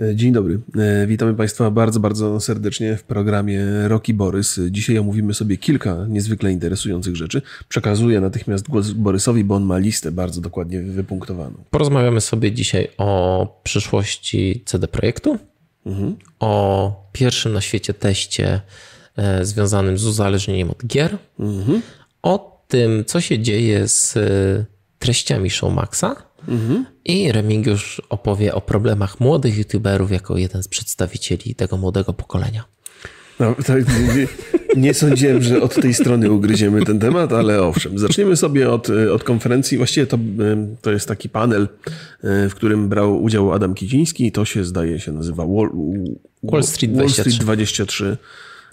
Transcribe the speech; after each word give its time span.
E, 0.00 0.16
dzień 0.16 0.32
dobry. 0.32 0.60
E, 0.78 1.06
witamy 1.06 1.34
Państwa 1.34 1.70
bardzo, 1.70 2.00
bardzo 2.00 2.40
serdecznie 2.40 2.96
w 2.96 3.02
programie 3.02 3.64
Roki 3.88 4.14
Borys. 4.14 4.60
Dzisiaj 4.70 4.98
omówimy 4.98 5.34
sobie 5.34 5.56
kilka 5.56 6.06
niezwykle 6.08 6.52
interesujących 6.52 7.16
rzeczy. 7.16 7.42
Przekazuję 7.68 8.20
natychmiast 8.20 8.68
głos 8.68 8.90
Borysowi, 8.90 9.44
bo 9.44 9.54
on 9.54 9.62
ma 9.62 9.78
listę 9.78 10.12
bardzo 10.12 10.40
dokładnie 10.40 10.82
wypunktowaną. 10.82 11.54
Porozmawiamy 11.70 12.20
sobie 12.20 12.52
dzisiaj 12.52 12.88
o 12.98 13.60
przyszłości 13.62 14.62
CD 14.66 14.88
Projektu, 14.88 15.38
mhm. 15.86 16.16
o 16.38 17.10
pierwszym 17.12 17.52
na 17.52 17.60
świecie 17.60 17.94
teście 17.94 18.60
e, 19.16 19.44
związanym 19.44 19.98
z 19.98 20.04
uzależnieniem 20.04 20.70
od 20.70 20.86
gier, 20.86 21.18
mhm. 21.38 21.82
o 22.22 22.64
tym, 22.68 23.04
co 23.04 23.20
się 23.20 23.38
dzieje 23.38 23.88
z 23.88 24.18
treściami 24.98 25.50
Showmaxa 25.50 26.29
mhm. 26.48 26.86
i 27.04 27.32
Remigiusz 27.32 28.02
opowie 28.08 28.54
o 28.54 28.60
problemach 28.60 29.20
młodych 29.20 29.58
youtuberów 29.58 30.10
jako 30.10 30.36
jeden 30.36 30.62
z 30.62 30.68
przedstawicieli 30.68 31.54
tego 31.54 31.76
młodego 31.76 32.12
pokolenia. 32.12 32.64
No, 33.40 33.54
nie, 34.16 34.26
nie, 34.76 34.94
sądziłem, 34.94 35.42
że 35.42 35.62
od 35.62 35.74
tej 35.74 35.94
strony 35.94 36.30
ugryziemy 36.30 36.84
ten 36.84 36.98
temat, 36.98 37.32
ale 37.32 37.62
owszem. 37.62 37.98
Zaczniemy 37.98 38.36
sobie 38.36 38.70
od, 38.70 38.90
od 38.90 39.24
konferencji. 39.24 39.78
Właściwie 39.78 40.06
to, 40.06 40.18
to 40.82 40.90
jest 40.90 41.08
taki 41.08 41.28
panel, 41.28 41.68
w 42.22 42.50
którym 42.54 42.88
brał 42.88 43.22
udział 43.22 43.52
Adam 43.52 43.74
Kiciński. 43.74 44.32
To 44.32 44.44
się 44.44 44.64
zdaje 44.64 45.00
się 45.00 45.12
nazywa 45.12 45.46
Wall, 45.46 45.70
Wall 46.42 46.62
Street 46.62 46.92
23. 46.92 46.96
Wall 46.96 47.08
Street 47.10 47.42
23 47.42 48.16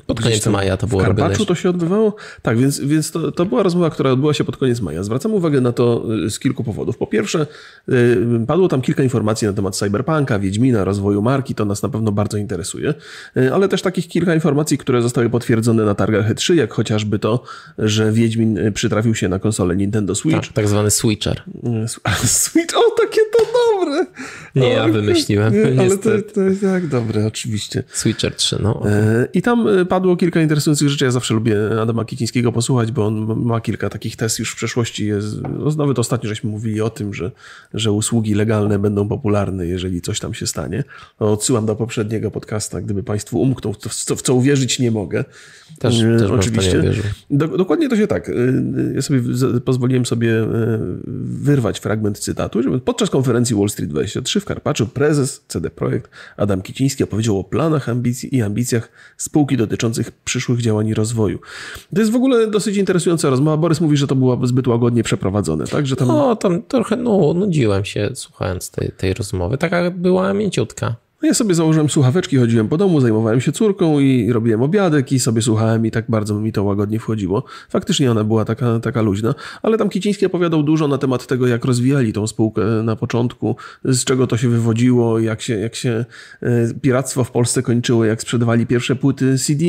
pod 0.05 0.21
koniec 0.21 0.47
maja 0.47 0.77
to 0.77 0.87
było 0.87 1.01
w 1.01 1.05
Karpaczu 1.05 1.45
to 1.45 1.55
się 1.55 1.69
odbywało? 1.69 2.15
Tak, 2.41 2.57
więc, 2.57 2.79
więc 2.79 3.11
to, 3.11 3.31
to 3.31 3.45
była 3.45 3.63
rozmowa, 3.63 3.89
która 3.89 4.11
odbyła 4.11 4.33
się 4.33 4.43
pod 4.43 4.57
koniec 4.57 4.81
maja. 4.81 5.03
Zwracam 5.03 5.33
uwagę 5.33 5.61
na 5.61 5.71
to 5.71 6.03
y, 6.25 6.29
z 6.29 6.39
kilku 6.39 6.63
powodów. 6.63 6.97
Po 6.97 7.07
pierwsze, 7.07 7.47
y, 7.89 8.17
padło 8.47 8.67
tam 8.67 8.81
kilka 8.81 9.03
informacji 9.03 9.47
na 9.47 9.53
temat 9.53 9.77
cyberpunka, 9.77 10.39
Wiedźmina, 10.39 10.83
rozwoju 10.83 11.21
marki, 11.21 11.55
to 11.55 11.65
nas 11.65 11.83
na 11.83 11.89
pewno 11.89 12.11
bardzo 12.11 12.37
interesuje, 12.37 12.93
y, 13.37 13.53
ale 13.53 13.67
też 13.67 13.81
takich 13.81 14.07
kilka 14.07 14.35
informacji, 14.35 14.77
które 14.77 15.01
zostały 15.01 15.29
potwierdzone 15.29 15.85
na 15.85 15.95
targach 15.95 16.33
E3, 16.33 16.53
jak 16.53 16.73
chociażby 16.73 17.19
to, 17.19 17.43
że 17.77 18.11
Wiedźmin 18.11 18.59
przytrafił 18.73 19.15
się 19.15 19.29
na 19.29 19.39
konsolę 19.39 19.75
Nintendo 19.75 20.15
Switch. 20.15 20.47
Tak, 20.47 20.53
tak 20.53 20.67
zwany 20.67 20.91
Switcher. 20.91 21.43
Switch, 22.25 22.77
o 22.77 22.91
takie 22.97 23.21
to 23.37 23.45
dobre! 23.53 24.05
Nie, 24.55 24.69
ja 24.69 24.87
wymyśliłem. 24.87 25.53
Nie, 25.53 25.81
ale 25.81 25.97
to, 25.97 26.09
to 26.33 26.41
jest 26.41 26.61
tak 26.61 26.87
dobre, 26.87 27.27
oczywiście. 27.27 27.83
Switcher 27.91 28.35
3, 28.35 28.57
no. 28.63 28.83
I 29.33 29.41
tam 29.41 29.67
padło 29.87 30.15
kilka 30.15 30.41
interesujących 30.41 30.89
rzeczy. 30.89 31.05
Ja 31.05 31.11
zawsze 31.11 31.33
lubię 31.33 31.57
Adama 31.81 32.05
Kicińskiego 32.05 32.51
posłuchać, 32.51 32.91
bo 32.91 33.05
on 33.05 33.43
ma 33.45 33.61
kilka 33.61 33.89
takich 33.89 34.15
test 34.15 34.39
już 34.39 34.51
w 34.51 34.55
przeszłości. 34.55 35.07
Jest, 35.07 35.41
no, 35.41 35.71
nawet 35.77 35.99
ostatnio 35.99 36.29
żeśmy 36.29 36.49
mówili 36.49 36.81
o 36.81 36.89
tym, 36.89 37.13
że, 37.13 37.31
że 37.73 37.91
usługi 37.91 38.33
legalne 38.33 38.79
będą 38.79 39.07
popularne, 39.07 39.65
jeżeli 39.65 40.01
coś 40.01 40.19
tam 40.19 40.33
się 40.33 40.47
stanie. 40.47 40.83
No, 41.19 41.31
odsyłam 41.31 41.65
do 41.65 41.75
poprzedniego 41.75 42.31
podcasta, 42.31 42.81
gdyby 42.81 43.03
Państwu 43.03 43.41
umknął, 43.41 43.73
w 43.73 43.77
co, 43.77 44.15
w 44.15 44.21
co 44.21 44.33
uwierzyć 44.33 44.79
nie 44.79 44.91
mogę. 44.91 45.25
Też, 45.79 46.01
e, 46.01 46.17
też 46.17 46.31
Oczywiście. 46.31 46.83
Do, 47.29 47.47
dokładnie 47.47 47.89
to 47.89 47.95
się 47.95 48.07
tak. 48.07 48.29
E, 48.29 48.33
ja 48.95 49.01
sobie 49.01 49.21
pozwoliłem 49.65 50.05
sobie 50.05 50.39
e, 50.39 50.47
wyrwać 51.17 51.79
fragment 51.79 52.19
cytatu, 52.19 52.63
że 52.63 52.79
podczas 52.79 53.09
konferencji 53.09 53.55
Wall 53.55 53.69
Street 53.69 53.91
23 53.91 54.39
w 54.39 54.45
Karpaczu 54.45 54.87
prezes 54.87 55.43
CD 55.47 55.69
Projekt 55.69 56.11
Adam 56.37 56.61
Kiciński 56.61 57.03
opowiedział 57.03 57.39
o 57.39 57.43
planach 57.43 57.89
ambicji 57.89 58.35
i 58.35 58.41
ambicjach 58.41 58.89
spółki 59.17 59.57
dotyczących 59.57 59.76
przyszłych 60.25 60.61
działań 60.61 60.87
i 60.87 60.93
rozwoju. 60.93 61.39
To 61.95 62.01
jest 62.01 62.11
w 62.11 62.15
ogóle 62.15 62.47
dosyć 62.47 62.77
interesująca 62.77 63.29
rozmowa. 63.29 63.57
Borys 63.57 63.81
mówi, 63.81 63.97
że 63.97 64.07
to 64.07 64.15
było 64.15 64.47
zbyt 64.47 64.67
łagodnie 64.67 65.03
przeprowadzone, 65.03 65.67
tak? 65.67 65.87
Że 65.87 65.95
tam... 65.95 66.07
No, 66.07 66.35
tam 66.35 66.63
trochę 66.63 66.95
no, 66.95 67.33
nudziłem 67.33 67.85
się 67.85 68.09
słuchając 68.13 68.71
tej, 68.71 68.91
tej 68.97 69.13
rozmowy. 69.13 69.57
Taka 69.57 69.91
była 69.91 70.33
mięciutka. 70.33 70.95
No 71.21 71.27
ja 71.27 71.33
sobie 71.33 71.55
założyłem 71.55 71.89
słuchaweczki, 71.89 72.37
chodziłem 72.37 72.67
po 72.67 72.77
domu, 72.77 73.01
zajmowałem 73.01 73.41
się 73.41 73.51
córką 73.51 73.99
i 73.99 74.31
robiłem 74.31 74.61
obiadek 74.61 75.11
i 75.11 75.19
sobie 75.19 75.41
słuchałem 75.41 75.85
i 75.85 75.91
tak 75.91 76.05
bardzo 76.09 76.39
mi 76.39 76.51
to 76.51 76.63
łagodnie 76.63 76.99
wchodziło. 76.99 77.43
Faktycznie 77.69 78.11
ona 78.11 78.23
była 78.23 78.45
taka, 78.45 78.79
taka 78.79 79.01
luźna, 79.01 79.35
ale 79.61 79.77
tam 79.77 79.89
Kiciński 79.89 80.25
opowiadał 80.25 80.63
dużo 80.63 80.87
na 80.87 80.97
temat 80.97 81.27
tego, 81.27 81.47
jak 81.47 81.65
rozwijali 81.65 82.13
tą 82.13 82.27
spółkę 82.27 82.61
na 82.83 82.95
początku, 82.95 83.55
z 83.83 84.03
czego 84.03 84.27
to 84.27 84.37
się 84.37 84.49
wywodziło, 84.49 85.19
jak 85.19 85.41
się, 85.41 85.57
jak 85.59 85.75
się 85.75 86.05
e, 86.41 86.73
piractwo 86.81 87.23
w 87.23 87.31
Polsce 87.31 87.63
kończyło, 87.63 88.05
jak 88.05 88.21
sprzedawali 88.21 88.65
pierwsze 88.65 88.95
płyty 88.95 89.37
CD. 89.37 89.65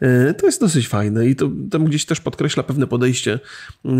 E, 0.00 0.34
to 0.34 0.46
jest 0.46 0.60
dosyć 0.60 0.88
fajne 0.88 1.26
i 1.26 1.36
to 1.36 1.50
tam 1.70 1.84
gdzieś 1.84 2.04
też 2.04 2.20
podkreśla 2.20 2.62
pewne 2.62 2.86
podejście. 2.86 3.38
E, 3.84 3.90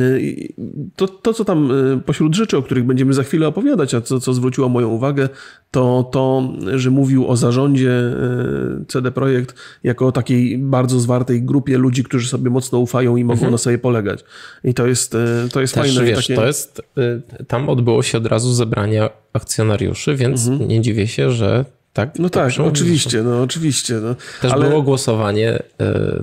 to, 0.96 1.08
to 1.08 1.32
co 1.32 1.44
tam 1.44 1.70
pośród 2.06 2.34
rzeczy, 2.34 2.56
o 2.56 2.62
których 2.62 2.84
będziemy 2.84 3.14
za 3.14 3.22
chwilę 3.22 3.48
opowiadać, 3.48 3.94
a 3.94 4.00
co, 4.00 4.20
co 4.20 4.34
zwróciło 4.34 4.68
moją 4.68 4.88
uwagę, 4.88 5.28
to 5.70 6.08
to, 6.12 6.52
że 6.74 6.83
mówił 6.90 7.28
o 7.28 7.36
zarządzie 7.36 7.90
e, 7.90 8.84
CD 8.88 9.10
Projekt 9.10 9.54
jako 9.84 10.06
o 10.06 10.12
takiej 10.12 10.58
bardzo 10.58 11.00
zwartej 11.00 11.42
grupie 11.42 11.78
ludzi, 11.78 12.04
którzy 12.04 12.28
sobie 12.28 12.50
mocno 12.50 12.78
ufają 12.78 13.16
i 13.16 13.24
mogą 13.24 13.34
mhm. 13.34 13.52
na 13.52 13.58
sobie 13.58 13.78
polegać. 13.78 14.24
I 14.64 14.74
to 14.74 14.86
jest, 14.86 15.14
e, 15.14 15.48
to 15.52 15.60
jest 15.60 15.74
Też, 15.74 15.94
fajne. 15.94 16.10
Wiesz, 16.10 16.26
takie... 16.26 16.34
to 16.34 16.46
jest, 16.46 16.82
e, 16.98 17.44
tam 17.44 17.68
odbyło 17.68 18.02
się 18.02 18.18
od 18.18 18.26
razu 18.26 18.54
zebranie 18.54 19.08
akcjonariuszy, 19.32 20.16
więc 20.16 20.48
mhm. 20.48 20.68
nie 20.70 20.80
dziwię 20.80 21.06
się, 21.06 21.30
że 21.30 21.64
tak. 21.92 22.18
No 22.18 22.30
tak, 22.30 22.52
oczywiście, 22.58 23.22
no 23.22 23.42
oczywiście. 23.42 23.94
No. 23.94 24.14
Też 24.42 24.52
Ale... 24.52 24.68
było 24.68 24.82
głosowanie 24.82 25.58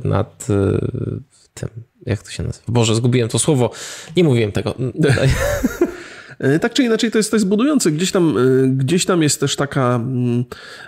nad 0.04 0.48
tym, 1.54 1.70
jak 2.06 2.24
to 2.24 2.32
się 2.32 2.44
nazywa? 2.44 2.66
Boże, 2.68 2.96
zgubiłem 2.96 3.30
to 3.30 3.40
słowo. 3.40 3.72
Nie 4.18 4.24
mówiłem 4.24 4.52
tego. 4.52 4.76
E, 6.42 6.60
tak 6.60 6.74
czy 6.74 6.84
inaczej 6.84 7.12
to 7.12 7.18
jest, 7.18 7.32
to 7.32 7.36
jest 7.36 7.48
budujące. 7.48 7.92
Gdzieś 7.92 8.12
tam, 8.12 8.38
e, 8.38 8.68
gdzieś 8.68 9.06
tam 9.06 9.22
jest 9.22 9.40
też 9.40 9.56
taka 9.56 9.96
mm, 9.96 10.44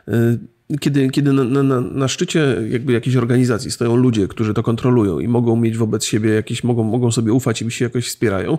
e, 0.07 0.37
kiedy, 0.79 1.09
kiedy 1.09 1.33
na, 1.33 1.63
na, 1.63 1.81
na, 1.81 2.07
szczycie 2.07 2.57
jakby 2.69 2.93
jakiejś 2.93 3.15
organizacji 3.15 3.71
stoją 3.71 3.95
ludzie, 3.95 4.27
którzy 4.27 4.53
to 4.53 4.63
kontrolują 4.63 5.19
i 5.19 5.27
mogą 5.27 5.55
mieć 5.55 5.77
wobec 5.77 6.05
siebie 6.05 6.29
jakieś, 6.29 6.63
mogą, 6.63 6.83
mogą 6.83 7.11
sobie 7.11 7.33
ufać 7.33 7.61
i 7.61 7.71
się 7.71 7.85
jakoś 7.85 8.07
wspierają, 8.07 8.57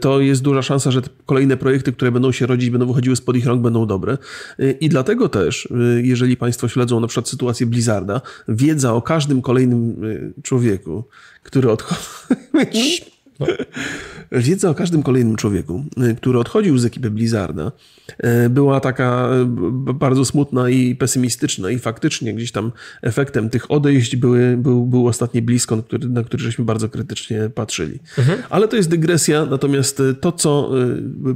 to 0.00 0.20
jest 0.20 0.42
duża 0.42 0.62
szansa, 0.62 0.90
że 0.90 1.02
kolejne 1.26 1.56
projekty, 1.56 1.92
które 1.92 2.12
będą 2.12 2.32
się 2.32 2.46
rodzić, 2.46 2.70
będą 2.70 2.86
wychodziły 2.86 3.16
spod 3.16 3.36
ich 3.36 3.46
rąk, 3.46 3.62
będą 3.62 3.86
dobre. 3.86 4.18
I 4.80 4.88
dlatego 4.88 5.28
też, 5.28 5.68
jeżeli 6.02 6.36
Państwo 6.36 6.68
śledzą 6.68 7.00
na 7.00 7.06
przykład 7.06 7.28
sytuację 7.28 7.66
Blizzarda, 7.66 8.20
wiedza 8.48 8.94
o 8.94 9.02
każdym 9.02 9.42
kolejnym 9.42 9.96
człowieku, 10.42 11.04
który 11.42 11.70
odchodzi... 11.70 13.13
No. 13.40 13.46
Wiedza 14.32 14.70
o 14.70 14.74
każdym 14.74 15.02
kolejnym 15.02 15.36
człowieku, 15.36 15.84
y, 16.10 16.14
który 16.14 16.38
odchodził 16.38 16.78
z 16.78 16.84
ekipy 16.84 17.10
Blizzarda, 17.10 17.72
y, 18.44 18.50
była 18.50 18.80
taka 18.80 19.28
y, 19.88 19.94
bardzo 19.94 20.24
smutna 20.24 20.68
i 20.68 20.94
pesymistyczna 20.94 21.70
i 21.70 21.78
faktycznie 21.78 22.34
gdzieś 22.34 22.52
tam 22.52 22.72
efektem 23.02 23.50
tych 23.50 23.70
odejść 23.70 24.16
były, 24.16 24.56
był, 24.56 24.86
był 24.86 25.08
ostatni 25.08 25.42
Bliskon, 25.42 25.82
który, 25.82 26.08
na 26.08 26.22
który 26.22 26.42
żeśmy 26.42 26.64
bardzo 26.64 26.88
krytycznie 26.88 27.50
patrzyli. 27.54 27.98
Mhm. 28.18 28.42
Ale 28.50 28.68
to 28.68 28.76
jest 28.76 28.88
dygresja, 28.88 29.46
natomiast 29.46 30.02
to, 30.20 30.32
co 30.32 30.70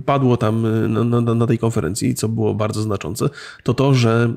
padło 0.07 0.37
tam 0.37 0.67
na, 0.93 1.21
na, 1.21 1.35
na, 1.35 1.47
tej 1.47 1.59
konferencji, 1.59 2.15
co 2.15 2.29
było 2.29 2.55
bardzo 2.55 2.83
znaczące, 2.83 3.29
to 3.63 3.75
to, 3.75 3.95
że 3.95 4.35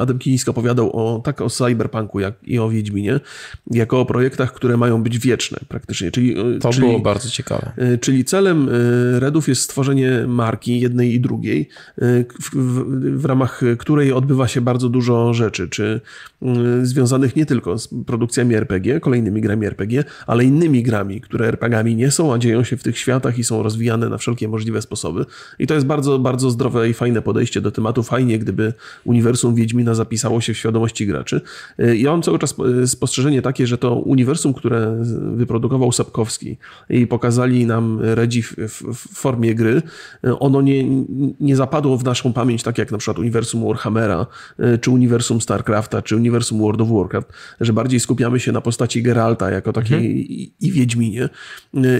Adam 0.00 0.18
Kiliński 0.18 0.50
opowiadał 0.50 0.96
o, 0.96 1.20
tak 1.20 1.40
o 1.40 1.50
cyberpunku 1.50 2.20
jak 2.20 2.34
i 2.42 2.58
o 2.58 2.68
Wiedźminie, 2.68 3.20
jako 3.70 4.00
o 4.00 4.04
projektach, 4.04 4.52
które 4.52 4.76
mają 4.76 5.02
być 5.02 5.18
wieczne 5.18 5.58
praktycznie. 5.68 6.10
Czyli, 6.10 6.34
to 6.60 6.70
czyli, 6.70 6.86
było 6.86 7.00
bardzo 7.08 7.30
ciekawe. 7.30 7.72
Y, 7.78 7.98
czyli 7.98 8.24
celem 8.24 8.68
y, 8.68 9.20
Redów 9.20 9.48
jest 9.48 9.62
stworzenie 9.62 10.24
marki 10.26 10.80
jednej 10.80 11.14
i 11.14 11.20
drugiej, 11.20 11.68
y, 11.98 12.24
w, 12.42 12.50
w, 12.54 13.20
w, 13.20 13.24
ramach 13.24 13.60
której 13.78 14.12
odbywa 14.12 14.48
się 14.48 14.60
bardzo 14.60 14.88
dużo 14.88 15.34
rzeczy, 15.34 15.68
czy 15.68 16.00
związanych 16.82 17.36
nie 17.36 17.46
tylko 17.46 17.78
z 17.78 17.88
produkcjami 18.06 18.54
RPG, 18.54 19.00
kolejnymi 19.00 19.40
grami 19.40 19.66
RPG, 19.66 20.04
ale 20.26 20.44
innymi 20.44 20.82
grami, 20.82 21.20
które 21.20 21.46
RPGami 21.48 21.96
nie 21.96 22.10
są, 22.10 22.34
a 22.34 22.38
dzieją 22.38 22.64
się 22.64 22.76
w 22.76 22.82
tych 22.82 22.98
światach 22.98 23.38
i 23.38 23.44
są 23.44 23.62
rozwijane 23.62 24.08
na 24.08 24.18
wszelkie 24.18 24.48
możliwe 24.48 24.82
sposoby. 24.82 25.24
I 25.58 25.66
to 25.66 25.74
jest 25.74 25.86
bardzo, 25.86 26.18
bardzo 26.18 26.50
zdrowe 26.50 26.88
i 26.90 26.94
fajne 26.94 27.22
podejście 27.22 27.60
do 27.60 27.70
tematu. 27.70 28.02
Fajnie, 28.02 28.38
gdyby 28.38 28.72
uniwersum 29.04 29.54
Wiedźmina 29.54 29.94
zapisało 29.94 30.40
się 30.40 30.54
w 30.54 30.58
świadomości 30.58 31.06
graczy. 31.06 31.40
Ja 31.78 32.10
mam 32.10 32.22
cały 32.22 32.38
czas 32.38 32.54
spostrzeżenie 32.86 33.42
takie, 33.42 33.66
że 33.66 33.78
to 33.78 33.94
uniwersum, 33.94 34.54
które 34.54 35.04
wyprodukował 35.36 35.92
Sapkowski 35.92 36.56
i 36.90 37.06
pokazali 37.06 37.66
nam 37.66 37.98
Redzi 38.00 38.42
w, 38.42 39.08
formie 39.14 39.54
gry, 39.54 39.82
ono 40.38 40.60
nie, 40.60 40.84
nie 41.40 41.56
zapadło 41.56 41.98
w 41.98 42.04
naszą 42.04 42.32
pamięć, 42.32 42.62
tak 42.62 42.78
jak 42.78 42.92
na 42.92 42.98
przykład 42.98 43.18
uniwersum 43.18 43.64
Warhammera, 43.64 44.26
czy 44.80 44.90
uniwersum 44.90 45.40
StarCrafta, 45.40 46.02
czy 46.02 46.16
uniwersum 46.16 46.58
World 46.58 46.80
of 46.80 46.88
Warcraft, 46.88 47.32
że 47.60 47.72
bardziej 47.72 48.00
skupiamy 48.00 48.40
się 48.40 48.52
na 48.52 48.60
postaci 48.60 49.02
Geralta 49.02 49.50
jako 49.50 49.72
takiej 49.72 49.96
mhm. 49.96 50.14
i, 50.14 50.52
i 50.60 50.72
Wiedźminie 50.72 51.28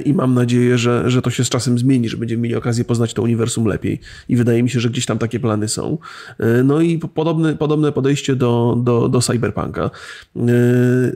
i 0.05 0.15
mam 0.15 0.35
nadzieję, 0.35 0.79
że, 0.79 1.11
że 1.11 1.23
to 1.23 1.31
się 1.31 1.45
z 1.45 1.49
czasem 1.49 1.79
zmieni, 1.79 2.09
że 2.09 2.17
będziemy 2.17 2.43
mieli 2.43 2.55
okazję 2.55 2.85
poznać 2.85 3.15
to 3.15 3.23
uniwersum 3.23 3.67
lepiej 3.67 4.01
i 4.29 4.37
wydaje 4.37 4.63
mi 4.63 4.71
się, 4.71 4.81
że 4.81 4.91
gdzieś 4.91 5.07
tam 5.07 5.19
takie 5.19 5.41
plany 5.41 5.69
są. 5.69 5.99
No 6.65 6.81
i 6.81 6.99
podobne, 6.99 7.57
podobne 7.57 7.93
podejście 7.93 8.37
do, 8.37 8.79
do, 8.85 9.09
do 9.09 9.21
Cyberpunka, 9.21 9.91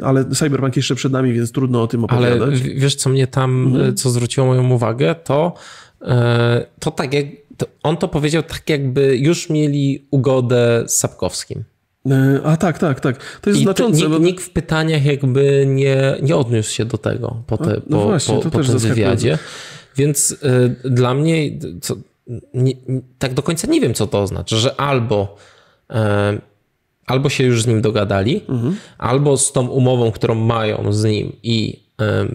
ale 0.03 0.25
Cyberpunk 0.31 0.77
jeszcze 0.77 0.95
przed 0.95 1.13
nami, 1.13 1.33
więc 1.33 1.53
trudno 1.53 1.83
o 1.83 1.87
tym 1.87 2.05
opowiadać. 2.05 2.41
Ale 2.41 2.75
wiesz, 2.75 2.95
co 2.95 3.11
mnie 3.11 3.27
tam, 3.27 3.62
mhm. 3.67 3.97
co 3.97 4.11
zwróciło 4.11 4.47
moją 4.47 4.71
uwagę, 4.71 5.15
to 5.15 5.55
e, 6.03 6.67
to 6.79 6.91
tak 6.91 7.15
jak 7.15 7.27
to 7.57 7.67
on 7.83 7.97
to 7.97 8.09
powiedział 8.09 8.43
tak, 8.43 8.69
jakby 8.69 9.17
już 9.17 9.51
mieli 9.51 10.07
ugodę 10.11 10.85
z 10.87 10.97
Sapkowskim. 10.97 11.65
E, 12.11 12.41
a 12.45 12.57
tak, 12.57 12.79
tak, 12.79 13.01
tak. 13.01 13.41
To 13.41 13.51
jest 13.51 13.61
I 13.61 13.63
znaczące. 13.63 14.09
Nikt, 14.09 14.21
nikt, 14.21 14.45
w 14.45 14.51
pytaniach 14.51 15.05
jakby 15.05 15.65
nie, 15.69 16.17
nie 16.23 16.37
odniósł 16.37 16.71
się 16.71 16.85
do 16.85 16.99
tego 16.99 17.43
po, 17.47 17.59
te, 17.59 17.81
no 17.87 17.99
po, 17.99 18.05
właśnie, 18.05 18.35
po, 18.35 18.51
po 18.51 18.65
tym 18.65 18.79
wywiadzie. 18.79 19.39
Więc 19.97 20.31
y, 20.31 20.91
dla 20.91 21.15
mnie 21.15 21.51
co, 21.81 21.97
nie, 22.55 22.73
tak 23.19 23.35
do 23.35 23.43
końca 23.43 23.67
nie 23.67 23.81
wiem, 23.81 23.95
co 23.95 24.07
to 24.07 24.23
oznacza, 24.23 24.57
że 24.57 24.81
albo 24.81 25.37
y, 25.91 25.95
albo 27.07 27.29
się 27.29 27.45
już 27.45 27.63
z 27.63 27.67
nim 27.67 27.83
dogadali, 27.83 28.41
mhm. 28.49 28.77
albo 28.99 29.37
z 29.37 29.53
tą 29.53 29.69
umową, 29.69 30.13
którą 30.13 30.35
mają 30.35 30.93
z 30.93 31.05
nim 31.05 31.33
i 31.43 31.83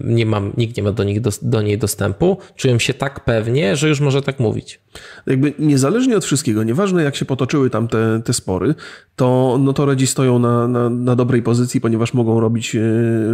nie 0.04 0.26
mam, 0.26 0.52
nikt 0.56 0.76
nie 0.76 0.82
ma 0.82 0.92
do, 0.92 1.04
nich 1.04 1.20
do, 1.20 1.30
do 1.42 1.62
niej 1.62 1.78
dostępu, 1.78 2.38
czują 2.56 2.78
się 2.78 2.94
tak 2.94 3.24
pewnie, 3.24 3.76
że 3.76 3.88
już 3.88 4.00
może 4.00 4.22
tak 4.22 4.40
mówić. 4.40 4.80
Jakby 5.26 5.52
niezależnie 5.58 6.16
od 6.16 6.24
wszystkiego, 6.24 6.62
nieważne 6.62 7.02
jak 7.02 7.16
się 7.16 7.24
potoczyły 7.24 7.70
tam 7.70 7.88
te, 7.88 8.20
te 8.24 8.32
spory, 8.32 8.74
to 9.16 9.58
notoredzi 9.60 10.06
stoją 10.06 10.38
na, 10.38 10.68
na, 10.68 10.90
na 10.90 11.16
dobrej 11.16 11.42
pozycji, 11.42 11.80
ponieważ 11.80 12.14
mogą 12.14 12.40
robić 12.40 12.76
e, 12.76 12.80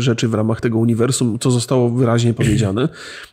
rzeczy 0.00 0.28
w 0.28 0.34
ramach 0.34 0.60
tego 0.60 0.78
uniwersum, 0.78 1.38
co 1.38 1.50
zostało 1.50 1.90
wyraźnie 1.90 2.34
powiedziane. 2.44 2.88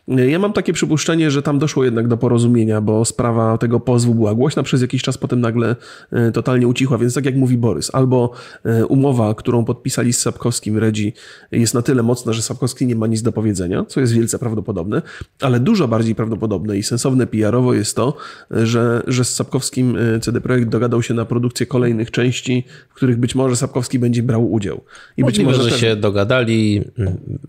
Ja 0.08 0.38
mam 0.38 0.52
takie 0.52 0.72
przypuszczenie, 0.72 1.30
że 1.30 1.42
tam 1.42 1.58
doszło 1.58 1.84
jednak 1.84 2.08
do 2.08 2.16
porozumienia, 2.16 2.80
bo 2.80 3.04
sprawa 3.04 3.58
tego 3.58 3.80
pozwu 3.80 4.14
była 4.14 4.34
głośna 4.34 4.62
przez 4.62 4.82
jakiś 4.82 5.02
czas, 5.02 5.18
potem 5.18 5.40
nagle 5.40 5.76
e, 6.12 6.32
totalnie 6.32 6.68
ucichła, 6.68 6.98
więc 6.98 7.14
tak 7.14 7.24
jak 7.24 7.36
mówi 7.36 7.56
Borys, 7.58 7.90
albo 7.94 8.30
e, 8.64 8.86
umowa, 8.86 9.34
którą 9.34 9.64
podpisali 9.64 10.12
z 10.12 10.18
Sapkowskim 10.18 10.78
Redzi 10.78 11.12
jest 11.52 11.74
na 11.74 11.82
tyle 11.82 12.02
mocna, 12.02 12.32
że 12.32 12.42
Sapkowski 12.42 12.86
nie 12.86 12.91
ma 12.96 13.06
nic 13.06 13.22
do 13.22 13.32
powiedzenia, 13.32 13.84
co 13.88 14.00
jest 14.00 14.12
wielce 14.12 14.38
prawdopodobne, 14.38 15.02
ale 15.40 15.60
dużo 15.60 15.88
bardziej 15.88 16.14
prawdopodobne 16.14 16.78
i 16.78 16.82
sensowne 16.82 17.26
PR-owo 17.26 17.74
jest 17.74 17.96
to, 17.96 18.16
że, 18.50 19.02
że 19.06 19.24
z 19.24 19.34
Sapkowskim 19.34 19.98
CD 20.20 20.40
Projekt 20.40 20.68
dogadał 20.68 21.02
się 21.02 21.14
na 21.14 21.24
produkcję 21.24 21.66
kolejnych 21.66 22.10
części 22.10 22.64
w 22.88 22.94
których 22.94 23.16
być 23.16 23.34
może 23.34 23.56
Sapkowski 23.56 23.98
będzie 23.98 24.22
brał 24.22 24.52
udział. 24.52 24.84
I 25.16 25.22
Możliwe, 25.22 25.50
być 25.50 25.58
może 25.58 25.70
że 25.70 25.78
się 25.78 25.96
dogadali, 25.96 26.84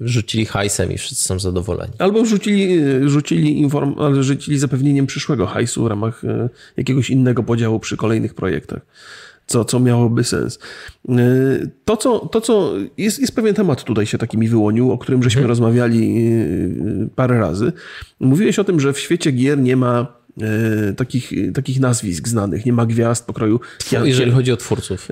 rzucili 0.02 0.46
hajsem 0.46 0.92
i 0.92 0.98
wszyscy 0.98 1.26
są 1.26 1.40
zadowoleni. 1.40 1.94
Albo 2.00 2.26
rzucili, 2.26 2.80
rzucili, 3.10 3.62
inform, 3.62 3.96
rzucili 4.22 4.60
zapewnieniem 4.60 5.08
przyszłego 5.08 5.48
hajsu 5.48 5.84
w 5.84 5.88
ramach 5.88 6.26
e, 6.26 6.50
jakiegoś 6.78 7.10
innego 7.10 7.44
podziału 7.44 7.80
przy 7.80 7.98
kolejnych 7.98 8.34
projektach 8.34 8.82
co, 9.54 9.66
co 9.66 9.80
miałoby 9.80 10.24
sens. 10.24 10.60
E, 11.10 11.14
to, 11.86 11.98
co, 11.98 12.20
to, 12.20 12.42
co 12.42 12.74
jest, 12.98 13.20
jest 13.20 13.36
pewien 13.36 13.56
temat 13.56 13.84
tutaj 13.84 14.06
się 14.06 14.18
taki 14.18 14.38
mi 14.38 14.48
wyłonił, 14.48 14.92
o 14.92 14.98
którym 14.98 15.24
żeśmy 15.24 15.40
hmm. 15.40 15.50
rozmawiali 15.50 16.28
e, 16.28 17.10
parę 17.16 17.40
razy. 17.40 17.74
Mówiłeś 18.20 18.60
o 18.60 18.64
tym, 18.64 18.80
że 18.80 18.94
w 18.94 19.00
świecie 19.00 19.32
gier 19.32 19.60
nie 19.60 19.76
ma 19.76 20.24
E, 20.42 20.94
takich, 20.94 21.32
takich 21.54 21.80
nazwisk 21.80 22.28
znanych, 22.28 22.66
nie 22.66 22.74
ma 22.74 22.86
gwiazd 22.86 23.28
pokroju. 23.28 23.60
Jeżeli 24.04 24.32
chodzi 24.32 24.52
o 24.52 24.58
twórców. 24.58 25.08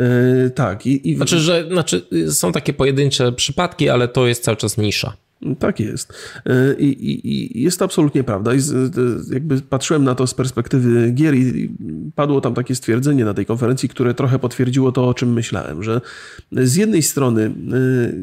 Tak. 0.55 0.85
I, 0.85 1.09
i... 1.09 1.15
Znaczy, 1.15 1.39
że 1.39 1.67
znaczy, 1.71 2.07
są 2.31 2.51
takie 2.51 2.73
pojedyncze 2.73 3.31
przypadki, 3.31 3.89
ale 3.89 4.07
to 4.07 4.27
jest 4.27 4.43
cały 4.43 4.57
czas 4.57 4.77
nisza. 4.77 5.13
Tak 5.59 5.79
jest. 5.79 6.13
E, 6.45 6.73
I, 6.73 6.85
i, 6.85 7.27
I, 7.57 7.61
jest 7.63 7.79
to 7.79 7.85
absolutnie 7.85 8.23
prawda. 8.23 8.53
I 8.53 8.59
z, 8.59 9.29
jakby 9.29 9.61
patrzyłem 9.61 10.03
na 10.03 10.15
to 10.15 10.27
z 10.27 10.33
perspektywy 10.33 11.11
gier 11.11 11.35
i 11.35 11.69
padło 12.15 12.41
tam 12.41 12.53
takie 12.53 12.75
stwierdzenie 12.75 13.25
na 13.25 13.33
tej 13.33 13.45
konferencji, 13.45 13.89
które 13.89 14.13
trochę 14.13 14.39
potwierdziło 14.39 14.91
to, 14.91 15.07
o 15.07 15.13
czym 15.13 15.33
myślałem, 15.33 15.83
że 15.83 16.01
z 16.51 16.75
jednej 16.75 17.01
strony 17.01 17.43
e, 17.43 17.51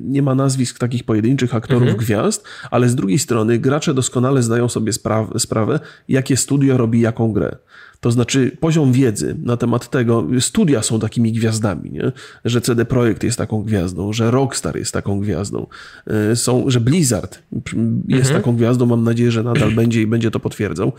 nie 0.05 0.23
ma 0.23 0.35
nazwisk 0.35 0.79
takich 0.79 1.05
pojedynczych 1.05 1.55
aktorów 1.55 1.83
mhm. 1.83 1.99
gwiazd, 1.99 2.45
ale 2.71 2.89
z 2.89 2.95
drugiej 2.95 3.19
strony 3.19 3.59
gracze 3.59 3.95
doskonale 3.95 4.43
zdają 4.43 4.69
sobie 4.69 4.93
sprawę, 5.39 5.81
jakie 6.09 6.37
studio 6.37 6.77
robi 6.77 7.01
jaką 7.01 7.33
grę. 7.33 7.57
To 8.01 8.11
znaczy 8.11 8.57
poziom 8.61 8.93
wiedzy 8.93 9.37
na 9.43 9.57
temat 9.57 9.91
tego, 9.91 10.27
studia 10.41 10.83
są 10.83 11.01
takimi 11.01 11.33
gwiazdami, 11.33 11.91
nie? 11.91 12.13
że 12.45 12.61
CD 12.61 12.85
Projekt 12.85 13.25
jest 13.25 13.39
taką 13.39 13.63
gwiazdą, 13.63 14.13
że 14.13 14.31
Rockstar 14.31 14.77
jest 14.77 14.93
taką 14.93 15.21
gwiazdą, 15.21 15.67
e, 16.07 16.37
są, 16.37 16.71
że 16.71 16.81
Blizzard 16.81 17.43
jest 18.09 18.29
mhm. 18.29 18.41
taką 18.41 18.57
gwiazdą, 18.57 18.87
mam 18.87 19.05
nadzieję, 19.05 19.31
że 19.31 19.43
nadal 19.43 19.73
będzie 19.81 20.03
i 20.03 20.07
będzie 20.07 20.31
to 20.31 20.41
potwierdzał. 20.41 20.93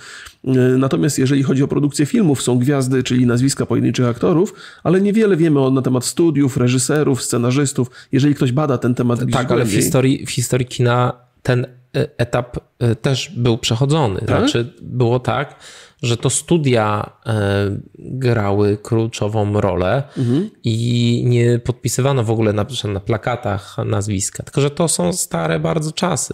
E, 0.46 0.52
natomiast 0.78 1.20
jeżeli 1.20 1.44
chodzi 1.44 1.64
o 1.64 1.68
produkcję 1.68 2.06
filmów, 2.06 2.42
są 2.42 2.60
gwiazdy, 2.60 3.04
czyli 3.04 3.26
nazwiska 3.26 3.66
pojedynczych 3.66 4.06
aktorów, 4.06 4.54
ale 4.84 5.02
niewiele 5.02 5.38
wiemy 5.38 5.72
na 5.72 5.82
temat 5.82 6.06
studiów, 6.06 6.58
reżyserów, 6.58 7.24
scenarzystów. 7.24 7.92
Jeżeli 8.12 8.36
ktoś 8.36 8.52
bada 8.52 8.78
ten 8.78 8.96
temat 8.96 9.20
Tak, 9.32 9.52
ale 9.52 9.66
w 9.66 9.72
historii, 9.72 10.26
w 10.26 10.32
historii 10.32 10.68
kina 10.68 11.14
ten 11.44 11.79
etap 11.94 12.58
też 13.02 13.30
był 13.30 13.58
przechodzony. 13.58 14.20
Tak? 14.20 14.28
Znaczy 14.28 14.74
było 14.82 15.20
tak, 15.20 15.56
że 16.02 16.18
to 16.18 16.30
studia 16.30 17.12
e, 17.26 17.78
grały 18.00 18.78
kluczową 18.78 19.62
rolę 19.62 20.04
mhm. 20.18 20.50
i 20.64 21.24
nie 21.26 21.60
podpisywano 21.60 22.24
w 22.24 22.32
ogóle 22.32 22.54
na, 22.54 22.66
na 22.94 23.00
plakatach 23.00 23.78
nazwiska, 23.86 24.44
tylko 24.44 24.62
że 24.62 24.70
to 24.70 24.88
są 24.88 25.14
stare 25.14 25.60
bardzo 25.60 25.92
czasy. 25.92 26.34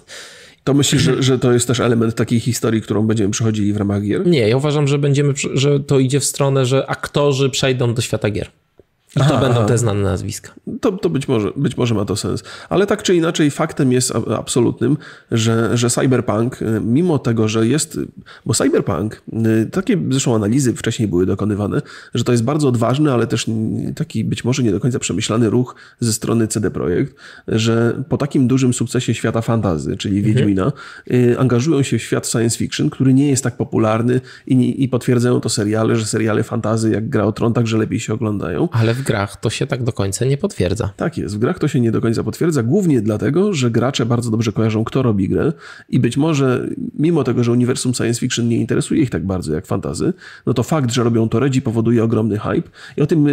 To 0.63 0.73
myślisz, 0.73 1.01
że, 1.01 1.23
że 1.23 1.39
to 1.39 1.53
jest 1.53 1.67
też 1.67 1.79
element 1.79 2.15
takiej 2.15 2.39
historii, 2.39 2.81
którą 2.81 3.07
będziemy 3.07 3.31
przechodzili 3.31 3.73
w 3.73 3.77
ramach 3.77 4.01
gier? 4.01 4.27
Nie, 4.27 4.49
ja 4.49 4.57
uważam, 4.57 4.87
że 4.87 4.97
będziemy, 4.97 5.33
że 5.53 5.79
to 5.79 5.99
idzie 5.99 6.19
w 6.19 6.25
stronę, 6.25 6.65
że 6.65 6.89
aktorzy 6.89 7.49
przejdą 7.49 7.93
do 7.93 8.01
świata 8.01 8.29
gier. 8.29 8.49
I 9.15 9.19
to 9.19 9.25
aha, 9.25 9.37
będą 9.37 9.57
aha. 9.57 9.67
te 9.67 9.77
znane 9.77 10.01
nazwiska. 10.01 10.53
To, 10.81 10.91
to 10.91 11.09
być, 11.09 11.27
może, 11.27 11.51
być 11.55 11.77
może 11.77 11.95
ma 11.95 12.05
to 12.05 12.15
sens. 12.15 12.43
Ale 12.69 12.87
tak 12.87 13.03
czy 13.03 13.15
inaczej, 13.15 13.51
faktem 13.51 13.91
jest 13.91 14.13
absolutnym, 14.37 14.97
że, 15.31 15.77
że 15.77 15.89
Cyberpunk, 15.89 16.61
y, 16.61 16.81
mimo 16.81 17.19
tego, 17.19 17.47
że 17.47 17.67
jest. 17.67 17.99
Bo 18.45 18.53
Cyberpunk, 18.53 19.21
y, 19.63 19.69
takie 19.71 19.97
zresztą 20.09 20.35
analizy 20.35 20.73
wcześniej 20.73 21.07
były 21.07 21.25
dokonywane, 21.25 21.81
że 22.13 22.23
to 22.23 22.31
jest 22.31 22.43
bardzo 22.43 22.67
odważny, 22.67 23.13
ale 23.13 23.27
też 23.27 23.45
taki 23.95 24.23
być 24.23 24.43
może 24.43 24.63
nie 24.63 24.71
do 24.71 24.79
końca 24.79 24.99
przemyślany 24.99 25.49
ruch 25.49 25.75
ze 25.99 26.13
strony 26.13 26.47
CD 26.47 26.71
Projekt, 26.71 27.15
że 27.47 28.03
po 28.09 28.17
takim 28.17 28.47
dużym 28.47 28.73
sukcesie 28.73 29.13
świata 29.13 29.41
fantazy, 29.41 29.97
czyli 29.97 30.17
mhm. 30.17 30.35
Wiedźmina, 30.35 30.71
mhm. 31.07 31.39
angażują 31.39 31.83
się 31.83 31.97
w 31.97 32.01
świat 32.01 32.27
science 32.27 32.57
fiction, 32.57 32.89
który 32.89 33.13
nie 33.13 33.29
jest 33.29 33.43
tak 33.43 33.57
popularny 33.57 34.21
i, 34.47 34.83
i 34.83 34.89
potwierdzają 34.89 35.39
to 35.39 35.49
seriale, 35.49 35.95
że 35.95 36.05
seriale 36.05 36.43
fantazy, 36.43 36.91
jak 36.91 37.09
Gra 37.09 37.23
o 37.23 37.31
Tron, 37.31 37.53
także 37.53 37.77
lepiej 37.77 37.99
się 37.99 38.13
oglądają. 38.13 38.69
Ale 38.71 38.93
w 38.93 39.04
grach 39.05 39.37
to 39.37 39.49
się 39.49 39.67
tak 39.67 39.83
do 39.83 39.93
końca 39.93 40.25
nie 40.25 40.37
potwierdza. 40.37 40.93
Tak 40.97 41.17
jest, 41.17 41.35
w 41.35 41.39
grach 41.39 41.59
to 41.59 41.67
się 41.67 41.79
nie 41.79 41.91
do 41.91 42.01
końca 42.01 42.23
potwierdza, 42.23 42.63
głównie 42.63 43.01
dlatego, 43.01 43.53
że 43.53 43.71
gracze 43.71 44.05
bardzo 44.05 44.31
dobrze 44.31 44.51
kojarzą, 44.51 44.83
kto 44.83 45.01
robi 45.01 45.29
grę 45.29 45.53
i 45.89 45.99
być 45.99 46.17
może, 46.17 46.67
mimo 46.99 47.23
tego, 47.23 47.43
że 47.43 47.51
uniwersum 47.51 47.93
science 47.93 48.19
fiction 48.19 48.49
nie 48.49 48.57
interesuje 48.57 49.01
ich 49.01 49.09
tak 49.09 49.25
bardzo 49.25 49.53
jak 49.53 49.65
fantazy, 49.65 50.13
no 50.45 50.53
to 50.53 50.63
fakt, 50.63 50.91
że 50.91 51.03
robią 51.03 51.29
to 51.29 51.39
Redzi 51.39 51.61
powoduje 51.61 52.03
ogromny 52.03 52.39
hype 52.39 52.69
i 52.97 53.01
o 53.01 53.07
tym, 53.07 53.27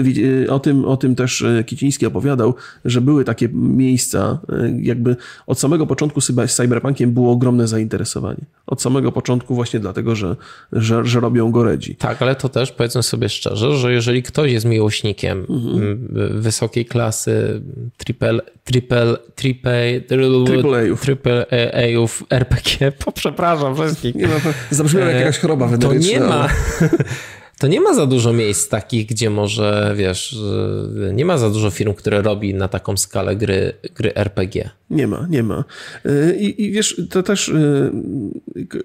o 0.49 0.59
tym, 0.59 0.85
o 0.85 0.97
tym 0.97 1.15
też 1.15 1.43
e, 1.43 1.65
Kiciński 1.65 2.07
opowiadał, 2.07 2.55
że 2.85 3.01
były 3.01 3.25
takie 3.25 3.49
miejsca, 3.53 4.39
e, 4.49 4.79
jakby 4.81 5.17
od 5.47 5.59
samego 5.59 5.87
początku 5.87 6.21
z 6.21 6.33
Cyberpunkiem 6.47 7.13
było 7.13 7.33
ogromne 7.33 7.69
zainteresowanie. 7.69 8.45
Od 8.67 8.83
samego 8.83 9.13
początku 9.13 9.55
właśnie 9.55 9.81
dlatego, 9.81 10.17
że, 10.17 10.37
że, 10.73 11.05
że 11.05 11.21
robią 11.21 11.51
go 11.51 11.65
Redzi. 11.65 11.97
Tak, 11.97 12.23
ale 12.23 12.35
to 12.35 12.49
też 12.49 12.73
powiedzmy 12.73 13.03
sobie 13.03 13.29
szczerze, 13.29 13.77
że 13.77 13.93
jeżeli 13.93 14.23
ktoś 14.23 14.53
jest 14.53 14.67
miłośnikiem 14.67 15.47
mhm 15.69 16.09
wysokiej 16.31 16.87
klasy 16.87 17.63
triple, 17.97 18.41
triple, 18.65 19.17
triple, 19.35 19.99
triple, 20.07 20.97
triple 20.97 21.47
A-ów 21.75 22.25
RPG. 22.31 22.93
Przepraszam 23.15 23.75
wszystkich. 23.77 24.15
Nie 24.15 24.27
ma, 24.27 24.35
jak 25.01 25.17
jakaś 25.17 25.39
choroba 25.39 25.67
weneryczna. 25.67 26.01
To 26.01 26.13
nie 26.13 26.21
ma, 26.21 26.49
to 27.61 27.67
nie 27.67 27.81
ma 27.81 27.95
za 27.95 28.07
dużo 28.07 28.33
miejsc 28.33 28.69
takich, 28.69 29.07
gdzie 29.07 29.31
może, 29.31 29.95
wiesz, 29.97 30.37
nie 31.13 31.25
ma 31.25 31.39
za 31.39 31.51
dużo 31.51 31.71
firm, 31.71 31.95
które 31.95 32.23
robi 32.23 32.55
na 32.55 32.69
taką 32.69 32.97
skalę 32.97 33.37
gry, 33.37 33.73
gry 33.95 34.15
RPG. 34.15 34.71
Nie 34.93 35.07
ma, 35.07 35.27
nie 35.31 35.43
ma. 35.43 35.65
Y, 36.07 36.37
I, 36.41 36.65
I, 36.65 36.73
wiesz, 36.73 37.03
to 37.11 37.23
też 37.23 37.49
y, 37.49 37.93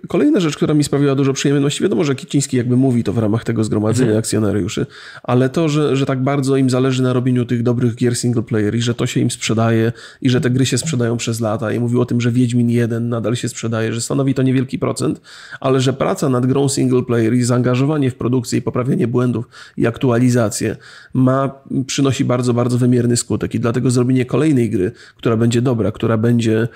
kolejna 0.07 0.39
rzecz, 0.39 0.55
która 0.55 0.73
mi 0.73 0.83
sprawiła 0.83 1.15
dużo 1.15 1.33
przyjemności, 1.33 1.83
wiadomo, 1.83 2.03
że 2.03 2.15
Kiciński 2.15 2.57
jakby 2.57 2.77
mówi 2.77 3.03
to 3.03 3.13
w 3.13 3.17
ramach 3.17 3.43
tego 3.43 3.63
zgromadzenia 3.63 4.07
mhm. 4.07 4.19
akcjonariuszy, 4.19 4.85
ale 5.23 5.49
to, 5.49 5.69
że, 5.69 5.95
że 5.95 6.05
tak 6.05 6.23
bardzo 6.23 6.57
im 6.57 6.69
zależy 6.69 7.03
na 7.03 7.13
robieniu 7.13 7.45
tych 7.45 7.63
dobrych 7.63 7.95
gier 7.95 8.15
single 8.15 8.43
player 8.43 8.75
i 8.75 8.81
że 8.81 8.93
to 8.93 9.05
się 9.07 9.19
im 9.19 9.31
sprzedaje 9.31 9.91
i 10.21 10.29
że 10.29 10.41
te 10.41 10.49
gry 10.49 10.65
się 10.65 10.77
sprzedają 10.77 11.17
przez 11.17 11.39
lata 11.39 11.71
i 11.71 11.79
mówił 11.79 12.01
o 12.01 12.05
tym, 12.05 12.21
że 12.21 12.31
Wiedźmin 12.31 12.69
1 12.69 13.09
nadal 13.09 13.35
się 13.35 13.49
sprzedaje, 13.49 13.93
że 13.93 14.01
stanowi 14.01 14.33
to 14.33 14.43
niewielki 14.43 14.79
procent, 14.79 15.21
ale 15.59 15.79
że 15.79 15.93
praca 15.93 16.29
nad 16.29 16.45
grą 16.45 16.69
single 16.69 17.03
player 17.03 17.33
i 17.33 17.43
zaangażowanie 17.43 18.11
w 18.11 18.15
produkcję 18.15 18.59
i 18.59 18.61
poprawianie 18.61 19.07
błędów 19.07 19.45
i 19.77 19.87
aktualizację 19.87 20.75
ma, 21.13 21.51
przynosi 21.87 22.25
bardzo, 22.25 22.53
bardzo 22.53 22.77
wymierny 22.77 23.17
skutek 23.17 23.55
i 23.55 23.59
dlatego 23.59 23.91
zrobienie 23.91 24.25
kolejnej 24.25 24.69
gry, 24.69 24.91
która 25.17 25.37
będzie 25.37 25.61
dobra, 25.61 25.91
która 25.97 26.17
będzie 26.17 26.67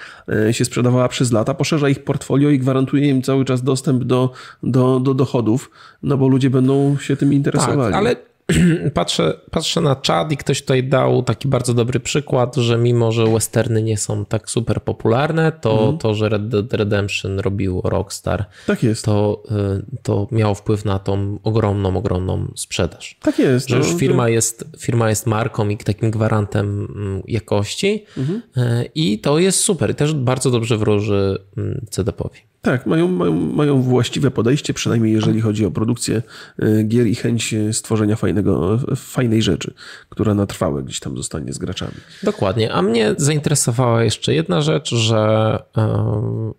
e, 0.48 0.54
się 0.54 0.66
sprzedawała 0.66 1.08
przez 1.08 1.32
lata, 1.32 1.54
poszerza 1.54 1.90
ich 1.90 2.04
portfolio 2.04 2.50
i 2.50 2.60
gwarantuje 2.60 3.10
im 3.10 3.22
cały 3.22 3.46
czas 3.46 3.63
dostęp 3.63 4.04
do, 4.04 4.32
do, 4.63 5.00
do 5.00 5.13
dochodów, 5.13 5.72
no 6.04 6.18
bo 6.18 6.28
ludzie 6.28 6.50
będą 6.50 6.98
się 6.98 7.18
tym 7.18 7.34
interesowali. 7.34 7.94
Tak, 7.94 7.94
ale 7.94 8.30
patrzę, 8.93 9.34
patrzę 9.51 9.81
na 9.81 9.96
czat 9.96 10.31
i 10.31 10.38
ktoś 10.38 10.62
tutaj 10.62 10.84
dał 10.84 11.24
taki 11.24 11.48
bardzo 11.48 11.74
dobry 11.74 12.00
przykład, 12.00 12.55
że 12.55 12.77
mimo, 12.77 13.12
że 13.12 13.25
westerny 13.27 13.84
nie 13.84 13.98
są 13.98 14.25
tak 14.25 14.50
super 14.50 14.81
popularne, 14.84 15.51
to 15.51 15.72
Mhm. 15.72 15.98
to, 15.98 16.13
że 16.13 16.29
Red 16.29 16.48
Dead 16.48 16.74
Redemption 16.74 17.39
robił 17.39 17.81
Rockstar, 17.84 18.46
Tak 18.67 18.84
jest. 18.84 19.05
to, 19.05 19.43
y, 19.51 20.00
to 20.03 20.27
miało 20.31 20.55
wpływ 20.55 20.86
na 20.86 21.00
tą 21.00 21.39
ogromną, 21.43 21.98
ogromną 21.98 22.51
sprzedaż. 22.55 23.17
Tak 23.22 23.39
jest. 23.39 23.70
Że 23.70 23.75
no, 23.75 23.84
już 23.84 23.91
że- 23.93 23.98
firma 24.00 24.29
jest, 24.29 24.65
firma 24.79 25.10
jest 25.10 25.27
marką 25.27 25.70
i 25.70 25.77
takim 25.77 26.12
gwarantem 26.12 26.88
mm, 26.96 27.24
jakości 27.27 28.05
Mhm. 28.17 28.41
y, 28.58 28.89
i 28.96 29.20
to 29.20 29.39
jest 29.39 29.60
super. 29.60 29.91
I 29.91 29.96
też 29.96 30.13
bardzo 30.13 30.51
dobrze 30.51 30.77
wróży 30.77 31.38
mm, 31.58 31.86
CDP-owi. 31.89 32.39
Tak, 32.62 32.86
mają, 32.86 33.08
mają, 33.08 33.34
mają 33.34 33.82
właściwe 33.82 34.32
podejście, 34.32 34.74
przynajmniej 34.74 35.13
jeżeli 35.13 35.41
chodzi 35.41 35.65
o 35.65 35.72
produkcję 35.72 36.22
y, 36.63 36.84
gier 36.84 37.08
i 37.08 37.15
chęć 37.15 37.53
y, 37.53 37.74
stworzenia 37.74 38.15
fajnego, 38.15 38.80
fajnej 38.96 39.41
rzeczy, 39.41 39.74
która 40.10 40.34
na 40.34 40.46
trwałe 40.46 40.84
gdzieś 40.84 41.00
tam 41.00 41.18
zostanie 41.18 41.53
z 41.53 41.58
graczami. 41.58 41.94
Dokładnie. 42.24 42.74
A 42.74 42.82
mnie 42.82 43.15
zainteresowała 43.18 44.03
jeszcze 44.03 44.34
jedna 44.34 44.62
rzecz, 44.62 44.96
że 44.96 45.58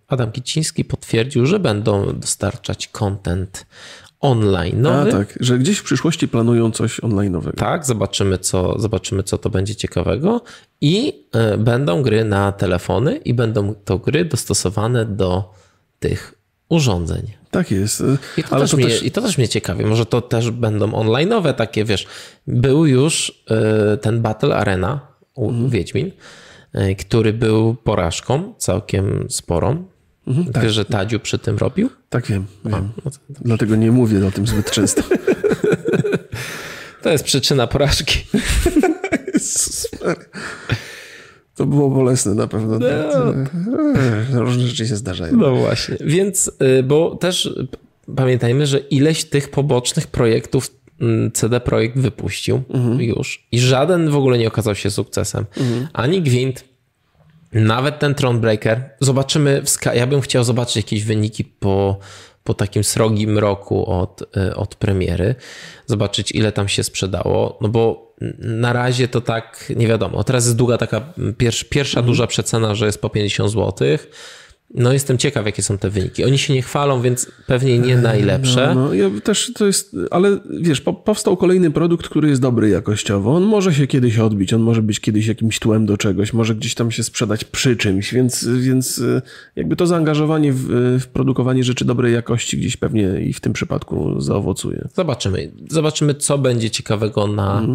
Adam 0.07 0.31
Kiciński 0.31 0.85
potwierdził, 0.85 1.45
że 1.45 1.59
będą 1.59 2.19
dostarczać 2.19 2.87
content 2.87 3.65
online. 4.23 4.87
A 4.87 5.05
tak, 5.05 5.37
że 5.39 5.57
gdzieś 5.59 5.77
w 5.77 5.83
przyszłości 5.83 6.27
planują 6.27 6.71
coś 6.71 6.99
online'owego. 6.99 7.55
Tak, 7.55 7.85
zobaczymy 7.85 8.37
co, 8.37 8.79
zobaczymy, 8.79 9.23
co 9.23 9.37
to 9.37 9.49
będzie 9.49 9.75
ciekawego. 9.75 10.41
I 10.81 11.25
e, 11.31 11.57
będą 11.57 12.01
gry 12.01 12.25
na 12.25 12.51
telefony, 12.51 13.15
i 13.15 13.33
będą 13.33 13.73
to 13.85 13.97
gry 13.97 14.25
dostosowane 14.25 15.05
do 15.05 15.53
tych 16.03 16.33
urządzeń. 16.69 17.31
Tak 17.51 17.71
jest. 17.71 18.01
y, 18.01 18.17
I 18.37 18.43
to, 18.43 18.49
Ale 18.51 18.61
też 18.61 18.71
to 18.71 18.77
mnie, 18.77 18.85
też 18.85 19.03
I 19.03 19.11
to 19.11 19.21
też 19.21 19.37
mnie 19.37 19.47
ciekawi. 19.47 19.85
Może 19.85 20.05
to 20.05 20.21
też 20.21 20.51
będą 20.51 20.87
online'owe 20.87 21.53
takie, 21.53 21.85
wiesz. 21.85 22.07
Był 22.47 22.85
już 22.85 23.43
e, 23.49 23.97
ten 23.97 24.21
Battle 24.21 24.55
Arena 24.55 25.07
u 25.35 25.49
Mhm. 25.49 25.69
Wiedźmin, 25.69 26.11
e, 26.73 26.95
który 26.95 27.33
był 27.33 27.75
porażką 27.75 28.53
całkiem 28.57 29.25
sporą. 29.29 29.85
tak. 30.53 30.63
Wiesz, 30.63 30.73
że 30.73 30.85
Tadziu 30.85 31.19
przy 31.19 31.39
tym 31.39 31.57
robił? 31.57 31.89
tak 32.09 32.25
wiem, 32.27 32.45
wiem. 32.65 32.89
No 33.05 33.11
Dlatego 33.29 33.75
nie 33.75 33.91
mówię 33.91 34.27
o 34.27 34.31
tym 34.31 34.47
zbyt 34.47 34.71
często. 34.71 35.01
to 37.03 37.09
jest 37.09 37.23
przyczyna 37.23 37.67
porażki. 37.67 38.25
Jezus. 39.33 39.87
To 41.55 41.65
było 41.65 41.89
bolesne 41.89 42.33
na 42.33 42.47
pewno. 42.47 42.79
No. 42.79 44.41
Różne 44.41 44.67
rzeczy 44.67 44.87
się 44.87 44.95
zdarzają. 44.95 45.37
No 45.37 45.55
właśnie. 45.55 45.97
Więc, 46.05 46.51
y, 46.79 46.83
bo 46.83 47.15
też 47.15 47.55
pamiętajmy, 48.15 48.67
że 48.67 48.79
ileś 48.79 49.23
tych 49.23 49.51
pobocznych 49.51 50.07
projektów 50.07 50.71
mm, 51.01 51.31
CD 51.31 51.59
Projekt 51.59 51.97
wypuścił 51.97 52.61
już 52.97 53.47
i 53.51 53.59
żaden 53.59 54.09
w 54.09 54.15
ogóle 54.15 54.37
nie 54.37 54.47
okazał 54.47 54.75
się 54.75 54.91
sukcesem. 54.91 55.45
Ani 55.93 56.21
Gwint, 56.21 56.63
nawet 57.53 57.99
ten 57.99 58.15
Thronebreaker. 58.15 58.89
Zobaczymy, 58.99 59.63
ja 59.95 60.07
bym 60.07 60.21
chciał 60.21 60.43
zobaczyć 60.43 60.75
jakieś 60.75 61.03
wyniki 61.03 61.43
po, 61.43 61.99
po 62.43 62.53
takim 62.53 62.83
srogim 62.83 63.37
roku 63.37 63.85
od, 63.85 64.21
y, 64.37 64.55
od 64.55 64.75
premiery. 64.75 65.35
Zobaczyć, 65.85 66.31
ile 66.31 66.51
tam 66.51 66.67
się 66.67 66.83
sprzedało. 66.83 67.57
No 67.61 67.69
bo 67.69 68.13
na 68.39 68.73
razie 68.73 69.07
to 69.07 69.21
tak 69.21 69.73
nie 69.75 69.87
wiadomo. 69.87 70.23
Teraz 70.23 70.45
jest 70.45 70.57
długa 70.57 70.77
taka 70.77 71.13
pierwsza, 71.37 71.65
pierwsza 71.69 72.01
duża 72.01 72.27
przecena, 72.27 72.75
że 72.75 72.85
jest 72.85 73.01
po 73.01 73.09
50 73.09 73.51
zł. 73.51 73.87
No 74.73 74.93
jestem 74.93 75.17
ciekaw, 75.17 75.45
jakie 75.45 75.63
są 75.63 75.77
te 75.77 75.89
wyniki. 75.89 76.25
Oni 76.25 76.37
się 76.37 76.53
nie 76.53 76.61
chwalą, 76.61 77.01
więc 77.01 77.31
pewnie 77.47 77.79
nie 77.79 77.97
najlepsze. 77.97 78.75
No, 78.75 78.93
ja 78.93 79.09
też 79.23 79.51
to 79.55 79.65
jest, 79.65 79.95
ale 80.11 80.39
wiesz, 80.59 80.81
po, 80.81 80.93
powstał 80.93 81.37
kolejny 81.37 81.71
produkt, 81.71 82.07
który 82.07 82.29
jest 82.29 82.41
dobry 82.41 82.69
jakościowo. 82.69 83.35
On 83.35 83.43
może 83.43 83.73
się 83.73 83.87
kiedyś 83.87 84.19
odbić, 84.19 84.53
on 84.53 84.61
może 84.61 84.81
być 84.81 84.99
kiedyś 84.99 85.27
jakimś 85.27 85.59
tłem 85.59 85.85
do 85.85 85.97
czegoś, 85.97 86.33
może 86.33 86.55
gdzieś 86.55 86.75
tam 86.75 86.91
się 86.91 87.03
sprzedać 87.03 87.45
przy 87.45 87.75
czymś, 87.75 88.13
więc, 88.13 88.47
więc 88.47 88.97
y, 88.97 89.21
jakby 89.55 89.75
to 89.75 89.87
zaangażowanie 89.87 90.53
w, 90.53 90.67
w 90.99 91.07
produkowanie 91.07 91.63
rzeczy 91.63 91.85
dobrej 91.85 92.13
jakości 92.13 92.57
gdzieś 92.57 92.77
pewnie 92.77 93.21
i 93.21 93.33
w 93.33 93.39
tym 93.39 93.53
przypadku 93.53 94.21
zaowocuje. 94.21 94.87
Zobaczymy. 94.93 95.51
Zobaczymy, 95.69 96.15
co 96.15 96.37
będzie 96.37 96.69
ciekawego 96.71 97.27
na, 97.27 97.67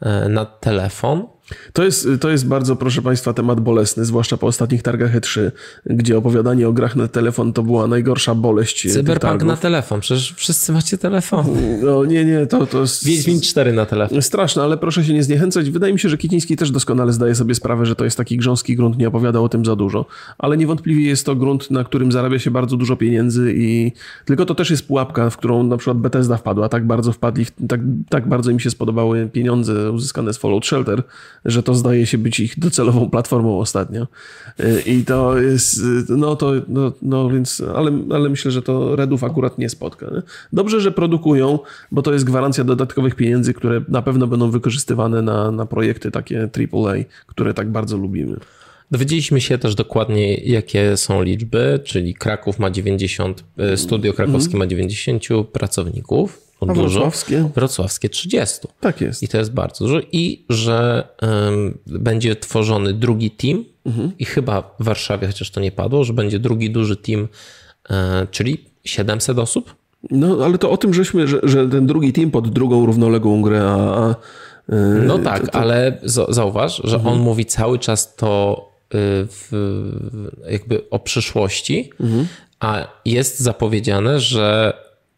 e, 0.00 0.28
na 0.28 0.44
telefon. 0.44 1.33
To 1.72 1.84
jest, 1.84 2.08
to 2.20 2.30
jest 2.30 2.46
bardzo, 2.46 2.76
proszę 2.76 3.02
Państwa, 3.02 3.32
temat 3.32 3.60
bolesny, 3.60 4.04
zwłaszcza 4.04 4.36
po 4.36 4.46
ostatnich 4.46 4.82
targach 4.82 5.16
E3, 5.16 5.50
gdzie 5.86 6.18
opowiadanie 6.18 6.68
o 6.68 6.72
grach 6.72 6.96
na 6.96 7.08
telefon 7.08 7.52
to 7.52 7.62
była 7.62 7.86
najgorsza 7.86 8.34
boleść 8.34 8.82
tych 8.82 8.92
Cyberpunk 8.92 9.42
na 9.42 9.56
telefon. 9.56 10.00
Przecież 10.00 10.34
wszyscy 10.36 10.72
macie 10.72 10.98
telefon. 10.98 11.46
No 11.82 12.04
nie, 12.04 12.24
nie, 12.24 12.46
to, 12.46 12.66
to 12.66 12.80
jest... 12.80 13.04
Wiedźmin 13.04 13.40
4 13.40 13.72
na 13.72 13.86
telefon. 13.86 14.22
Straszne, 14.22 14.62
ale 14.62 14.76
proszę 14.76 15.04
się 15.04 15.12
nie 15.12 15.22
zniechęcać. 15.22 15.70
Wydaje 15.70 15.92
mi 15.92 15.98
się, 15.98 16.08
że 16.08 16.18
Kiciński 16.18 16.56
też 16.56 16.70
doskonale 16.70 17.12
zdaje 17.12 17.34
sobie 17.34 17.54
sprawę, 17.54 17.86
że 17.86 17.96
to 17.96 18.04
jest 18.04 18.16
taki 18.16 18.36
grząski 18.36 18.76
grunt, 18.76 18.98
nie 18.98 19.08
opowiada 19.08 19.40
o 19.40 19.48
tym 19.48 19.64
za 19.64 19.76
dużo, 19.76 20.06
ale 20.38 20.56
niewątpliwie 20.56 21.08
jest 21.08 21.26
to 21.26 21.36
grunt, 21.36 21.70
na 21.70 21.84
którym 21.84 22.12
zarabia 22.12 22.38
się 22.38 22.50
bardzo 22.50 22.76
dużo 22.76 22.96
pieniędzy 22.96 23.54
i 23.56 23.92
tylko 24.24 24.46
to 24.46 24.54
też 24.54 24.70
jest 24.70 24.86
pułapka, 24.86 25.30
w 25.30 25.36
którą 25.36 25.62
na 25.62 25.76
przykład 25.76 25.98
Bethesda 25.98 26.36
wpadła. 26.36 26.68
Tak 26.68 26.86
bardzo 26.86 27.12
wpadli, 27.12 27.46
tak, 27.68 27.80
tak 28.08 28.28
bardzo 28.28 28.50
im 28.50 28.60
się 28.60 28.70
spodobały 28.70 29.28
pieniądze 29.32 29.92
uzyskane 29.92 30.34
z 30.34 30.38
Fallout 30.38 30.66
Shelter, 30.66 31.02
że 31.44 31.62
to 31.62 31.74
zdaje 31.74 32.06
się 32.06 32.18
być 32.18 32.40
ich 32.40 32.58
docelową 32.58 33.10
platformą 33.10 33.58
ostatnio. 33.58 34.06
Y, 34.60 34.82
I 34.86 35.04
to 35.04 35.38
jest, 35.38 35.78
y, 35.78 36.04
no 36.08 36.36
to, 36.36 36.52
no, 36.68 36.92
no 37.02 37.30
więc, 37.30 37.62
ale, 37.74 37.92
ale 38.10 38.28
myślę, 38.28 38.50
że 38.50 38.62
to 38.62 38.96
Redów 38.96 39.24
akurat 39.24 39.58
nie 39.58 39.68
spotka. 39.68 40.06
Nie? 40.06 40.22
Dobrze, 40.52 40.80
że 40.80 40.92
produkują, 40.92 41.58
bo 41.92 42.02
to 42.02 42.12
jest 42.12 42.24
gwarancja 42.24 42.64
dodatkowych 42.64 43.14
pieniędzy, 43.14 43.54
które 43.54 43.80
na 43.88 44.02
pewno 44.02 44.26
będą 44.26 44.50
wykorzystywane 44.50 45.22
na, 45.22 45.50
na 45.50 45.66
projekty 45.66 46.10
takie 46.10 46.48
AAA, 46.72 46.94
które 47.26 47.54
tak 47.54 47.70
bardzo 47.70 47.96
lubimy. 47.96 48.36
Dowiedzieliśmy 48.90 49.40
się 49.40 49.58
też 49.58 49.74
dokładnie, 49.74 50.34
jakie 50.34 50.96
są 50.96 51.22
liczby, 51.22 51.80
czyli 51.84 52.14
Kraków 52.14 52.58
ma 52.58 52.70
90, 52.70 53.44
e, 53.58 53.76
studio 53.76 54.12
krakowskie 54.12 54.56
ma 54.56 54.66
90 54.66 55.28
pracowników. 55.52 56.40
To 56.66 56.74
dużo. 56.74 56.88
wrocławskie? 56.88 57.50
Wrocławskie 57.54 58.08
30. 58.08 58.58
Tak 58.80 59.00
jest. 59.00 59.22
I 59.22 59.28
to 59.28 59.38
jest 59.38 59.52
bardzo 59.52 59.84
dużo. 59.84 60.00
I 60.12 60.44
że 60.48 61.08
em, 61.22 61.78
będzie 61.86 62.36
tworzony 62.36 62.92
drugi 62.92 63.30
team 63.30 63.64
i 64.18 64.24
chyba 64.24 64.62
w 64.80 64.84
Warszawie, 64.84 65.26
chociaż 65.26 65.50
to 65.50 65.60
nie 65.60 65.72
padło, 65.72 66.04
że 66.04 66.12
będzie 66.12 66.38
drugi 66.38 66.70
duży 66.70 66.96
team, 66.96 67.28
e, 67.90 68.26
czyli 68.30 68.64
700 68.84 69.38
osób. 69.38 69.74
No, 70.10 70.44
ale 70.44 70.58
to 70.58 70.70
o 70.70 70.76
tym 70.76 70.94
żeśmy, 70.94 71.26
że, 71.28 71.40
że 71.42 71.68
ten 71.68 71.86
drugi 71.86 72.12
team 72.12 72.30
pod 72.30 72.48
drugą 72.48 72.86
równoległą 72.86 73.42
grę, 73.42 73.62
a... 73.62 73.76
a 73.76 74.10
y, 74.10 74.74
No 75.06 75.18
tak, 75.18 75.56
ale 75.56 75.98
za- 76.02 76.26
zauważ, 76.28 76.80
że 76.84 77.04
on 77.04 77.18
mówi 77.18 77.44
cały 77.46 77.78
czas 77.78 78.16
to 78.16 78.64
y, 78.84 78.88
w, 79.30 79.48
jakby 80.50 80.90
o 80.90 80.98
przyszłości, 80.98 81.90
a 82.60 82.88
jest 83.04 83.40
zapowiedziane, 83.40 84.20
że 84.20 84.72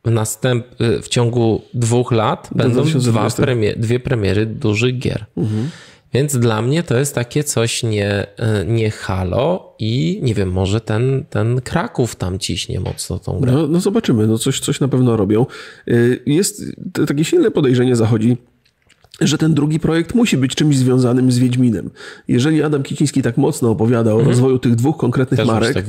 następ, 0.06 0.80
y, 0.80 1.02
w 1.02 1.08
ciągu 1.08 1.62
dwóch 1.74 2.12
lat 2.12 2.50
będą 2.54 2.72
dwa 2.72 2.82
2020. 2.82 3.42
premie, 3.42 3.74
dwie 3.76 4.00
premiery 4.00 4.46
dużych 4.46 4.98
gier. 4.98 5.26
Więc 6.14 6.38
dla 6.38 6.62
mnie 6.62 6.82
to 6.82 6.98
jest 6.98 7.14
takie 7.14 7.44
coś 7.44 7.82
nie, 7.82 8.26
y, 8.62 8.66
nie 8.66 8.90
halo 8.90 9.74
i 9.78 10.20
nie 10.22 10.34
wiem, 10.34 10.52
może 10.52 10.80
ten, 10.80 11.24
ten 11.30 11.60
Kraków 11.60 12.16
tam 12.16 12.38
ciśnie 12.38 12.80
mocno 12.80 13.18
tą 13.18 13.40
grę. 13.40 13.52
No, 13.52 13.66
no 13.66 13.80
zobaczymy, 13.80 14.26
no 14.26 14.38
coś, 14.38 14.60
coś 14.60 14.80
na 14.80 14.88
pewno 14.88 15.16
robią. 15.16 15.46
Y, 15.88 16.22
Jest 16.26 16.62
takie 17.08 17.24
silne 17.24 17.50
podejrzenie 17.50 17.96
zachodzi, 17.96 18.36
że 19.20 19.38
ten 19.38 19.54
drugi 19.54 19.80
projekt 19.80 20.14
musi 20.14 20.36
być 20.36 20.54
czymś 20.54 20.76
związanym 20.76 21.32
z 21.32 21.38
Wiedźminem. 21.38 21.90
Jeżeli 22.28 22.62
Adam 22.62 22.82
Kiciński 22.82 23.22
tak 23.22 23.36
mocno 23.36 23.70
opowiada 23.70 24.14
o 24.14 24.24
rozwoju 24.24 24.58
tych 24.58 24.74
dwóch 24.74 24.96
konkretnych 24.96 25.38
Też 25.38 25.46
marek, 25.46 25.74
tak 25.74 25.84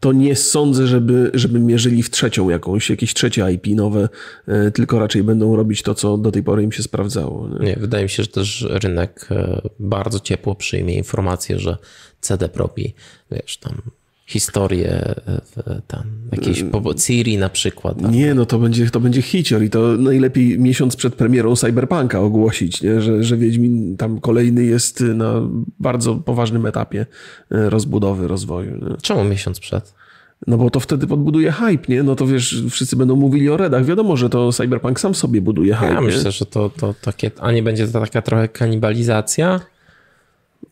to 0.00 0.12
nie 0.12 0.36
sądzę, 0.36 0.86
żeby, 0.86 1.30
żeby 1.34 1.58
mierzyli 1.58 2.02
w 2.02 2.10
trzecią 2.10 2.48
jakąś, 2.48 2.90
jakieś 2.90 3.14
trzecie 3.14 3.52
IP 3.52 3.66
nowe, 3.66 4.08
y, 4.48 4.70
tylko 4.70 4.98
raczej 4.98 5.22
będą 5.22 5.56
robić 5.56 5.82
to, 5.82 5.94
co 5.94 6.18
do 6.18 6.32
tej 6.32 6.42
pory 6.42 6.62
im 6.62 6.72
się 6.72 6.82
sprawdzało. 6.82 7.48
Nie? 7.48 7.66
Nie, 7.66 7.76
wydaje 7.76 8.04
mi 8.04 8.10
się, 8.10 8.22
że 8.22 8.28
też 8.28 8.66
rynek 8.70 9.28
e, 9.30 9.60
bardzo 9.80 10.20
ciepło 10.20 10.54
przyjmie 10.54 10.94
informację, 10.94 11.58
że 11.58 11.76
CD 12.20 12.48
robi, 12.54 12.94
wiesz, 13.30 13.56
tam 13.56 13.82
historię, 14.28 14.90
e, 14.90 15.80
tam 15.86 16.02
jakieś 16.32 16.62
po 16.62 16.94
Ciri 16.94 17.38
na 17.38 17.48
przykład. 17.48 18.02
Tam. 18.02 18.12
Nie, 18.12 18.34
no 18.34 18.46
to 18.46 18.58
będzie, 18.58 18.90
to 18.90 19.00
będzie 19.00 19.22
hicior 19.22 19.62
i 19.62 19.70
to 19.70 19.96
najlepiej 19.98 20.58
miesiąc 20.58 20.96
przed 20.96 21.14
premierą 21.14 21.56
Cyberpunka 21.56 22.20
ogłosić, 22.20 22.82
nie? 22.82 23.00
Że, 23.00 23.24
że 23.24 23.36
Wiedźmin 23.36 23.96
tam 23.96 24.20
kolejny 24.20 24.64
jest 24.64 25.00
na 25.00 25.34
bardzo 25.80 26.14
poważnym 26.14 26.66
etapie 26.66 27.06
y, 27.52 27.70
rozbudowy, 27.70 28.28
rozwoju. 28.28 28.70
Nie? 28.70 28.96
Czemu 29.02 29.24
miesiąc 29.24 29.60
przed? 29.60 29.94
No 30.46 30.58
bo 30.58 30.70
to 30.70 30.80
wtedy 30.80 31.06
podbuduje 31.06 31.52
hype, 31.52 31.84
nie? 31.88 32.02
No 32.02 32.16
to 32.16 32.26
wiesz, 32.26 32.62
wszyscy 32.70 32.96
będą 32.96 33.16
mówili 33.16 33.50
o 33.50 33.56
redach. 33.56 33.84
Wiadomo, 33.84 34.16
że 34.16 34.30
to 34.30 34.52
Cyberpunk 34.52 35.00
sam 35.00 35.14
sobie 35.14 35.40
buduje 35.40 35.74
hype. 35.74 35.92
Ja 35.92 36.00
nie? 36.00 36.06
myślę, 36.06 36.30
że 36.32 36.46
to, 36.46 36.70
to 36.70 36.94
takie, 37.02 37.30
a 37.40 37.52
nie 37.52 37.62
będzie 37.62 37.88
to 37.88 38.00
taka 38.00 38.22
trochę 38.22 38.48
kanibalizacja? 38.48 39.60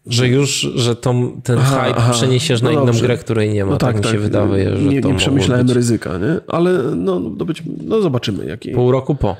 Że 0.06 0.28
już, 0.28 0.50
że 0.74 0.96
tą, 0.96 1.40
ten 1.42 1.58
Aha, 1.58 1.84
hype 1.84 1.96
aha. 1.98 2.12
przeniesiesz 2.12 2.62
na 2.62 2.68
No 2.70 2.72
inną 2.76 2.86
dobrze. 2.86 3.02
grę, 3.02 3.16
której 3.18 3.50
nie 3.52 3.64
ma. 3.64 3.76
tak, 3.76 3.98
mi 3.98 4.04
się 4.12 4.18
wydaje, 4.18 4.76
że 4.76 4.82
nie, 4.82 5.00
to 5.00 5.08
nie 5.08 5.14
przemyślałem 5.14 5.66
być 5.66 5.74
ryzyka, 5.76 6.18
nie? 6.18 6.40
Ale 6.48 6.72
no, 6.96 7.20
no, 7.20 7.44
być, 7.44 7.62
no 7.84 8.00
zobaczymy, 8.02 8.46
jaki. 8.46 8.70
pół 8.70 8.92
roku 8.92 9.14
po. 9.14 9.36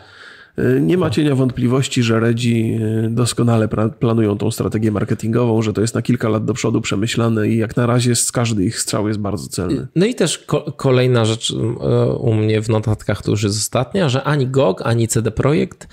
Y, 0.59 0.81
nie 0.81 0.99
ma 0.99 1.11
cienia 1.11 1.35
wątpliwości, 1.35 2.03
że 2.03 2.21
Redzi 2.21 2.79
y, 3.07 3.11
doskonale 3.11 3.69
planują 3.99 4.39
tą 4.39 4.51
strategię 4.51 4.91
marketingową, 4.91 5.63
że 5.63 5.73
to 5.73 5.81
jest 5.81 5.95
na 5.95 6.03
kilka 6.03 6.29
lat 6.29 6.45
do 6.45 6.55
przodu 6.55 6.81
przemyślane 6.81 7.49
i 7.49 7.57
jak 7.57 7.77
na 7.77 7.87
razie 7.87 8.15
z 8.15 8.33
każdy 8.33 8.65
ich 8.65 8.81
strzał 8.81 9.09
jest 9.09 9.21
bardzo 9.21 9.49
celny. 9.49 9.87
No 9.97 10.07
i 10.07 10.15
też 10.15 10.39
ko 10.39 10.73
kolejna 10.73 11.25
rzecz 11.25 11.53
u 12.21 12.35
mnie 12.35 12.63
w 12.63 12.69
notatkach, 12.69 13.23
to 13.23 13.31
już 13.31 13.43
jest 13.43 13.57
ostatnia, 13.57 14.09
że 14.09 14.25
ani 14.25 14.47
GOG, 14.47 14.83
ani 14.85 15.09
CD 15.09 15.31
Projekt 15.31 15.89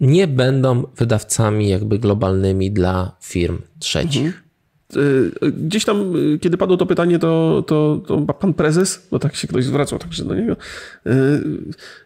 nie 0.00 0.26
będą 0.26 0.82
wydawcami 0.96 1.68
jakby 1.68 1.98
globalnymi 1.98 2.70
dla 2.70 3.16
firm 3.20 3.58
trzecich. 3.78 4.26
Mhm. 4.26 4.47
Y, 4.96 5.52
gdzieś 5.52 5.84
tam, 5.84 6.16
y, 6.16 6.38
kiedy 6.38 6.56
padło 6.56 6.76
to 6.76 6.86
pytanie, 6.86 7.18
to, 7.18 7.64
to, 7.66 8.00
to 8.06 8.20
pan 8.20 8.54
prezes, 8.54 9.08
bo 9.10 9.18
tak 9.18 9.36
się 9.36 9.48
ktoś 9.48 9.64
zwracał 9.64 9.98
także 9.98 10.24
do 10.24 10.34
niego, 10.34 10.52
y, 11.06 11.10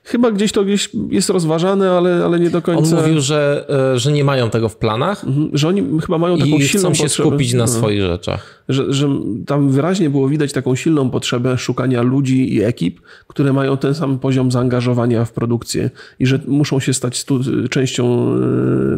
chyba 0.04 0.30
gdzieś 0.30 0.52
to 0.52 0.64
gdzieś 0.64 0.90
jest 1.10 1.30
rozważane, 1.30 1.90
ale, 1.90 2.24
ale 2.24 2.40
nie 2.40 2.50
do 2.50 2.62
końca. 2.62 2.96
On 2.96 3.02
mówił, 3.02 3.20
że, 3.20 3.66
że 3.96 4.12
nie 4.12 4.24
mają 4.24 4.50
tego 4.50 4.68
w 4.68 4.76
planach. 4.76 5.24
Mhm, 5.24 5.50
że 5.52 5.68
oni 5.68 5.82
chyba 6.00 6.18
mają 6.18 6.38
taką 6.38 6.50
i 6.50 6.62
silną 6.62 6.88
chcą 6.88 6.94
się 6.94 7.02
potrzebę. 7.02 7.28
skupić 7.28 7.52
na 7.52 7.58
no. 7.58 7.68
swoich 7.68 8.00
rzeczach. 8.00 8.64
Że, 8.68 8.92
że 8.92 9.08
tam 9.46 9.70
wyraźnie 9.70 10.10
było 10.10 10.28
widać 10.28 10.52
taką 10.52 10.74
silną 10.74 11.10
potrzebę 11.10 11.58
szukania 11.58 12.02
ludzi 12.02 12.54
i 12.54 12.62
ekip, 12.62 13.00
które 13.26 13.52
mają 13.52 13.76
ten 13.76 13.94
sam 13.94 14.18
poziom 14.18 14.52
zaangażowania 14.52 15.24
w 15.24 15.32
produkcję 15.32 15.90
i 16.18 16.26
że 16.26 16.40
muszą 16.46 16.80
się 16.80 16.94
stać 16.94 17.24
częścią 17.70 18.34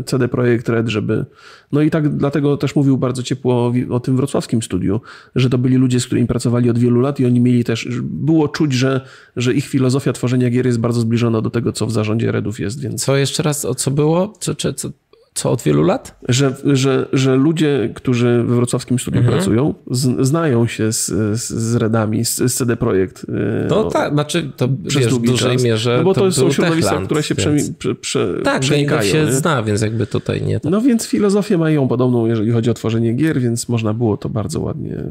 CD 0.07 0.29
Projekt 0.29 0.69
Red, 0.69 0.88
żeby. 0.88 1.25
No 1.73 1.83
i 1.83 1.91
tak 1.91 2.17
dlatego 2.17 2.57
też 2.57 2.76
mówił 2.76 2.99
bardzo 2.99 3.23
ciepło 3.23 3.74
o 3.90 4.00
tym 4.00 4.16
wrocławskim 4.16 4.62
studiu, 4.62 5.00
że 5.35 5.50
to 5.50 5.59
byli 5.59 5.76
ludzie, 5.76 6.00
z 6.00 6.07
którymi 6.07 6.26
pracowali 6.26 6.71
od 6.71 6.78
wielu 6.78 7.00
lat 7.00 7.21
i 7.21 7.26
oni 7.26 7.40
mieli 7.40 7.64
też, 7.64 7.88
było 8.02 8.49
czuć, 8.49 8.73
że, 8.73 9.00
że 9.37 9.54
ich 9.54 9.66
filozofia 9.66 10.12
tworzenia 10.12 10.50
gier 10.50 10.66
jest 10.66 10.81
bardzo 10.81 11.00
zbliżona 11.00 11.40
do 11.40 11.50
tego, 11.50 11.73
co 11.73 11.87
w 11.87 11.93
zarządzie 11.93 12.33
Redów 12.33 12.61
jest. 12.61 12.81
Więc... 12.81 13.04
Co 13.04 13.16
jeszcze 13.16 13.43
raz, 13.43 13.64
o 13.64 13.75
co 13.75 13.90
było? 13.90 14.33
Co, 14.40 14.54
co, 14.54 14.73
co, 14.73 14.90
co 15.35 15.50
od 15.50 15.62
wielu 15.62 15.83
lat? 15.83 16.19
Że, 16.29 16.57
że, 16.64 17.09
że 17.12 17.37
ludzie, 17.37 17.91
którzy 17.95 18.43
we 18.47 18.57
wrocławskim 18.57 18.99
studiu 18.99 19.21
mhm. 19.21 19.37
pracują, 19.37 19.75
z, 19.91 20.26
znają 20.26 20.67
się 20.67 20.93
z, 20.93 21.07
z, 21.41 21.49
z 21.49 21.75
Redami, 21.75 22.25
z, 22.25 22.37
z 22.37 22.55
CD 22.55 22.76
Projekt. 22.76 23.26
E, 23.29 23.67
no, 23.69 23.85
tak, 23.85 24.12
znaczy 24.12 24.50
to 24.57 24.69
przez 24.87 25.03
wiesz, 25.03 25.14
w 25.14 25.23
dużej 25.23 25.53
czas. 25.53 25.64
mierze 25.64 25.97
No 25.99 26.05
bo 26.05 26.14
to, 26.14 26.21
to 26.21 26.33
są 26.33 26.53
środowiska, 26.53 26.91
Techland, 26.91 27.07
które 27.07 27.23
się 27.23 27.35
więc... 27.35 27.71
prze, 27.71 27.95
prze, 27.95 28.35
tak, 28.45 28.61
przenikają. 28.61 29.03
się 29.03 29.25
nie? 29.25 29.33
zna, 29.33 29.62
więc 29.62 29.81
jakby 29.81 30.07
tutaj 30.07 30.43
nie. 30.43 30.61
No 30.64 30.81
więc 30.81 31.07
filozofię 31.07 31.59
mają 31.59 31.88
podobną, 31.88 32.26
jeżeli 32.26 32.50
chodzi 32.50 32.71
o 32.71 32.75
tworzenie 32.75 33.12
gier, 33.12 33.41
więc 33.41 33.69
można 33.69 33.95
było 33.95 34.17
to 34.17 34.29
bardzo 34.29 34.61
ładnie 34.61 35.05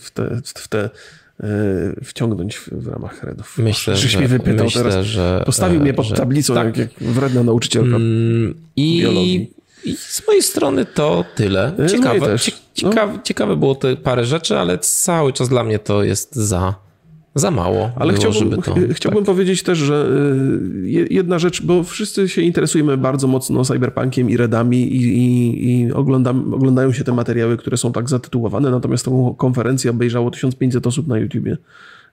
w 0.00 0.10
te, 0.10 0.40
w 0.44 0.68
te 0.68 0.90
wciągnąć 2.04 2.56
w, 2.56 2.68
w 2.68 2.88
ramach 2.88 3.22
Redów. 3.22 3.58
Myślę, 3.58 3.96
że, 3.96 4.18
mnie 4.18 4.28
wypytał 4.28 4.64
myślę, 4.64 4.82
teraz. 4.82 5.06
Że, 5.06 5.42
Postawił 5.46 5.80
mnie 5.80 5.94
pod 5.94 6.06
że, 6.06 6.14
tablicą, 6.14 6.54
tak. 6.54 6.66
jak, 6.66 6.76
jak 6.76 7.12
wredna 7.12 7.42
nauczycielka 7.42 7.96
mm, 7.96 8.54
I 8.76 9.00
biologii. 9.02 9.50
I 9.84 9.96
z 9.96 10.22
mojej 10.26 10.42
strony 10.42 10.84
to 10.84 11.24
tyle. 11.34 11.72
E, 11.78 11.86
ciekawe, 11.86 12.36
ciekawe, 12.74 13.12
no. 13.12 13.22
ciekawe 13.24 13.56
było 13.56 13.74
to 13.74 13.96
parę 13.96 14.24
rzeczy, 14.24 14.58
ale 14.58 14.78
cały 14.78 15.32
czas 15.32 15.48
dla 15.48 15.64
mnie 15.64 15.78
to 15.78 16.02
jest 16.02 16.36
za, 16.36 16.74
za 17.34 17.50
mało. 17.50 17.90
Ale 17.96 18.12
było, 18.12 18.30
chciałbym, 18.30 18.62
to, 18.62 18.74
chciałbym 18.92 19.24
tak. 19.24 19.34
powiedzieć 19.34 19.62
też, 19.62 19.78
że 19.78 20.08
y, 20.84 21.06
jedna 21.10 21.38
rzecz, 21.38 21.62
bo 21.62 21.82
wszyscy 21.82 22.28
się 22.28 22.42
interesujemy 22.42 22.96
bardzo 22.96 23.26
mocno 23.26 23.64
cyberpunkiem 23.64 24.30
i 24.30 24.36
redami 24.36 24.96
i, 24.96 25.18
i, 25.18 25.70
i 25.70 25.92
oglądam, 25.92 26.54
oglądają 26.54 26.92
się 26.92 27.04
te 27.04 27.12
materiały, 27.12 27.56
które 27.56 27.76
są 27.76 27.92
tak 27.92 28.08
zatytułowane, 28.08 28.70
natomiast 28.70 29.04
tą 29.04 29.34
konferencję 29.38 29.90
obejrzało 29.90 30.30
1500 30.30 30.86
osób 30.86 31.06
na 31.06 31.18
YouTubie. 31.18 31.56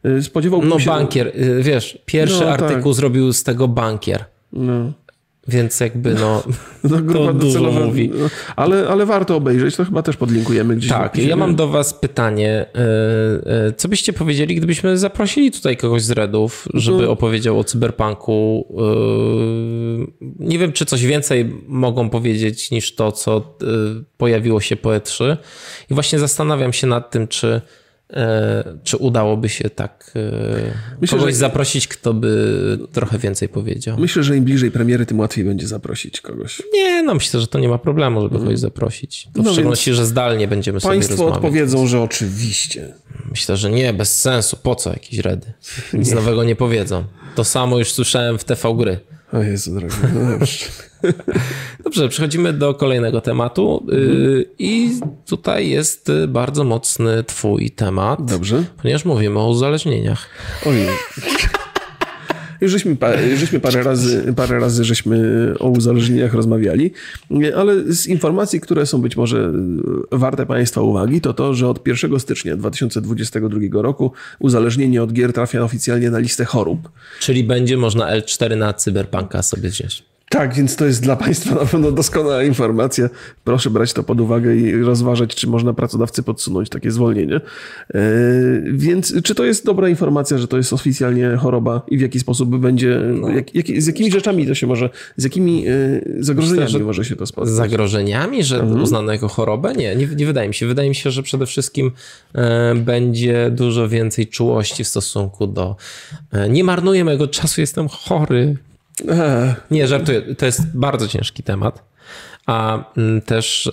Y, 0.05 0.23
spodziewałbym 0.23 0.69
no, 0.69 0.79
się... 0.79 0.89
No 0.89 0.95
bankier, 0.95 1.27
y, 1.27 1.63
wiesz, 1.63 1.99
pierwszy 2.05 2.41
no, 2.41 2.49
artykuł 2.49 2.91
tak. 2.91 2.93
zrobił 2.93 3.33
z 3.33 3.43
tego 3.43 3.67
bankier. 3.67 4.25
No. 4.53 4.91
Więc 5.47 5.79
jakby 5.79 6.13
no, 6.13 6.43
no 6.83 7.13
to 7.13 7.33
dużo 7.33 7.71
mówi. 7.71 8.11
Ale, 8.55 8.87
ale 8.87 9.05
warto 9.05 9.35
obejrzeć, 9.35 9.75
to 9.75 9.85
chyba 9.85 10.01
też 10.01 10.17
podlinkujemy 10.17 10.75
gdzieś. 10.75 10.89
Tak, 10.89 11.17
ja 11.17 11.35
mam 11.35 11.55
do 11.55 11.67
was 11.67 11.93
pytanie. 11.93 12.65
E, 12.75 13.67
e, 13.67 13.73
co 13.77 13.87
byście 13.87 14.13
powiedzieli, 14.13 14.55
gdybyśmy 14.55 14.97
zaprosili 14.97 15.51
tutaj 15.51 15.77
kogoś 15.77 16.01
z 16.01 16.11
Redów, 16.11 16.67
żeby 16.73 17.01
no. 17.03 17.11
opowiedział 17.11 17.59
o 17.59 17.63
cyberpunku? 17.63 18.67
E, 18.77 20.25
nie 20.39 20.59
wiem, 20.59 20.71
czy 20.71 20.85
coś 20.85 21.05
więcej 21.05 21.53
mogą 21.67 22.09
powiedzieć 22.09 22.71
niż 22.71 22.95
to, 22.95 23.11
co 23.11 23.57
pojawiło 24.17 24.61
się 24.61 24.75
po 24.75 24.89
E3. 24.89 25.37
I 25.91 25.93
właśnie 25.93 26.19
zastanawiam 26.19 26.73
się 26.73 26.87
nad 26.87 27.11
tym, 27.11 27.27
czy 27.27 27.61
czy 28.83 28.97
udałoby 28.97 29.49
się 29.49 29.69
tak 29.69 30.11
e, 30.15 30.73
myślę, 31.01 31.17
kogoś 31.17 31.33
że... 31.33 31.39
zaprosić, 31.39 31.87
kto 31.87 32.13
by 32.13 32.79
trochę 32.91 33.17
więcej 33.17 33.49
powiedział? 33.49 33.97
Myślę, 33.99 34.23
że 34.23 34.37
im 34.37 34.43
bliżej 34.43 34.71
premiery, 34.71 35.05
tym 35.05 35.19
łatwiej 35.19 35.45
będzie 35.45 35.67
zaprosić 35.67 36.21
kogoś. 36.21 36.61
Nie, 36.73 37.03
no 37.03 37.13
myślę, 37.13 37.39
że 37.39 37.47
to 37.47 37.59
nie 37.59 37.69
ma 37.69 37.77
problemu, 37.77 38.21
żeby 38.21 38.39
kogoś 38.39 38.59
zaprosić. 38.59 39.27
No 39.35 39.43
w 39.43 39.51
szczególności, 39.51 39.93
że 39.93 40.05
zdalnie 40.05 40.47
będziemy 40.47 40.79
sobie 40.79 40.91
Państwo 40.91 41.27
odpowiedzą, 41.27 41.87
że 41.87 42.01
oczywiście. 42.01 42.93
Myślę, 43.29 43.57
że 43.57 43.69
nie, 43.69 43.93
bez 43.93 44.21
sensu. 44.21 44.57
Po 44.63 44.75
co 44.75 44.89
jakieś 44.89 45.19
redy? 45.19 45.53
Nic 45.93 46.11
nowego 46.11 46.43
nie 46.43 46.55
powiedzą. 46.55 47.03
To 47.35 47.43
samo 47.43 47.79
już 47.79 47.91
słyszałem 47.91 48.37
w 48.37 48.43
TV 48.43 48.75
Gry. 48.77 48.99
O 49.33 49.43
Jezu 49.43 49.75
drogi, 49.75 49.95
no 50.13 50.31
dobrze. 50.31 50.65
Dobrze, 51.83 52.09
przechodzimy 52.09 52.53
do 52.53 52.73
kolejnego 52.73 53.21
tematu 53.21 53.83
mhm. 53.91 54.43
i 54.59 54.99
tutaj 55.25 55.69
jest 55.69 56.11
bardzo 56.27 56.63
mocny 56.63 57.23
twój 57.23 57.71
temat. 57.71 58.25
Dobrze. 58.25 58.63
Ponieważ 58.81 59.05
mówimy 59.05 59.39
o 59.39 59.49
uzależnieniach. 59.49 60.29
Ojej. 60.65 60.87
Już 62.61 62.71
żeśmy, 62.71 62.97
żeśmy 63.37 63.59
parę, 63.59 63.83
razy, 63.83 64.33
parę 64.35 64.59
razy 64.59 64.83
żeśmy 64.83 65.17
o 65.59 65.69
uzależnieniach 65.69 66.33
rozmawiali, 66.33 66.91
ale 67.57 67.93
z 67.93 68.07
informacji, 68.07 68.61
które 68.61 68.85
są 68.85 69.01
być 69.01 69.17
może 69.17 69.53
warte 70.11 70.45
Państwa 70.45 70.81
uwagi, 70.81 71.21
to 71.21 71.33
to, 71.33 71.53
że 71.53 71.67
od 71.67 71.87
1 71.87 72.19
stycznia 72.19 72.57
2022 72.57 73.81
roku 73.81 74.11
uzależnienie 74.39 75.03
od 75.03 75.13
gier 75.13 75.33
trafia 75.33 75.63
oficjalnie 75.63 76.11
na 76.11 76.19
listę 76.19 76.45
chorób. 76.45 76.89
Czyli 77.19 77.43
będzie 77.43 77.77
można 77.77 78.17
L4 78.17 78.57
na 78.57 78.73
cyberpunka 78.73 79.43
sobie 79.43 79.69
wziąć. 79.69 80.16
Tak, 80.29 80.53
więc 80.53 80.75
to 80.75 80.85
jest 80.85 81.03
dla 81.03 81.15
Państwa 81.25 81.55
na 81.55 81.65
pewno 81.65 81.91
doskonała 81.91 82.43
informacja. 82.43 83.09
Proszę 83.43 83.69
brać 83.69 83.93
to 83.93 84.03
pod 84.03 84.21
uwagę 84.21 84.55
i 84.55 84.81
rozważać, 84.81 85.35
czy 85.35 85.47
można 85.47 85.73
pracodawcy 85.73 86.23
podsunąć 86.23 86.69
takie 86.69 86.91
zwolnienie. 86.91 87.35
E, 87.35 87.41
więc 88.71 89.21
czy 89.23 89.35
to 89.35 89.45
jest 89.45 89.65
dobra 89.65 89.89
informacja, 89.89 90.37
że 90.37 90.47
to 90.47 90.57
jest 90.57 90.73
oficjalnie 90.73 91.37
choroba 91.37 91.81
i 91.87 91.97
w 91.97 92.01
jaki 92.01 92.19
sposób 92.19 92.57
będzie, 92.57 93.01
no. 93.21 93.29
jak, 93.29 93.55
jak, 93.55 93.67
z 93.81 93.87
jakimi 93.87 94.11
rzeczami 94.11 94.47
to 94.47 94.55
się 94.55 94.67
może, 94.67 94.89
z 95.17 95.23
jakimi 95.23 95.67
e, 95.67 95.73
zagrożeniami 96.19 96.63
Myślę, 96.63 96.79
może 96.79 97.05
się 97.05 97.15
to 97.15 97.25
spotkać? 97.25 97.53
Zagrożeniami, 97.53 98.43
że 98.43 98.59
mhm. 98.59 98.81
uznano 98.81 99.11
jako 99.11 99.27
chorobę? 99.27 99.73
Nie, 99.73 99.95
nie, 99.95 100.07
nie 100.07 100.25
wydaje 100.25 100.47
mi 100.47 100.53
się. 100.53 100.67
Wydaje 100.67 100.89
mi 100.89 100.95
się, 100.95 101.11
że 101.11 101.23
przede 101.23 101.45
wszystkim 101.45 101.91
e, 102.35 102.75
będzie 102.75 103.51
dużo 103.51 103.89
więcej 103.89 104.27
czułości 104.27 104.83
w 104.83 104.87
stosunku 104.87 105.47
do 105.47 105.75
nie 106.49 106.63
marnuję 106.63 107.05
mojego 107.05 107.27
czasu, 107.27 107.61
jestem 107.61 107.87
chory, 107.87 108.57
nie, 109.71 109.87
żartuję. 109.87 110.35
To 110.35 110.45
jest 110.45 110.77
bardzo 110.77 111.07
ciężki 111.07 111.43
temat. 111.43 111.83
A 112.45 112.83
mm, 112.97 113.21
też 113.21 113.67
e, 113.67 113.71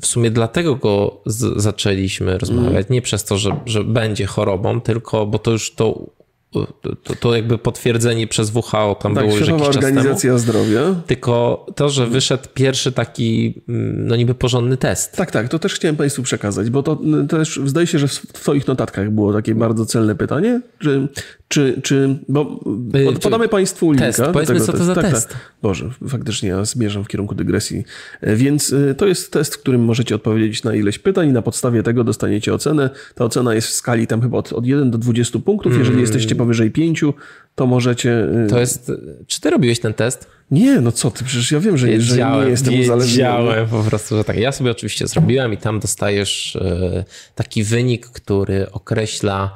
w 0.00 0.06
sumie 0.06 0.30
dlatego 0.30 0.76
go 0.76 1.20
zaczęliśmy 1.56 2.38
rozmawiać. 2.38 2.72
Mm. 2.72 2.86
Nie 2.90 3.02
przez 3.02 3.24
to, 3.24 3.38
że, 3.38 3.60
że 3.66 3.84
będzie 3.84 4.26
chorobą, 4.26 4.80
tylko 4.80 5.26
bo 5.26 5.38
to 5.38 5.50
już 5.50 5.74
to 5.74 6.06
to, 6.52 7.14
to 7.20 7.36
jakby 7.36 7.58
potwierdzenie 7.58 8.26
przez 8.26 8.52
WHO 8.54 8.96
tam 9.02 9.14
tak, 9.14 9.24
było 9.24 9.38
już 9.38 9.48
jakiś 9.48 9.66
Organizacja 9.66 10.30
temu. 10.30 10.38
Zdrowia. 10.38 10.94
Tylko 11.06 11.66
to, 11.76 11.88
że 11.88 12.06
wyszedł 12.06 12.44
pierwszy 12.54 12.92
taki, 12.92 13.62
mm, 13.68 14.06
no 14.06 14.16
niby 14.16 14.34
porządny 14.34 14.76
test. 14.76 15.16
Tak, 15.16 15.30
tak, 15.30 15.48
to 15.48 15.58
też 15.58 15.74
chciałem 15.74 15.96
Państwu 15.96 16.22
przekazać, 16.22 16.70
bo 16.70 16.82
to 16.82 16.98
też 17.28 17.60
zdaje 17.64 17.86
się, 17.86 17.98
że 17.98 18.08
w 18.08 18.18
Twoich 18.18 18.66
notatkach 18.66 19.10
było 19.10 19.32
takie 19.32 19.54
bardzo 19.54 19.86
celne 19.86 20.14
pytanie, 20.14 20.60
czy, 20.78 21.08
czy, 21.48 21.80
czy 21.82 22.18
bo 22.28 22.60
y, 22.94 23.20
podamy 23.20 23.48
Państwu 23.48 23.92
linka. 23.92 24.06
Test, 24.06 24.22
powiedzmy 24.32 24.60
co 24.60 24.72
to 24.72 24.84
za 24.84 24.94
tak, 24.94 25.10
test. 25.10 25.28
Tak. 25.28 25.52
Boże, 25.62 25.90
faktycznie 26.08 26.48
ja 26.48 26.64
zmierzam 26.64 27.04
w 27.04 27.08
kierunku 27.08 27.34
dygresji. 27.34 27.84
E, 28.20 28.36
więc 28.36 28.72
y, 28.72 28.94
to 28.98 29.06
jest 29.06 29.32
test, 29.32 29.54
w 29.54 29.58
którym 29.58 29.84
możecie 29.84 30.14
odpowiedzieć 30.14 30.64
na 30.64 30.74
ileś 30.74 30.98
pytań 30.98 31.28
i 31.28 31.32
na 31.32 31.42
podstawie 31.42 31.82
tego 31.82 32.04
dostaniecie 32.04 32.54
ocenę. 32.54 32.90
Ta 33.14 33.24
ocena 33.24 33.54
jest 33.54 33.68
w 33.68 33.72
skali 33.72 34.06
tam 34.06 34.22
chyba 34.22 34.38
od, 34.38 34.52
od 34.52 34.66
1 34.66 34.90
do 34.90 34.98
20 34.98 35.38
punktów. 35.38 35.72
Jeżeli 35.72 35.88
mm. 35.88 36.00
jesteście 36.00 36.34
powyżej 36.42 36.70
5, 36.70 37.04
to 37.54 37.66
możecie... 37.66 38.10
Y, 38.46 38.50
to 38.50 38.60
jest... 38.60 38.92
Czy 39.26 39.40
ty 39.40 39.50
robiłeś 39.50 39.80
ten 39.80 39.94
test? 39.94 40.26
Nie, 40.50 40.80
no 40.80 40.92
co 40.92 41.10
ty, 41.10 41.24
przecież 41.24 41.52
ja 41.52 41.60
wiem, 41.60 41.78
że, 41.78 42.00
że 42.00 42.16
nie 42.16 42.50
jestem 42.50 42.80
uzależniony. 42.80 43.38
Wiedziałem 43.42 43.68
po 43.68 43.82
prostu, 43.82 44.16
że 44.16 44.24
tak. 44.24 44.36
Ja 44.36 44.52
sobie 44.52 44.70
oczywiście 44.70 45.06
zrobiłem 45.06 45.52
i 45.52 45.56
tam 45.56 45.80
dostajesz 45.80 46.58
taki 47.34 47.64
wynik, 47.64 48.06
który 48.06 48.70
określa 48.70 49.54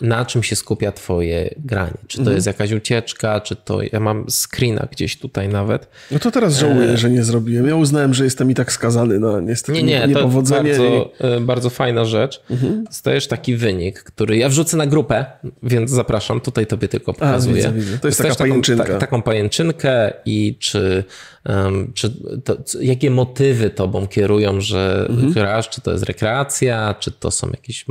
na 0.00 0.24
czym 0.24 0.42
się 0.42 0.56
skupia 0.56 0.92
twoje 0.92 1.54
granie. 1.58 1.98
Czy 2.06 2.16
to 2.16 2.20
mhm. 2.20 2.36
jest 2.36 2.46
jakaś 2.46 2.72
ucieczka, 2.72 3.40
czy 3.40 3.56
to... 3.56 3.78
Ja 3.92 4.00
mam 4.00 4.26
screena 4.30 4.88
gdzieś 4.92 5.18
tutaj 5.18 5.48
nawet. 5.48 5.88
No 6.10 6.18
to 6.18 6.30
teraz 6.30 6.58
żałuję, 6.58 6.88
e... 6.88 6.96
że 6.96 7.10
nie 7.10 7.24
zrobiłem. 7.24 7.68
Ja 7.68 7.76
uznałem, 7.76 8.14
że 8.14 8.24
jestem 8.24 8.50
i 8.50 8.54
tak 8.54 8.72
skazany 8.72 9.18
na 9.18 9.40
niestety 9.40 9.82
nie, 9.82 10.00
nie, 10.00 10.06
niepowodzenie. 10.08 10.76
To 10.76 11.10
bardzo. 11.18 11.36
E, 11.36 11.40
bardzo 11.40 11.70
fajna 11.70 12.04
rzecz. 12.04 12.42
Mhm. 12.50 12.84
Stajesz 12.90 13.26
taki 13.26 13.56
wynik, 13.56 14.02
który 14.02 14.36
ja 14.36 14.48
wrzucę 14.48 14.76
na 14.76 14.86
grupę, 14.86 15.26
więc 15.62 15.90
zapraszam. 15.90 16.40
Tutaj 16.40 16.66
tobie 16.66 16.88
tylko 16.88 17.12
pokazuję. 17.12 17.68
A, 17.68 17.72
widzę, 17.72 17.86
widzę. 17.86 17.98
To 17.98 18.08
jest 18.08 18.22
taka 18.22 18.34
pajęczynka. 18.34 18.84
Taką, 18.84 18.94
ta, 18.94 19.00
taką 19.00 19.22
pajęczynkę 19.22 20.12
i 20.26 20.56
czy 20.58 21.04
Um, 21.48 21.92
czy 21.94 22.10
to, 22.44 22.56
jakie 22.80 23.10
motywy 23.10 23.70
tobą 23.70 24.06
kierują, 24.06 24.60
że 24.60 25.06
mhm. 25.10 25.32
grasz? 25.32 25.68
Czy 25.68 25.80
to 25.80 25.92
jest 25.92 26.04
rekreacja, 26.04 26.94
czy 27.00 27.10
to 27.10 27.30
są 27.30 27.48
jakieś, 27.50 27.84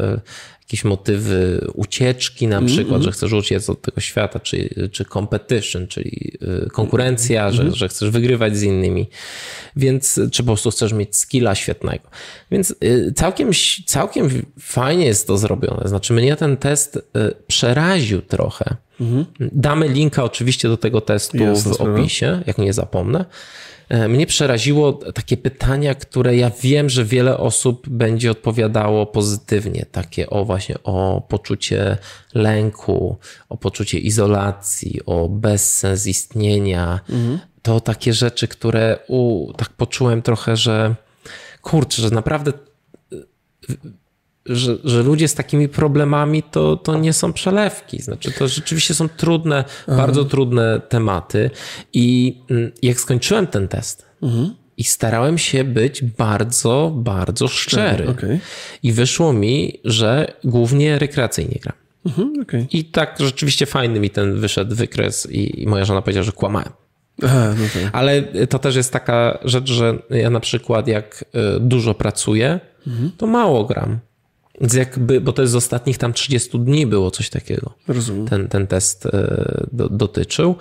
e, 0.00 0.20
jakieś 0.60 0.84
motywy 0.84 1.66
ucieczki 1.74 2.46
na 2.46 2.62
przykład, 2.62 2.88
mm 2.88 3.00
-hmm. 3.00 3.04
że 3.04 3.12
chcesz 3.12 3.32
uciec 3.32 3.70
od 3.70 3.82
tego 3.82 4.00
świata, 4.00 4.40
czy, 4.40 4.88
czy 4.92 5.04
competition, 5.04 5.86
czyli 5.86 6.32
e, 6.64 6.70
konkurencja, 6.70 7.40
mm 7.40 7.52
-hmm. 7.52 7.56
że, 7.56 7.62
mhm. 7.62 7.78
że 7.78 7.88
chcesz 7.88 8.10
wygrywać 8.10 8.56
z 8.56 8.62
innymi, 8.62 9.08
więc 9.76 10.20
czy 10.32 10.42
po 10.42 10.46
prostu 10.46 10.70
chcesz 10.70 10.92
mieć 10.92 11.16
skilla 11.16 11.54
świetnego. 11.54 12.08
Więc 12.50 12.74
e, 12.80 13.12
całkiem, 13.12 13.50
całkiem 13.86 14.28
fajnie 14.60 15.06
jest 15.06 15.26
to 15.26 15.38
zrobione. 15.38 15.88
Znaczy 15.88 16.12
mnie 16.12 16.36
ten 16.36 16.56
test 16.56 16.98
przeraził 17.46 18.22
trochę, 18.22 18.76
Mhm. 19.00 19.26
Damy 19.52 19.88
linka 19.88 20.24
oczywiście 20.24 20.68
do 20.68 20.76
tego 20.76 21.00
testu 21.00 21.36
Jasne, 21.36 21.72
w 21.72 21.80
opisie, 21.80 22.42
jak 22.46 22.58
nie 22.58 22.72
zapomnę. 22.72 23.24
E, 23.88 24.08
mnie 24.08 24.26
przeraziło 24.26 24.92
takie 24.92 25.36
pytania, 25.36 25.94
które 25.94 26.36
ja 26.36 26.50
wiem, 26.62 26.90
że 26.90 27.04
wiele 27.04 27.38
osób 27.38 27.88
będzie 27.88 28.30
odpowiadało 28.30 29.06
pozytywnie. 29.06 29.86
Takie 29.92 30.30
o 30.30 30.44
właśnie 30.44 30.76
o 30.84 31.22
poczucie 31.28 31.98
lęku, 32.34 33.16
o 33.48 33.56
poczucie 33.56 33.98
izolacji, 33.98 35.00
o 35.06 35.28
bezsens 35.28 36.06
istnienia. 36.06 37.00
Mhm. 37.08 37.38
To 37.62 37.80
takie 37.80 38.12
rzeczy, 38.12 38.48
które 38.48 38.98
u, 39.08 39.52
tak 39.56 39.68
poczułem 39.68 40.22
trochę, 40.22 40.56
że 40.56 40.94
kurczę, 41.62 42.02
że 42.02 42.10
naprawdę 42.10 42.52
że, 44.46 44.76
że 44.84 45.02
ludzie 45.02 45.28
z 45.28 45.34
takimi 45.34 45.68
problemami 45.68 46.42
to, 46.42 46.76
to 46.76 46.98
nie 46.98 47.12
są 47.12 47.32
przelewki. 47.32 48.02
Znaczy, 48.02 48.32
to 48.32 48.48
rzeczywiście 48.48 48.94
są 48.94 49.08
trudne, 49.08 49.64
Aha. 49.88 49.96
bardzo 49.96 50.24
trudne 50.24 50.80
tematy. 50.88 51.50
I 51.92 52.38
mm, 52.50 52.72
jak 52.82 53.00
skończyłem 53.00 53.46
ten 53.46 53.68
test, 53.68 54.06
mhm. 54.22 54.54
i 54.76 54.84
starałem 54.84 55.38
się 55.38 55.64
być 55.64 56.02
bardzo, 56.02 56.92
bardzo 56.96 57.48
szczery. 57.48 58.08
Okay. 58.08 58.40
I 58.82 58.92
wyszło 58.92 59.32
mi, 59.32 59.80
że 59.84 60.34
głównie 60.44 60.98
rekreacyjnie 60.98 61.58
gram. 61.62 61.76
Mhm, 62.06 62.32
okay. 62.42 62.66
I 62.70 62.84
tak 62.84 63.16
rzeczywiście 63.20 63.66
fajny 63.66 64.00
mi 64.00 64.10
ten 64.10 64.40
wyszedł 64.40 64.74
wykres 64.74 65.28
i, 65.30 65.62
i 65.62 65.66
moja 65.66 65.84
żona 65.84 66.02
powiedziała, 66.02 66.24
że 66.24 66.32
kłamałem. 66.32 66.72
Aha, 67.22 67.54
no 67.58 67.64
tak. 67.74 67.90
Ale 67.92 68.22
to 68.22 68.58
też 68.58 68.76
jest 68.76 68.92
taka 68.92 69.38
rzecz, 69.44 69.70
że 69.70 69.98
ja 70.10 70.30
na 70.30 70.40
przykład 70.40 70.88
jak 70.88 71.24
y, 71.56 71.60
dużo 71.60 71.94
pracuję, 71.94 72.60
mhm. 72.86 73.10
to 73.16 73.26
mało 73.26 73.64
gram. 73.64 73.98
Więc 74.62 74.74
jakby, 74.74 75.20
bo 75.20 75.32
to 75.32 75.42
jest 75.42 75.52
z 75.52 75.56
ostatnich 75.56 75.98
tam 75.98 76.12
30 76.12 76.58
dni 76.60 76.86
było 76.86 77.10
coś 77.10 77.30
takiego. 77.30 77.72
Rozumiem. 77.88 78.28
Ten, 78.28 78.48
ten 78.48 78.66
test 78.66 79.06
e, 79.06 79.66
do, 79.72 79.88
dotyczył. 79.88 80.56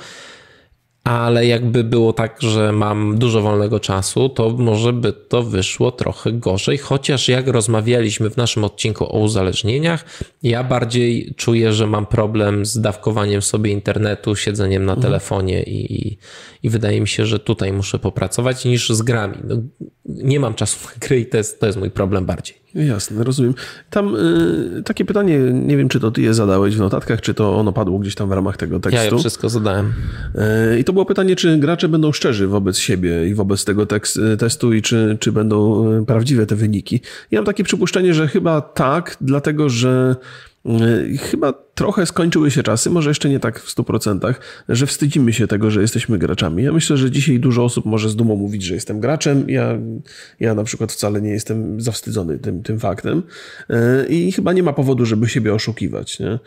Ale 1.03 1.45
jakby 1.45 1.83
było 1.83 2.13
tak, 2.13 2.37
że 2.41 2.71
mam 2.71 3.17
dużo 3.17 3.41
wolnego 3.41 3.79
czasu, 3.79 4.29
to 4.29 4.49
może 4.49 4.93
by 4.93 5.13
to 5.13 5.43
wyszło 5.43 5.91
trochę 5.91 6.31
gorzej. 6.31 6.77
Chociaż 6.77 7.27
jak 7.27 7.47
rozmawialiśmy 7.47 8.29
w 8.29 8.37
naszym 8.37 8.63
odcinku 8.63 9.05
o 9.15 9.19
uzależnieniach, 9.19 10.05
ja 10.43 10.63
bardziej 10.63 11.33
czuję, 11.37 11.73
że 11.73 11.87
mam 11.87 12.05
problem 12.05 12.65
z 12.65 12.81
dawkowaniem 12.81 13.41
sobie 13.41 13.71
internetu, 13.71 14.35
siedzeniem 14.35 14.85
na 14.85 14.93
mhm. 14.93 15.01
telefonie 15.01 15.63
i, 15.63 16.17
i 16.63 16.69
wydaje 16.69 17.01
mi 17.01 17.07
się, 17.07 17.25
że 17.25 17.39
tutaj 17.39 17.73
muszę 17.73 17.99
popracować 17.99 18.65
niż 18.65 18.89
z 18.89 19.01
grami. 19.01 19.37
No, 19.43 19.55
nie 20.05 20.39
mam 20.39 20.53
czasu 20.53 20.87
na 20.87 21.07
gry 21.07 21.19
i 21.19 21.25
to 21.25 21.37
jest, 21.37 21.59
to 21.59 21.65
jest 21.65 21.79
mój 21.79 21.91
problem 21.91 22.25
bardziej. 22.25 22.61
Jasne, 22.75 23.23
rozumiem. 23.23 23.53
Tam 23.89 24.15
y, 24.15 24.83
takie 24.83 25.05
pytanie, 25.05 25.39
nie 25.39 25.77
wiem, 25.77 25.89
czy 25.89 25.99
to 25.99 26.11
ty 26.11 26.21
je 26.21 26.33
zadałeś 26.33 26.75
w 26.75 26.79
notatkach, 26.79 27.21
czy 27.21 27.33
to 27.33 27.55
ono 27.55 27.73
padło 27.73 27.99
gdzieś 27.99 28.15
tam 28.15 28.29
w 28.29 28.31
ramach 28.31 28.57
tego 28.57 28.79
tekstu. 28.79 28.97
Ja 28.97 29.11
je 29.11 29.17
wszystko 29.17 29.49
zadałem. 29.49 29.93
Y, 30.75 30.79
I 30.79 30.83
to 30.83 30.90
było 30.93 31.06
pytanie, 31.06 31.36
czy 31.36 31.58
gracze 31.58 31.89
będą 31.89 32.12
szczerzy 32.12 32.47
wobec 32.47 32.77
siebie 32.77 33.27
i 33.30 33.34
wobec 33.34 33.65
tego 33.65 33.86
tekst, 33.86 34.17
y, 34.17 34.38
testu 34.38 34.73
i 34.73 34.82
czy, 34.82 35.17
czy 35.19 35.32
będą 35.32 35.91
y, 36.01 36.06
prawdziwe 36.06 36.45
te 36.45 36.56
wyniki. 36.56 37.01
Ja 37.32 37.39
mam 37.39 37.45
takie 37.45 37.63
przypuszczenie, 37.63 38.13
że 38.13 38.27
chyba 38.27 38.62
tak, 38.62 39.17
dlatego 39.21 39.69
że 39.69 40.15
E, 40.65 41.17
chyba 41.17 41.54
trochę 41.75 42.06
skończyły 42.06 42.51
się 42.51 42.63
czasy, 42.63 42.89
może 42.89 43.10
jeszcze 43.10 43.30
nie 43.30 43.39
tak 43.39 43.60
w 43.60 43.75
100%, 43.75 44.34
że 44.69 44.88
wstydzimy 44.88 45.34
się 45.34 45.47
tego, 45.47 45.71
że 45.71 45.82
jesteśmy 45.82 46.17
graczami. 46.17 46.63
Ja 46.63 46.71
myślę, 46.71 46.97
że 46.97 47.12
dzisiaj 47.12 47.39
dużo 47.39 47.63
osób 47.63 47.86
może 47.86 48.10
z 48.10 48.15
dumą 48.15 48.36
mówić, 48.36 48.63
że 48.63 48.73
jestem 48.73 48.99
graczem. 48.99 49.49
Ja, 49.49 49.77
ja 50.39 50.56
na 50.56 50.63
przykład 50.63 50.91
wcale 50.91 51.21
nie 51.21 51.30
jestem 51.30 51.82
zawstydzony 51.82 52.39
tym, 52.39 52.63
tym 52.63 52.80
faktem 52.80 53.23
i 54.10 54.32
chyba 54.32 54.54
nie 54.54 54.63
ma 54.63 54.73
powodu, 54.73 55.06
żeby 55.06 55.27
siebie 55.27 55.54
oszukiwać. 55.54 56.19
Nie? 56.19 56.39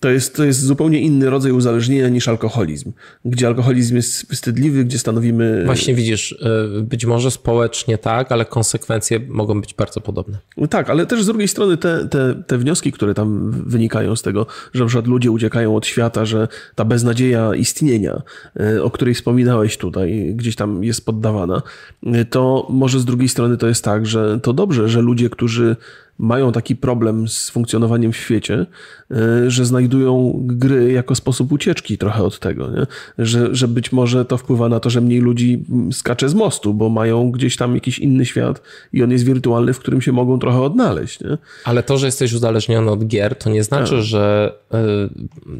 To 0.00 0.10
jest, 0.10 0.36
to 0.36 0.44
jest 0.44 0.60
zupełnie 0.60 1.00
inny 1.00 1.30
rodzaj 1.30 1.52
uzależnienia 1.52 2.08
niż 2.08 2.28
alkoholizm, 2.28 2.92
gdzie 3.24 3.46
alkoholizm 3.46 3.96
jest 3.96 4.32
wstydliwy, 4.32 4.84
gdzie 4.84 4.98
stanowimy. 4.98 5.62
Właśnie 5.66 5.94
widzisz, 5.94 6.32
e, 6.78 6.82
być 6.82 7.06
może 7.06 7.30
społecznie 7.30 7.98
tak, 7.98 8.32
ale 8.32 8.44
konsekwencje 8.44 9.20
mogą 9.28 9.60
być 9.60 9.74
bardzo 9.74 10.00
podobne. 10.00 10.38
Tak, 10.70 10.90
ale 10.90 11.06
też 11.06 11.22
z 11.22 11.26
drugiej 11.26 11.48
strony 11.48 11.76
te, 11.76 12.08
te, 12.08 12.42
te 12.46 12.58
wnioski, 12.58 12.92
które 12.92 13.14
tam 13.14 13.50
wynikają 13.66 14.16
z 14.16 14.22
tego, 14.22 14.46
że 14.74 14.84
na 14.84 14.88
przykład 14.88 15.06
ludzie 15.06 15.30
uciekają 15.30 15.76
od 15.76 15.86
świata, 15.86 16.24
że 16.24 16.48
ta 16.74 16.84
beznadzieja 16.84 17.54
istnienia, 17.54 18.22
e, 18.60 18.82
o 18.82 18.90
której 18.90 19.14
wspominałeś 19.14 19.76
tutaj, 19.76 20.32
gdzieś 20.34 20.56
tam 20.56 20.84
jest 20.84 21.06
poddawana, 21.06 21.62
e, 22.06 22.24
to 22.24 22.66
może 22.70 23.00
z 23.00 23.04
drugiej 23.04 23.28
strony 23.28 23.56
to 23.56 23.66
jest 23.66 23.84
tak, 23.84 24.06
że 24.06 24.40
to 24.40 24.52
dobrze, 24.52 24.88
że 24.88 25.00
ludzie, 25.00 25.30
którzy 25.30 25.76
mają 26.20 26.52
taki 26.52 26.76
problem 26.76 27.28
z 27.28 27.50
funkcjonowaniem 27.50 28.12
w 28.12 28.16
świecie, 28.16 28.66
e, 29.10 29.50
że 29.50 29.64
znajdują 29.64 30.40
gry 30.46 30.92
jako 30.92 31.14
sposób 31.14 31.52
ucieczki 31.52 31.98
trochę 31.98 32.22
od 32.22 32.38
tego, 32.38 32.70
nie? 32.70 32.86
Że, 33.18 33.54
że 33.54 33.68
być 33.68 33.92
może 33.92 34.24
to 34.24 34.36
wpływa 34.36 34.68
na 34.68 34.80
to, 34.80 34.90
że 34.90 35.00
mniej 35.00 35.20
ludzi 35.20 35.64
skacze 35.92 36.28
z 36.28 36.34
mostu, 36.34 36.74
bo 36.74 36.88
mają 36.88 37.30
gdzieś 37.30 37.56
tam 37.56 37.74
jakiś 37.74 37.98
inny 37.98 38.26
świat 38.26 38.62
i 38.92 39.02
on 39.02 39.10
jest 39.10 39.24
wirtualny, 39.24 39.72
w 39.72 39.78
którym 39.78 40.02
się 40.02 40.12
mogą 40.12 40.38
trochę 40.38 40.60
odnaleźć. 40.60 41.20
Nie? 41.20 41.38
Ale 41.64 41.82
to, 41.82 41.98
że 41.98 42.06
jesteś 42.06 42.32
uzależniony 42.32 42.90
od 42.90 43.06
gier, 43.06 43.34
to 43.34 43.50
nie 43.50 43.62
znaczy, 43.62 43.94
tak. 43.94 44.02
że 44.02 44.54
e, 44.72 44.78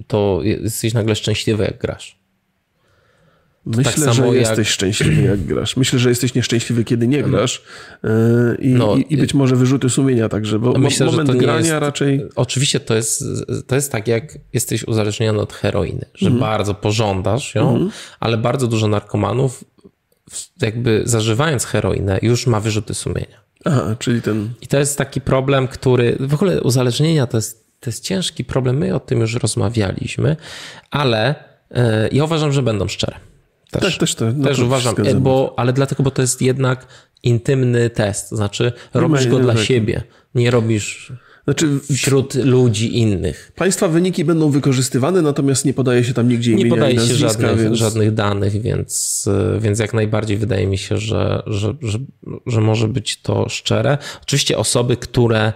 to 0.07 0.41
jesteś 0.43 0.95
nagle 0.95 1.15
szczęśliwy, 1.15 1.65
jak 1.65 1.79
grasz. 1.79 2.20
Myślę, 3.77 4.05
tak 4.05 4.15
że 4.15 4.27
jak... 4.27 4.35
jesteś 4.35 4.69
szczęśliwy, 4.69 5.23
jak 5.23 5.41
grasz. 5.41 5.77
Myślę, 5.77 5.99
że 5.99 6.09
jesteś 6.09 6.35
nieszczęśliwy, 6.35 6.85
kiedy 6.85 7.09
nie 7.09 7.23
grasz 7.23 7.63
yy, 8.03 8.11
i, 8.59 8.69
no, 8.69 8.97
i, 8.97 9.17
być 9.17 9.35
może 9.35 9.57
wyrzuty 9.57 9.91
sumienia 9.91 10.29
także, 10.29 10.59
bo 10.59 10.79
myślę, 10.79 11.07
moment 11.07 11.31
grania 11.31 11.59
jest, 11.59 11.71
raczej... 11.71 12.27
Oczywiście 12.37 12.81
to 12.81 12.95
jest, 12.95 13.25
to 13.67 13.75
jest 13.75 13.93
tak, 13.93 14.09
jak 14.09 14.39
jesteś 14.53 14.85
uzależniony 14.85 15.41
od 15.41 15.53
heroiny, 15.53 16.05
że 16.15 16.27
mm. 16.27 16.41
bardzo 16.41 16.75
pożądasz 16.75 17.55
ją, 17.55 17.77
mm. 17.77 17.91
ale 18.21 18.37
bardzo 18.37 18.67
dużo 18.67 18.89
narkomanów 18.89 19.65
jakby 20.63 21.03
zażywając 21.05 21.65
heroinę 21.65 22.19
już 22.23 22.47
ma 22.47 22.61
wyrzuty 22.61 22.95
sumienia. 22.95 23.41
Aha, 23.65 23.97
czyli 23.99 24.23
ten... 24.23 24.51
I 24.61 24.67
to 24.67 24.79
jest 24.79 24.99
taki 24.99 25.21
problem, 25.21 25.69
który... 25.69 26.17
W 26.21 26.35
ogóle 26.35 26.63
uzależnienia 26.63 27.27
to 27.27 27.39
jest, 27.39 27.67
to 27.81 27.91
jest 27.91 28.05
ciężki 28.05 28.45
problem. 28.45 28.79
My 28.79 28.95
o 28.95 29.01
tym 29.01 29.21
już 29.21 29.35
rozmawialiśmy, 29.35 30.37
ale 30.91 31.35
yy, 31.71 31.79
ja 32.13 32.25
uważam, 32.25 32.53
że 32.53 32.63
będą 32.63 32.89
szczere. 32.89 33.30
Też, 33.71 33.83
też, 33.83 33.99
też, 33.99 34.15
to, 34.15 34.33
no 34.35 34.49
też 34.49 34.59
uważam, 34.59 34.95
bo, 35.21 35.55
ale 35.57 35.73
dlatego, 35.73 36.03
bo 36.03 36.11
to 36.11 36.23
jest 36.23 36.43
jednak 36.43 36.87
intymny 37.23 37.91
test. 37.91 38.29
Znaczy, 38.29 38.73
robisz 38.95 39.27
go 39.27 39.39
dla 39.39 39.57
siebie, 39.57 40.03
nie 40.35 40.51
robisz 40.51 41.13
znaczy, 41.45 41.81
wśród 41.93 42.35
ludzi 42.35 42.99
innych. 42.99 43.53
Państwa 43.57 43.89
wyniki 43.89 44.25
będą 44.25 44.51
wykorzystywane, 44.51 45.23
natomiast 45.23 45.65
nie 45.65 45.75
podaje 45.75 46.05
się 46.05 46.15
tam 46.15 46.29
nigdzie 46.29 46.53
imienia 46.53 46.65
Nie 46.65 46.71
podaje 46.71 47.01
się 47.01 47.15
żadnych, 47.15 47.59
więc... 47.59 47.77
żadnych 47.77 48.15
danych, 48.15 48.63
więc, 48.63 49.29
więc 49.59 49.79
jak 49.79 49.95
najbardziej 49.95 50.37
wydaje 50.37 50.67
mi 50.67 50.79
się, 50.79 50.99
że, 50.99 51.43
że, 51.47 51.75
że, 51.83 51.99
że 52.47 52.61
może 52.61 52.89
być 52.89 53.23
to 53.23 53.49
szczere. 53.49 53.99
Oczywiście 54.23 54.59
osoby, 54.59 54.97
które 54.97 55.53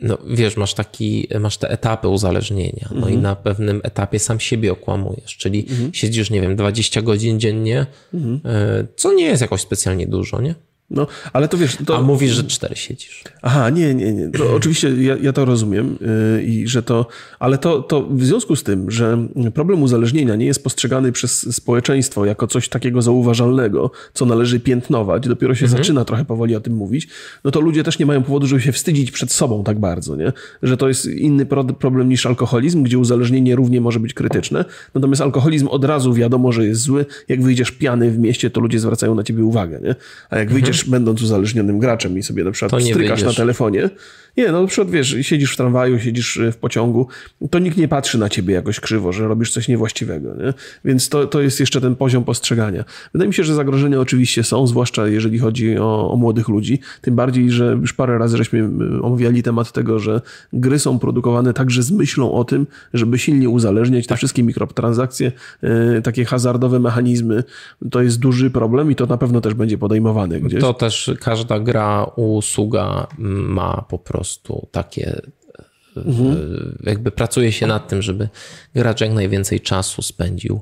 no 0.00 0.18
wiesz, 0.26 0.56
masz 0.56 0.74
taki, 0.74 1.28
masz 1.40 1.58
te 1.58 1.70
etapy 1.70 2.08
uzależnienia, 2.08 2.88
no 2.90 2.96
mhm. 2.96 3.14
i 3.14 3.18
na 3.18 3.36
pewnym 3.36 3.80
etapie 3.84 4.18
sam 4.18 4.40
siebie 4.40 4.72
okłamujesz, 4.72 5.36
czyli 5.36 5.66
mhm. 5.70 5.94
siedzisz, 5.94 6.30
nie 6.30 6.40
wiem, 6.40 6.56
20 6.56 7.02
godzin 7.02 7.40
dziennie, 7.40 7.86
mhm. 8.14 8.40
E, 8.44 8.86
co 8.96 9.12
nie 9.12 9.24
jest 9.24 9.42
jakoś 9.42 9.60
specjalnie 9.60 10.06
dużo, 10.06 10.40
nie? 10.40 10.54
No, 10.90 11.06
ale 11.32 11.48
to 11.48 11.56
wiesz... 11.56 11.76
To... 11.86 11.96
A 11.96 12.02
mówisz, 12.02 12.32
że 12.32 12.44
cztery 12.44 12.76
siedzisz. 12.76 13.24
Aha, 13.42 13.70
nie, 13.70 13.94
nie, 13.94 14.12
nie. 14.12 14.28
To 14.28 14.52
oczywiście 14.56 15.02
ja, 15.02 15.16
ja 15.22 15.32
to 15.32 15.44
rozumiem 15.44 15.98
yy, 16.36 16.42
i 16.42 16.68
że 16.68 16.82
to... 16.82 17.06
Ale 17.38 17.58
to, 17.58 17.82
to 17.82 18.02
w 18.10 18.24
związku 18.24 18.56
z 18.56 18.62
tym, 18.62 18.90
że 18.90 19.28
problem 19.54 19.82
uzależnienia 19.82 20.36
nie 20.36 20.46
jest 20.46 20.64
postrzegany 20.64 21.12
przez 21.12 21.56
społeczeństwo 21.56 22.24
jako 22.24 22.46
coś 22.46 22.68
takiego 22.68 23.02
zauważalnego, 23.02 23.90
co 24.14 24.26
należy 24.26 24.60
piętnować, 24.60 25.28
dopiero 25.28 25.54
się 25.54 25.64
mhm. 25.64 25.82
zaczyna 25.82 26.04
trochę 26.04 26.24
powoli 26.24 26.56
o 26.56 26.60
tym 26.60 26.74
mówić, 26.74 27.08
no 27.44 27.50
to 27.50 27.60
ludzie 27.60 27.84
też 27.84 27.98
nie 27.98 28.06
mają 28.06 28.22
powodu, 28.22 28.46
żeby 28.46 28.62
się 28.62 28.72
wstydzić 28.72 29.10
przed 29.10 29.32
sobą 29.32 29.64
tak 29.64 29.78
bardzo, 29.78 30.16
nie? 30.16 30.32
Że 30.62 30.76
to 30.76 30.88
jest 30.88 31.06
inny 31.06 31.46
problem 31.78 32.08
niż 32.08 32.26
alkoholizm, 32.26 32.82
gdzie 32.82 32.98
uzależnienie 32.98 33.56
równie 33.56 33.80
może 33.80 34.00
być 34.00 34.14
krytyczne. 34.14 34.64
Natomiast 34.94 35.22
alkoholizm 35.22 35.68
od 35.68 35.84
razu 35.84 36.14
wiadomo, 36.14 36.52
że 36.52 36.66
jest 36.66 36.80
zły. 36.80 37.06
Jak 37.28 37.42
wyjdziesz 37.42 37.70
pijany 37.70 38.10
w 38.10 38.18
mieście, 38.18 38.50
to 38.50 38.60
ludzie 38.60 38.80
zwracają 38.80 39.14
na 39.14 39.22
ciebie 39.22 39.44
uwagę, 39.44 39.80
nie? 39.82 39.94
A 40.30 40.38
jak 40.38 40.52
wyjdziesz 40.52 40.79
też 40.80 40.90
będąc 40.90 41.22
uzależnionym 41.22 41.78
graczem 41.78 42.18
i 42.18 42.22
sobie 42.22 42.44
na 42.44 42.50
przykład 42.50 42.82
strykasz 42.82 43.22
na 43.22 43.32
telefonie, 43.32 43.90
nie, 44.36 44.52
no 44.52 44.62
na 44.62 44.68
przykład 44.68 44.90
wiesz, 44.90 45.16
siedzisz 45.22 45.52
w 45.52 45.56
tramwaju, 45.56 45.98
siedzisz 45.98 46.40
w 46.52 46.56
pociągu, 46.56 47.06
to 47.50 47.58
nikt 47.58 47.76
nie 47.76 47.88
patrzy 47.88 48.18
na 48.18 48.28
ciebie 48.28 48.54
jakoś 48.54 48.80
krzywo, 48.80 49.12
że 49.12 49.28
robisz 49.28 49.52
coś 49.52 49.68
niewłaściwego, 49.68 50.34
nie? 50.34 50.54
Więc 50.84 51.08
to, 51.08 51.26
to 51.26 51.40
jest 51.40 51.60
jeszcze 51.60 51.80
ten 51.80 51.96
poziom 51.96 52.24
postrzegania. 52.24 52.84
Wydaje 53.12 53.28
mi 53.28 53.34
się, 53.34 53.44
że 53.44 53.54
zagrożenia 53.54 54.00
oczywiście 54.00 54.42
są, 54.42 54.66
zwłaszcza 54.66 55.08
jeżeli 55.08 55.38
chodzi 55.38 55.78
o, 55.78 56.10
o 56.12 56.16
młodych 56.16 56.48
ludzi, 56.48 56.78
tym 57.00 57.16
bardziej, 57.16 57.50
że 57.50 57.78
już 57.80 57.92
parę 57.92 58.18
razy 58.18 58.36
żeśmy 58.36 58.68
omawiali 59.02 59.42
temat 59.42 59.72
tego, 59.72 59.98
że 59.98 60.20
gry 60.52 60.78
są 60.78 60.98
produkowane 60.98 61.52
także 61.52 61.82
z 61.82 61.90
myślą 61.90 62.32
o 62.32 62.44
tym, 62.44 62.66
żeby 62.94 63.18
silnie 63.18 63.48
uzależniać 63.48 64.04
te 64.04 64.08
tak. 64.08 64.18
wszystkie 64.18 64.42
mikrotransakcje, 64.42 65.32
yy, 65.62 66.02
takie 66.02 66.24
hazardowe 66.24 66.80
mechanizmy, 66.80 67.44
to 67.90 68.02
jest 68.02 68.18
duży 68.18 68.50
problem 68.50 68.90
i 68.90 68.94
to 68.94 69.06
na 69.06 69.16
pewno 69.16 69.40
też 69.40 69.54
będzie 69.54 69.78
podejmowane 69.78 70.40
gdzieś. 70.40 70.60
To 70.60 70.69
też 70.74 71.10
każda 71.20 71.60
gra, 71.60 72.04
usługa 72.16 73.06
ma 73.18 73.84
po 73.88 73.98
prostu 73.98 74.68
takie 74.72 75.20
Mhm. 75.96 76.78
Jakby 76.84 77.10
pracuje 77.10 77.52
się 77.52 77.66
nad 77.66 77.88
tym, 77.88 78.02
żeby 78.02 78.28
gracz 78.74 79.00
jak 79.00 79.12
najwięcej 79.12 79.60
czasu 79.60 80.02
spędził. 80.02 80.60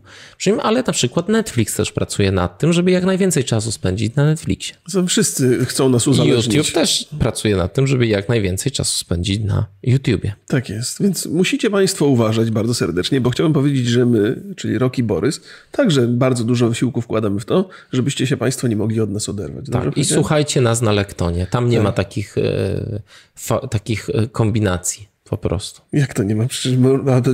Ale 0.62 0.82
na 0.86 0.92
przykład 0.92 1.28
Netflix 1.28 1.76
też 1.76 1.92
pracuje 1.92 2.32
nad 2.32 2.58
tym, 2.58 2.72
żeby 2.72 2.90
jak 2.90 3.04
najwięcej 3.04 3.44
czasu 3.44 3.72
spędzić 3.72 4.14
na 4.14 4.24
Netflixie. 4.24 4.74
Wszyscy 5.08 5.64
chcą 5.66 5.88
nas 5.88 6.08
uzależnić. 6.08 6.56
YouTube 6.56 6.74
też 6.74 7.08
pracuje 7.18 7.56
nad 7.56 7.74
tym, 7.74 7.86
żeby 7.86 8.06
jak 8.06 8.28
najwięcej 8.28 8.72
czasu 8.72 8.98
spędzić 8.98 9.40
na 9.44 9.66
YouTubie. 9.82 10.34
Tak 10.46 10.68
jest. 10.68 11.02
Więc 11.02 11.26
musicie 11.26 11.70
Państwo 11.70 12.06
uważać 12.06 12.50
bardzo 12.50 12.74
serdecznie, 12.74 13.20
bo 13.20 13.30
chciałbym 13.30 13.52
powiedzieć, 13.52 13.86
że 13.86 14.06
my, 14.06 14.42
czyli 14.56 14.78
Roki 14.78 15.02
Borys, 15.02 15.40
także 15.72 16.08
bardzo 16.08 16.44
dużo 16.44 16.68
wysiłku 16.68 17.00
wkładamy 17.00 17.40
w 17.40 17.44
to, 17.44 17.68
żebyście 17.92 18.26
się 18.26 18.36
Państwo 18.36 18.68
nie 18.68 18.76
mogli 18.76 19.00
od 19.00 19.10
nas 19.10 19.28
oderwać. 19.28 19.66
tak, 19.72 19.96
i 19.96 20.04
słuchajcie 20.04 20.60
nas 20.60 20.82
na 20.82 20.92
Lektonie. 20.92 21.46
Tam 21.50 21.68
nie 21.68 21.76
tak. 21.76 21.84
ma 21.84 21.92
takich, 21.92 22.38
e, 22.38 23.00
fa, 23.34 23.58
takich 23.68 24.10
e, 24.10 24.28
kombinacji. 24.28 25.08
Po 25.30 25.38
prostu. 25.38 25.82
Jak 25.92 26.14
to 26.14 26.22
nie 26.22 26.36
ma? 26.36 26.46
Przecież 26.46 26.78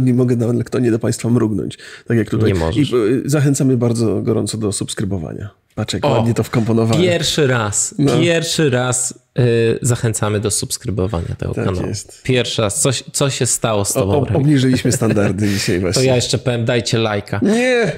nie 0.01 0.15
mogę 0.15 0.37
na 0.37 0.47
lektonie 0.47 0.91
do 0.91 0.99
Państwa 0.99 1.31
mrugnąć. 1.31 1.79
Tak 2.07 2.17
jak 2.17 2.31
tutaj. 2.31 2.53
Nie 2.53 2.59
możesz. 2.59 2.91
I 2.91 2.97
y, 2.97 3.23
zachęcamy 3.25 3.77
bardzo 3.77 4.23
gorąco 4.23 4.59
do 4.59 4.73
subskrybowania. 4.73 5.51
Patrz, 5.75 5.95
jak 5.95 6.05
o, 6.05 6.09
ładnie 6.09 6.35
to 6.35 6.43
wkomponowałem. 6.43 7.03
Pierwszy 7.03 7.47
raz, 7.47 7.95
no. 7.99 8.19
pierwszy 8.19 8.71
raz 8.71 9.25
Y, 9.39 9.79
zachęcamy 9.83 10.41
do 10.41 10.51
subskrybowania 10.51 11.35
tego 11.39 11.55
tak 11.55 11.65
kanału. 11.65 11.87
Jest. 11.87 12.23
Pierwszy 12.23 12.63
raz, 12.63 12.81
co, 12.81 12.91
co 13.13 13.31
się 13.31 13.47
stało 13.47 13.85
z 13.85 13.93
tobą? 13.93 14.13
O, 14.13 14.37
obniżyliśmy 14.37 14.93
standardy 15.03 15.49
dzisiaj 15.49 15.81
właśnie. 15.81 16.03
To 16.03 16.09
ja 16.09 16.17
jeszcze 16.17 16.39
powiem, 16.39 16.65
dajcie 16.65 16.99
lajka. 16.99 17.41
Nie, 17.43 17.93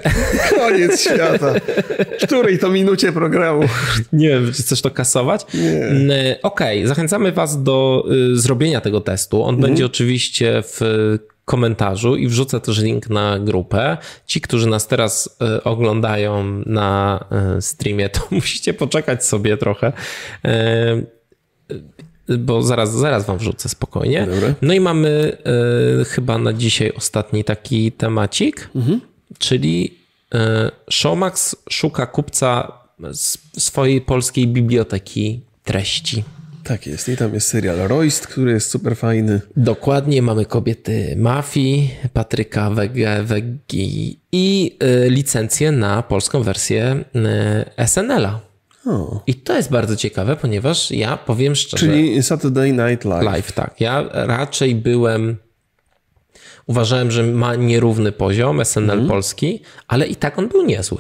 koniec 0.59 1.01
świata. 1.05 1.55
W 2.21 2.27
której 2.27 2.59
to 2.59 2.71
minucie 2.71 3.13
programu? 3.13 3.63
Nie 4.13 4.29
wiem, 4.29 4.53
czy 4.53 4.63
chcesz 4.63 4.83
to 4.83 4.91
kasować? 4.91 5.47
Nie. 5.55 6.39
Okej, 6.43 6.79
okay, 6.79 6.89
zachęcamy 6.89 7.33
was 7.33 7.63
do 7.63 8.07
y, 8.33 8.37
zrobienia 8.37 8.81
tego 8.81 9.01
testu. 9.01 9.43
On 9.43 9.55
mhm. 9.55 9.71
będzie 9.71 9.87
oczywiście 9.87 10.63
w 10.63 10.81
komentarzu 11.47 12.17
i 12.17 12.29
wrzucę 12.29 12.61
też 12.61 12.83
link 12.83 13.11
na 13.11 13.39
grupę. 13.39 13.97
Ci, 14.27 14.41
którzy 14.41 14.69
nas 14.69 14.87
teraz 14.87 15.39
y, 15.59 15.63
oglądają 15.63 16.63
na 16.67 17.25
streamie, 17.61 18.09
to 18.17 18.21
musicie 18.31 18.75
poczekać 18.75 19.25
sobie 19.27 19.57
trochę 19.57 19.93
bo 22.29 22.63
zaraz, 22.63 22.93
zaraz 22.93 23.27
wam 23.27 23.39
wrzucę 23.39 23.69
spokojnie. 23.69 24.27
Dobra. 24.27 24.55
No 24.63 24.75
i 24.75 24.81
mamy 24.81 25.37
y, 26.01 26.05
chyba 26.05 26.39
na 26.39 26.53
dzisiaj 26.53 26.93
ostatni 26.97 27.45
taki 27.45 27.93
temacik, 27.93 28.71
mhm. 28.75 29.01
czyli 29.39 29.99
y, 30.35 30.39
Showmax 30.91 31.57
szuka 31.71 32.07
kupca 32.07 32.73
swojej 33.59 34.01
polskiej 34.01 34.47
biblioteki 34.47 35.41
treści. 35.65 36.25
Tak 36.69 36.87
jest. 36.87 37.09
I 37.09 37.17
tam 37.17 37.35
jest 37.35 37.49
serial 37.49 37.77
Royst, 37.77 38.27
który 38.27 38.53
jest 38.53 38.71
super 38.71 38.97
fajny. 38.97 39.41
Dokładnie. 39.57 40.23
Mamy 40.23 40.45
kobiety 40.45 41.15
Mafii, 41.19 41.91
Patryka 42.13 42.71
Wege, 42.71 43.23
Wegi 43.23 44.21
i 44.33 44.77
y, 44.83 45.11
licencję 45.11 45.73
na 45.73 46.03
polską 46.03 46.43
wersję 46.43 47.05
y, 47.79 47.87
SNL-a. 47.87 48.41
I 49.27 49.35
to 49.35 49.57
jest 49.57 49.71
bardzo 49.71 49.97
ciekawe, 49.97 50.37
ponieważ 50.37 50.91
ja 50.91 51.17
powiem 51.17 51.55
szczerze. 51.55 51.87
Czyli 51.87 52.23
Saturday 52.23 52.73
Night 52.73 53.05
Live. 53.05 53.25
Live, 53.25 53.53
tak. 53.53 53.81
Ja 53.81 54.05
raczej 54.13 54.75
byłem. 54.75 55.37
Uważałem, 56.67 57.11
że 57.11 57.23
ma 57.23 57.55
nierówny 57.55 58.13
poziom 58.13 58.65
SNL 58.65 58.91
mm. 58.91 59.09
polski, 59.09 59.63
ale 59.89 60.07
i 60.07 60.17
tak 60.17 60.39
on 60.39 60.49
był 60.49 60.65
niezły. 60.65 60.99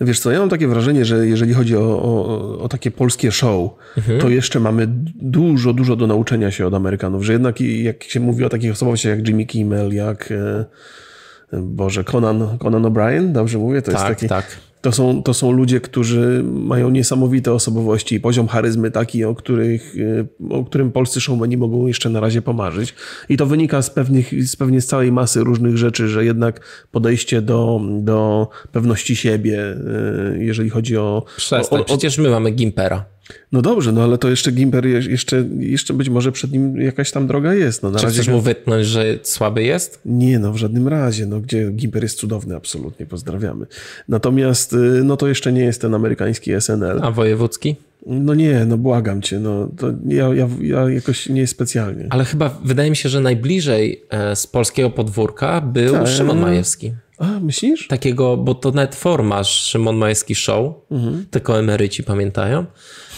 Wiesz 0.00 0.20
co, 0.20 0.30
ja 0.30 0.38
mam 0.38 0.48
takie 0.48 0.68
wrażenie, 0.68 1.04
że 1.04 1.26
jeżeli 1.26 1.54
chodzi 1.54 1.76
o, 1.76 2.02
o, 2.02 2.58
o 2.58 2.68
takie 2.68 2.90
polskie 2.90 3.32
show, 3.32 3.70
mm-hmm. 3.96 4.20
to 4.20 4.28
jeszcze 4.28 4.60
mamy 4.60 4.86
dużo, 5.14 5.72
dużo 5.72 5.96
do 5.96 6.06
nauczenia 6.06 6.50
się 6.50 6.66
od 6.66 6.74
Amerykanów, 6.74 7.24
że 7.24 7.32
jednak 7.32 7.60
jak 7.60 8.04
się 8.04 8.20
mówi 8.20 8.44
o 8.44 8.48
takich 8.48 8.72
osobowościach 8.72 9.18
jak 9.18 9.28
Jimmy 9.28 9.46
Kimmel, 9.46 9.94
jak 9.94 10.32
e, 10.32 10.64
Boże, 11.52 12.04
Conan, 12.04 12.58
Conan 12.58 12.82
O'Brien, 12.82 13.32
dobrze 13.32 13.58
mówię? 13.58 13.82
To 13.82 13.92
tak, 13.92 14.08
jest 14.08 14.20
taki, 14.20 14.28
tak. 14.28 14.67
To 14.80 14.92
są, 14.92 15.22
to 15.22 15.34
są 15.34 15.52
ludzie, 15.52 15.80
którzy 15.80 16.42
mają 16.44 16.90
niesamowite 16.90 17.52
osobowości 17.52 18.14
i 18.14 18.20
poziom 18.20 18.48
charyzmy 18.48 18.90
taki, 18.90 19.24
o, 19.24 19.34
których, 19.34 19.94
e, 20.50 20.54
o 20.54 20.64
którym 20.64 20.92
polscy 20.92 21.20
showmeni 21.20 21.56
mogą 21.56 21.86
jeszcze 21.86 22.10
na 22.10 22.20
razie 22.20 22.42
pomarzyć. 22.42 22.94
I 23.28 23.36
to 23.36 23.46
wynika 23.46 23.82
z, 23.82 23.90
pewnych, 23.90 24.46
z 24.46 24.56
pewnie 24.56 24.80
z 24.80 24.86
całej 24.86 25.12
masy 25.12 25.44
różnych 25.44 25.76
rzeczy, 25.76 26.08
że 26.08 26.24
jednak 26.24 26.60
podejście 26.90 27.42
do, 27.42 27.80
do 28.00 28.48
pewności 28.72 29.16
siebie, 29.16 29.76
e, 30.34 30.38
jeżeli 30.38 30.70
chodzi 30.70 30.96
o... 30.96 31.24
Przestań, 31.36 31.78
o, 31.78 31.82
o, 31.82 31.84
przecież 31.84 32.18
my 32.18 32.30
mamy 32.30 32.50
Gimpera. 32.50 33.04
No 33.52 33.62
dobrze, 33.62 33.92
no 33.92 34.02
ale 34.02 34.18
to 34.18 34.30
jeszcze 34.30 34.52
Gimper, 34.52 34.86
jeszcze, 34.86 35.44
jeszcze 35.58 35.94
być 35.94 36.08
może 36.08 36.32
przed 36.32 36.52
nim 36.52 36.80
jakaś 36.80 37.10
tam 37.10 37.26
droga 37.26 37.54
jest. 37.54 37.82
No, 37.82 37.90
na 37.90 37.98
Czy 37.98 38.04
razie 38.04 38.22
chcesz 38.22 38.28
mu 38.34 38.40
wytnąć, 38.40 38.86
że 38.86 39.18
słaby 39.22 39.62
jest? 39.62 40.00
Nie, 40.04 40.38
no 40.38 40.52
w 40.52 40.56
żadnym 40.56 40.88
razie. 40.88 41.26
No, 41.26 41.40
gdzie 41.40 41.70
Gimper 41.70 42.02
jest 42.02 42.18
cudowny, 42.18 42.56
absolutnie, 42.56 43.06
pozdrawiamy. 43.06 43.66
Natomiast 44.08 44.72
y, 44.72 44.76
no 45.04 45.16
to 45.16 45.28
jeszcze 45.28 45.52
nie 45.52 45.64
jest 45.64 45.80
ten 45.80 45.94
amerykański 45.94 46.52
SNL. 46.60 47.00
A 47.02 47.10
wojewódzki? 47.10 47.76
No 48.06 48.34
nie, 48.34 48.64
no 48.64 48.78
błagam 48.78 49.22
cię, 49.22 49.40
no 49.40 49.68
to 49.78 49.92
ja, 50.06 50.34
ja, 50.34 50.48
ja 50.60 50.90
jakoś 50.90 51.28
nie 51.28 51.46
specjalnie. 51.46 52.06
Ale 52.10 52.24
chyba 52.24 52.58
wydaje 52.64 52.90
mi 52.90 52.96
się, 52.96 53.08
że 53.08 53.20
najbliżej 53.20 54.02
e, 54.10 54.36
z 54.36 54.46
polskiego 54.46 54.90
podwórka 54.90 55.60
był 55.60 55.92
Ta, 55.92 56.06
Szymon 56.06 56.40
Majewski. 56.40 56.92
A, 57.18 57.40
myślisz? 57.40 57.88
Takiego, 57.88 58.36
bo 58.36 58.54
to 58.54 58.70
net 58.70 58.94
formaż 58.94 59.62
Szymon 59.62 59.96
Majewski 59.96 60.34
Show, 60.34 60.74
mhm. 60.90 61.26
tylko 61.30 61.58
emeryci 61.58 62.02
pamiętają. 62.02 62.66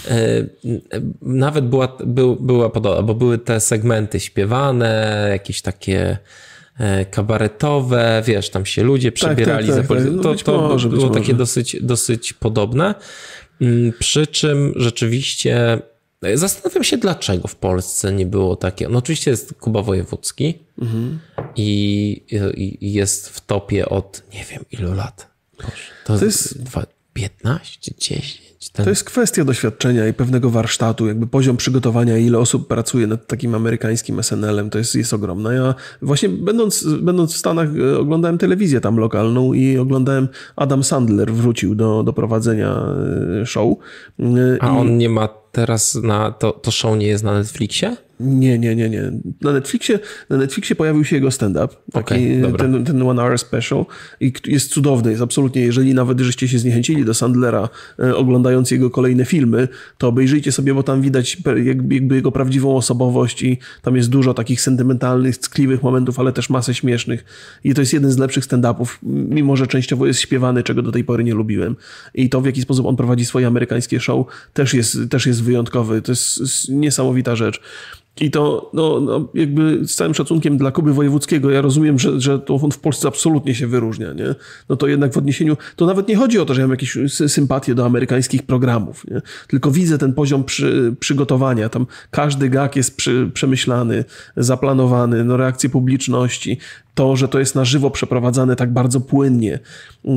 E, 0.08 0.46
nawet 1.22 1.68
była, 1.68 1.96
był, 2.06 2.36
była 2.36 2.70
podobna, 2.70 3.02
bo 3.02 3.14
były 3.14 3.38
te 3.38 3.60
segmenty 3.60 4.20
śpiewane, 4.20 5.26
jakieś 5.30 5.62
takie 5.62 6.18
e, 6.78 7.04
kabaretowe, 7.04 8.22
wiesz, 8.26 8.50
tam 8.50 8.66
się 8.66 8.82
ludzie 8.82 9.12
tak, 9.12 9.16
przebierali 9.16 9.68
tak, 9.68 9.76
tak, 9.76 9.86
tak, 9.86 10.00
za. 10.00 10.10
No 10.10 10.22
to, 10.22 10.34
to 10.34 10.68
może, 10.68 10.88
było 10.88 11.10
takie 11.10 11.34
dosyć, 11.34 11.76
dosyć 11.82 12.32
podobne. 12.32 12.94
Mm, 13.60 13.92
przy 13.98 14.26
czym 14.26 14.72
rzeczywiście 14.76 15.78
e, 16.22 16.36
zastanawiam 16.38 16.84
się, 16.84 16.96
dlaczego 16.96 17.48
w 17.48 17.56
Polsce 17.56 18.12
nie 18.12 18.26
było 18.26 18.56
takie. 18.56 18.88
No 18.88 18.98
oczywiście 18.98 19.30
jest 19.30 19.54
Kuba 19.54 19.82
Wojewódzki 19.82 20.58
mhm. 20.82 21.18
I, 21.56 22.22
i, 22.54 22.92
jest 22.92 23.28
w 23.28 23.40
topie 23.40 23.88
od 23.88 24.22
nie 24.34 24.44
wiem 24.44 24.64
ilu 24.70 24.94
lat. 24.94 25.30
Boże, 25.56 25.72
to, 26.04 26.18
to 26.18 26.24
jest 26.24 26.58
15, 27.12 27.92
10. 27.98 28.50
Ten... 28.72 28.84
To 28.84 28.90
jest 28.90 29.04
kwestia 29.04 29.44
doświadczenia 29.44 30.08
i 30.08 30.12
pewnego 30.12 30.50
warsztatu, 30.50 31.06
jakby 31.06 31.26
poziom 31.26 31.56
przygotowania, 31.56 32.18
ile 32.18 32.38
osób 32.38 32.68
pracuje 32.68 33.06
nad 33.06 33.26
takim 33.26 33.54
amerykańskim 33.54 34.22
SNL-em, 34.22 34.70
to 34.70 34.78
jest, 34.78 34.94
jest 34.94 35.14
ogromne. 35.14 35.54
Ja 35.54 35.74
właśnie 36.02 36.28
będąc, 36.28 36.84
będąc 37.00 37.34
w 37.34 37.36
Stanach 37.36 37.68
e, 37.76 37.98
oglądałem 37.98 38.38
telewizję 38.38 38.80
tam 38.80 38.96
lokalną 38.96 39.52
i 39.52 39.78
oglądałem 39.78 40.28
Adam 40.56 40.84
Sandler 40.84 41.32
wrócił 41.32 41.74
do, 41.74 42.02
do 42.02 42.12
prowadzenia 42.12 42.82
e, 43.42 43.46
show. 43.46 43.74
E, 44.20 44.24
A 44.60 44.66
I... 44.66 44.78
on 44.78 44.98
nie 44.98 45.08
ma 45.08 45.28
teraz 45.52 45.94
na, 45.94 46.30
to, 46.30 46.52
to 46.52 46.70
show 46.70 46.98
nie 46.98 47.06
jest 47.06 47.24
na 47.24 47.34
Netflixie? 47.34 47.96
Nie, 48.20 48.58
nie, 48.58 48.76
nie, 48.76 48.90
nie. 48.90 49.12
Na 49.40 49.52
Netflixie, 49.52 49.98
na 50.30 50.36
Netflixie 50.36 50.76
pojawił 50.76 51.04
się 51.04 51.16
jego 51.16 51.30
stand-up, 51.30 51.68
taki, 51.92 52.40
dobra. 52.40 52.58
ten, 52.58 52.84
ten 52.84 53.02
One 53.02 53.22
Hour 53.22 53.38
Special 53.38 53.86
i 54.20 54.32
jest 54.46 54.72
cudowny, 54.72 55.10
jest 55.10 55.22
absolutnie, 55.22 55.62
jeżeli 55.62 55.94
nawet 55.94 56.20
żeście 56.20 56.48
się 56.48 56.58
zniechęcili 56.58 57.04
do 57.04 57.14
Sandlera, 57.14 57.68
e, 57.98 58.16
oglądając 58.16 58.70
jego 58.70 58.90
kolejne 58.90 59.24
filmy, 59.24 59.68
to 59.98 60.08
obejrzyjcie 60.08 60.52
sobie, 60.52 60.74
bo 60.74 60.82
tam 60.82 61.02
widać 61.02 61.36
jakby, 61.64 62.14
jego 62.14 62.32
prawdziwą 62.32 62.76
osobowość 62.76 63.42
i 63.42 63.58
tam 63.82 63.96
jest 63.96 64.10
dużo 64.10 64.34
takich 64.34 64.60
sentymentalnych, 64.60 65.38
ckliwych 65.38 65.82
momentów, 65.82 66.20
ale 66.20 66.32
też 66.32 66.50
masę 66.50 66.74
śmiesznych 66.74 67.24
i 67.64 67.74
to 67.74 67.80
jest 67.82 67.92
jeden 67.92 68.10
z 68.10 68.18
lepszych 68.18 68.44
stand-upów, 68.44 68.98
mimo 69.02 69.56
że 69.56 69.66
częściowo 69.66 70.06
jest 70.06 70.20
śpiewany, 70.20 70.62
czego 70.62 70.82
do 70.82 70.92
tej 70.92 71.04
pory 71.04 71.24
nie 71.24 71.34
lubiłem. 71.34 71.76
I 72.14 72.28
to, 72.28 72.40
w 72.40 72.46
jaki 72.46 72.62
sposób 72.62 72.86
on 72.86 72.96
prowadzi 72.96 73.24
swoje 73.24 73.46
amerykańskie 73.46 74.00
show, 74.00 74.26
też 74.52 74.74
jest, 74.74 74.98
też 75.10 75.26
jest 75.26 75.42
wyjątkowy. 75.42 76.02
To 76.02 76.12
jest 76.12 76.68
niesamowita 76.68 77.36
rzecz. 77.36 77.60
I 78.20 78.30
to 78.30 78.70
no, 78.72 79.00
no, 79.00 79.28
jakby 79.34 79.86
z 79.86 79.94
całym 79.94 80.14
szacunkiem 80.14 80.58
dla 80.58 80.70
Kuby 80.70 80.92
Wojewódzkiego, 80.92 81.50
ja 81.50 81.60
rozumiem, 81.60 81.98
że, 81.98 82.20
że 82.20 82.38
to 82.38 82.54
on 82.54 82.70
w 82.70 82.78
Polsce 82.78 83.08
absolutnie 83.08 83.54
się 83.54 83.66
wyróżnia, 83.66 84.12
nie? 84.12 84.34
No 84.68 84.76
to 84.76 84.86
jednak 84.86 85.12
w 85.12 85.16
odniesieniu, 85.16 85.56
to 85.76 85.86
nawet 85.86 86.08
nie 86.08 86.16
chodzi 86.16 86.38
o 86.38 86.44
to, 86.44 86.54
że 86.54 86.60
ja 86.60 86.66
mam 86.66 86.70
jakieś 86.70 86.96
sy- 86.96 87.28
sympatię 87.28 87.74
do 87.74 87.86
amerykańskich 87.86 88.42
programów, 88.42 89.04
nie? 89.10 89.22
Tylko 89.48 89.70
widzę 89.70 89.98
ten 89.98 90.12
poziom 90.12 90.44
przy, 90.44 90.94
przygotowania, 91.00 91.68
tam 91.68 91.86
każdy 92.10 92.48
gag 92.48 92.76
jest 92.76 92.96
przy, 92.96 93.30
przemyślany, 93.34 94.04
zaplanowany, 94.36 95.24
no 95.24 95.36
reakcje 95.36 95.70
publiczności, 95.70 96.58
to, 97.00 97.16
że 97.16 97.28
to 97.28 97.38
jest 97.38 97.54
na 97.54 97.64
żywo 97.64 97.90
przeprowadzane 97.90 98.56
tak 98.56 98.72
bardzo 98.72 99.00
płynnie, 99.00 99.58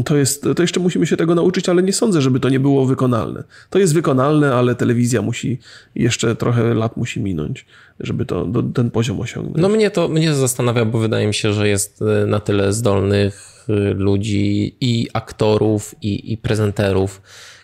to 0.05 0.17
jest, 0.17 0.47
to 0.55 0.63
jeszcze 0.63 0.79
musimy 0.79 1.07
się 1.07 1.17
tego 1.17 1.35
nauczyć, 1.35 1.69
ale 1.69 1.83
nie 1.83 1.93
sądzę, 1.93 2.21
żeby 2.21 2.39
to 2.39 2.49
nie 2.49 2.59
było 2.59 2.85
wykonalne. 2.85 3.43
To 3.69 3.79
jest 3.79 3.93
wykonalne, 3.93 4.53
ale 4.53 4.75
telewizja 4.75 5.21
musi, 5.21 5.59
jeszcze 5.95 6.35
trochę 6.35 6.73
lat 6.73 6.97
musi 6.97 7.21
minąć, 7.21 7.65
żeby 7.99 8.25
to, 8.25 8.45
do, 8.45 8.63
ten 8.63 8.91
poziom 8.91 9.21
osiągnąć. 9.21 9.57
No 9.57 9.69
mnie 9.69 9.91
to 9.91 10.07
mnie 10.07 10.33
zastanawia, 10.33 10.85
bo 10.85 10.99
wydaje 10.99 11.27
mi 11.27 11.33
się, 11.33 11.53
że 11.53 11.67
jest 11.67 12.01
e, 12.01 12.25
na 12.25 12.39
tyle 12.39 12.73
zdolnych 12.73 13.65
e, 13.69 13.73
ludzi 13.93 14.75
i 14.81 15.07
aktorów, 15.13 15.95
i, 16.01 16.33
i 16.33 16.37
prezenterów, 16.37 17.21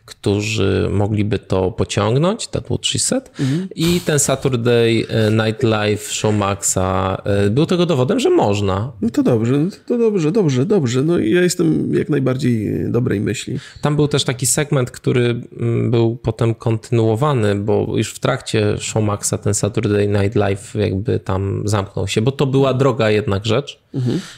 którzy 0.09 0.87
mogliby 0.91 1.39
to 1.39 1.71
pociągnąć, 1.71 2.47
that 2.47 2.65
what 2.65 2.85
she 2.85 2.99
said. 2.99 3.31
I 3.75 4.01
ten 4.01 4.19
Saturday 4.19 5.05
e, 5.09 5.31
Night 5.31 5.63
Live 5.63 6.11
Show 6.11 6.35
Maxa 6.35 7.21
e, 7.25 7.49
był 7.49 7.65
tego 7.65 7.85
dowodem, 7.85 8.19
że 8.19 8.29
można. 8.29 8.91
No 9.01 9.09
to 9.09 9.23
dobrze, 9.23 9.57
no 9.57 9.69
to 9.87 9.97
dobrze, 9.97 10.31
dobrze, 10.31 10.65
dobrze. 10.65 11.03
No 11.03 11.19
i 11.19 11.31
ja 11.31 11.41
jestem 11.41 11.93
jak 11.93 12.09
najbardziej 12.09 12.69
dobrej 12.91 13.21
myśli. 13.21 13.59
Tam 13.81 13.95
był 13.95 14.07
też 14.07 14.23
taki 14.23 14.45
segment, 14.45 14.91
który 14.91 15.41
mm, 15.59 15.91
był 15.91 16.15
potem 16.15 16.55
kontynuowany, 16.55 17.55
bo 17.55 17.93
już 17.95 18.13
w 18.13 18.19
trakcie 18.19 18.77
Showmaxa 18.77 19.33
ten 19.43 19.53
Saturday 19.53 20.07
Night 20.07 20.35
Live 20.35 20.75
jakby 20.75 21.19
tam 21.19 21.61
zamknął 21.65 22.07
się, 22.07 22.21
bo 22.21 22.31
to 22.31 22.45
była 22.45 22.73
droga 22.73 23.09
jednak 23.09 23.45
rzecz 23.45 23.79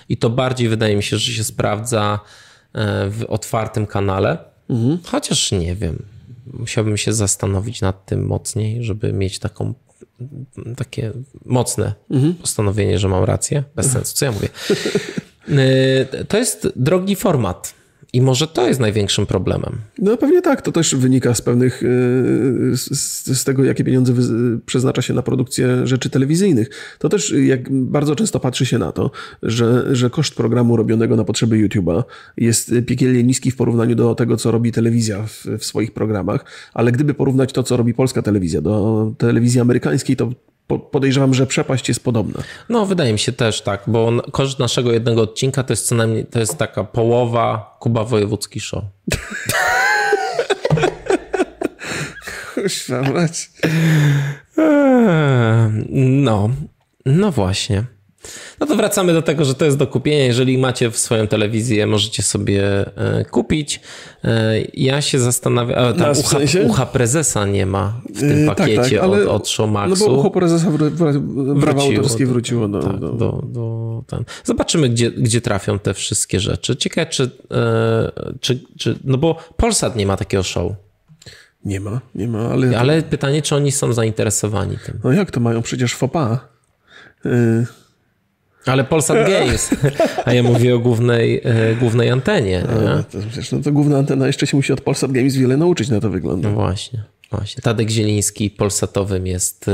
i 0.10 0.18
to 0.18 0.30
bardziej 0.30 0.70
wydaje 0.70 0.96
mi 0.96 1.04
się, 1.04 1.18
że 1.18 1.32
się 1.32 1.44
sprawdza 1.44 2.20
e, 2.74 3.10
w 3.10 3.26
otwartym 3.28 3.86
kanale, 3.86 4.38
chociaż 5.04 5.52
nie 5.52 5.76
wiem. 5.76 6.04
Musiałbym 6.54 6.98
się 6.98 7.14
zastanowić 7.14 7.82
nad 7.82 8.06
tym 8.06 8.26
mocniej, 8.26 8.84
żeby 8.84 9.14
mieć 9.14 9.40
taką 9.40 9.74
takie 10.78 11.12
mocne 11.46 11.94
postanowienie, 12.42 13.00
że 13.00 13.08
mam 13.08 13.24
rację. 13.24 13.64
Bez 13.76 13.92
sensu, 13.92 14.16
co 14.16 14.26
ja 14.26 14.32
mówię. 14.32 14.50
E, 15.50 16.24
To 16.30 16.38
jest 16.38 16.68
drogi 16.76 17.16
format. 17.16 17.74
I 18.14 18.22
może 18.22 18.48
to 18.48 18.68
jest 18.68 18.80
największym 18.80 19.26
problemem. 19.26 19.78
No 19.98 20.18
pewnie 20.18 20.42
tak, 20.42 20.62
to 20.62 20.72
też 20.72 20.96
wynika 20.96 21.36
z 21.36 21.42
pewnych, 21.42 21.82
yy, 21.82 22.78
z, 22.78 23.40
z 23.40 23.44
tego, 23.44 23.64
jakie 23.64 23.84
pieniądze 23.84 24.14
przeznacza 24.66 25.02
się 25.02 25.14
na 25.14 25.22
produkcję 25.22 25.88
rzeczy 25.88 26.10
telewizyjnych. 26.10 26.70
To 27.00 27.10
też 27.10 27.34
jak 27.44 27.72
bardzo 27.72 28.16
często 28.16 28.40
patrzy 28.40 28.66
się 28.66 28.78
na 28.78 28.92
to, 28.92 29.12
że, 29.44 29.96
że 29.96 30.10
koszt 30.10 30.36
programu 30.36 30.78
robionego 30.78 31.16
na 31.16 31.24
potrzeby 31.24 31.68
YouTube'a 31.68 32.04
jest 32.38 32.74
piekielnie 32.88 33.24
niski 33.24 33.52
w 33.52 33.56
porównaniu 33.56 33.96
do 33.96 34.16
tego, 34.16 34.38
co 34.38 34.52
robi 34.52 34.72
telewizja 34.72 35.24
w, 35.28 35.46
w 35.60 35.66
swoich 35.66 35.94
programach, 35.94 36.46
ale 36.74 36.92
gdyby 36.92 37.14
porównać 37.14 37.54
to, 37.54 37.64
co 37.64 37.78
robi 37.78 37.94
polska 37.94 38.22
telewizja 38.22 38.62
do 38.62 39.14
telewizji 39.18 39.62
amerykańskiej, 39.62 40.16
to 40.16 40.30
podejrzewam, 40.68 41.34
że 41.34 41.48
przepaść 41.48 41.88
jest 41.88 42.04
podobna. 42.04 42.40
No, 42.70 42.86
wydaje 42.86 43.14
mi 43.14 43.20
się 43.20 43.32
też 43.32 43.62
tak, 43.62 43.84
bo 43.88 44.12
koszt 44.32 44.60
naszego 44.60 44.92
jednego 44.92 45.22
odcinka 45.22 45.64
to 45.64 45.74
jest 45.74 45.88
co 45.88 45.96
najmniej, 45.96 46.26
to 46.26 46.40
jest 46.40 46.58
taka 46.58 46.84
połowa 46.84 47.78
Kuba 47.80 48.04
Wojewódzki 48.04 48.60
Show. 48.60 48.84
Śmiać. 52.68 53.52
Eee, 54.58 55.72
No, 56.24 56.50
no 57.06 57.32
właśnie. 57.32 57.84
No 58.60 58.68
to 58.68 58.76
wracamy 58.76 59.14
do 59.14 59.22
tego, 59.22 59.46
że 59.46 59.56
to 59.56 59.66
jest 59.66 59.78
do 59.78 59.88
kupienia. 59.88 60.26
Jeżeli 60.26 60.58
macie 60.58 60.92
w 60.92 60.98
swoją 60.98 61.28
telewizję, 61.28 61.88
możecie 61.88 62.24
sobie 62.24 62.64
e, 62.98 63.26
kupić. 63.26 63.82
E, 64.24 64.54
ja 64.74 65.02
się 65.02 65.20
zastanawiam, 65.20 65.80
ale 65.80 65.94
tam 65.94 66.12
ucha, 66.20 66.38
ucha 66.66 66.86
prezesa 66.86 67.46
nie 67.46 67.66
ma 67.66 68.02
w 68.16 68.20
tym 68.20 68.40
Yy, 68.40 68.46
tak, 68.48 68.58
pakiecie 68.58 68.96
tak, 68.96 69.04
ale- 69.04 69.22
od, 69.24 69.28
od 69.42 69.48
Showmaxu. 69.50 70.06
No 70.06 70.12
bo 70.12 70.20
ucho 70.20 70.32
prezesa 70.32 70.68
wr- 70.68 70.92
wr- 70.92 71.60
prawa 71.62 71.82
Wróciło 71.82 71.96
autorskie 71.98 72.26
do- 72.26 72.32
wróciło 72.32 72.68
do, 72.68 72.80
tak, 72.84 73.00
do, 73.00 73.10
do, 73.10 73.42
do 73.46 74.04
ten. 74.08 74.24
Zobaczymy, 74.44 74.90
gdzie, 74.90 75.12
gdzie 75.12 75.42
trafią 75.42 75.80
te 75.80 75.94
wszystkie 75.94 76.40
rzeczy. 76.40 76.76
Ciekawe, 76.76 77.06
czy, 77.12 77.24
e, 77.52 78.12
czy, 78.40 78.60
czy. 78.78 79.00
No 79.04 79.18
bo 79.18 79.38
Polsat 79.58 79.96
nie 79.96 80.06
ma 80.06 80.18
takiego 80.18 80.44
show. 80.44 80.72
Nie 81.66 81.80
ma, 81.80 82.02
nie 82.16 82.28
ma, 82.28 82.40
ale... 82.50 82.80
Ale 82.80 83.02
pytanie, 83.02 83.42
czy 83.42 83.56
oni 83.56 83.72
są 83.72 83.94
zainteresowani 83.94 84.78
tym. 84.86 85.00
No 85.04 85.12
jak 85.12 85.32
to 85.32 85.40
mają? 85.40 85.62
Przecież 85.62 85.96
fopa. 85.96 86.40
Yy, 87.26 87.32
Ale 88.66 88.84
Polsat 88.84 89.18
Games. 89.30 89.70
A 90.26 90.34
ja 90.34 90.44
mówię 90.44 90.76
o 90.76 90.80
głównej, 90.80 91.42
e, 91.44 91.76
głównej 91.76 92.10
antenie. 92.10 92.64
Nie? 92.80 92.86
no, 92.86 93.04
to, 93.04 93.18
przecież, 93.30 93.52
no 93.52 93.60
to 93.62 93.72
główna 93.72 93.98
antena 93.98 94.28
jeszcze 94.28 94.48
się 94.48 94.58
musi 94.58 94.74
od 94.74 94.82
Polsat 94.82 95.12
Games 95.12 95.36
wiele 95.36 95.58
nauczyć, 95.58 95.90
na 95.90 96.00
to 96.00 96.10
wygląda. 96.10 96.50
No 96.50 96.56
właśnie. 96.56 97.04
Właśnie. 97.32 97.62
Tadek 97.62 97.90
Zieliński 97.90 98.50
polsatowym 98.50 99.28
jest 99.28 99.68
e, 99.68 99.72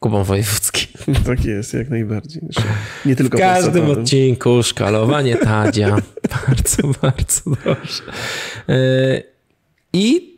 Kubą 0.00 0.24
Wojewódzki. 0.24 0.86
Tak 1.26 1.44
jest, 1.44 1.74
jak 1.74 1.90
najbardziej. 1.90 2.42
Nie 3.06 3.16
tylko 3.16 3.38
W 3.38 3.40
każdym 3.40 3.72
Polsatowym. 3.72 4.02
odcinku 4.02 4.62
szkalowanie 4.62 5.36
Tadzia. 5.36 5.96
bardzo, 6.48 6.88
bardzo 7.02 7.42
dobrze. 7.50 8.02
E, 8.68 9.22
I 9.92 10.33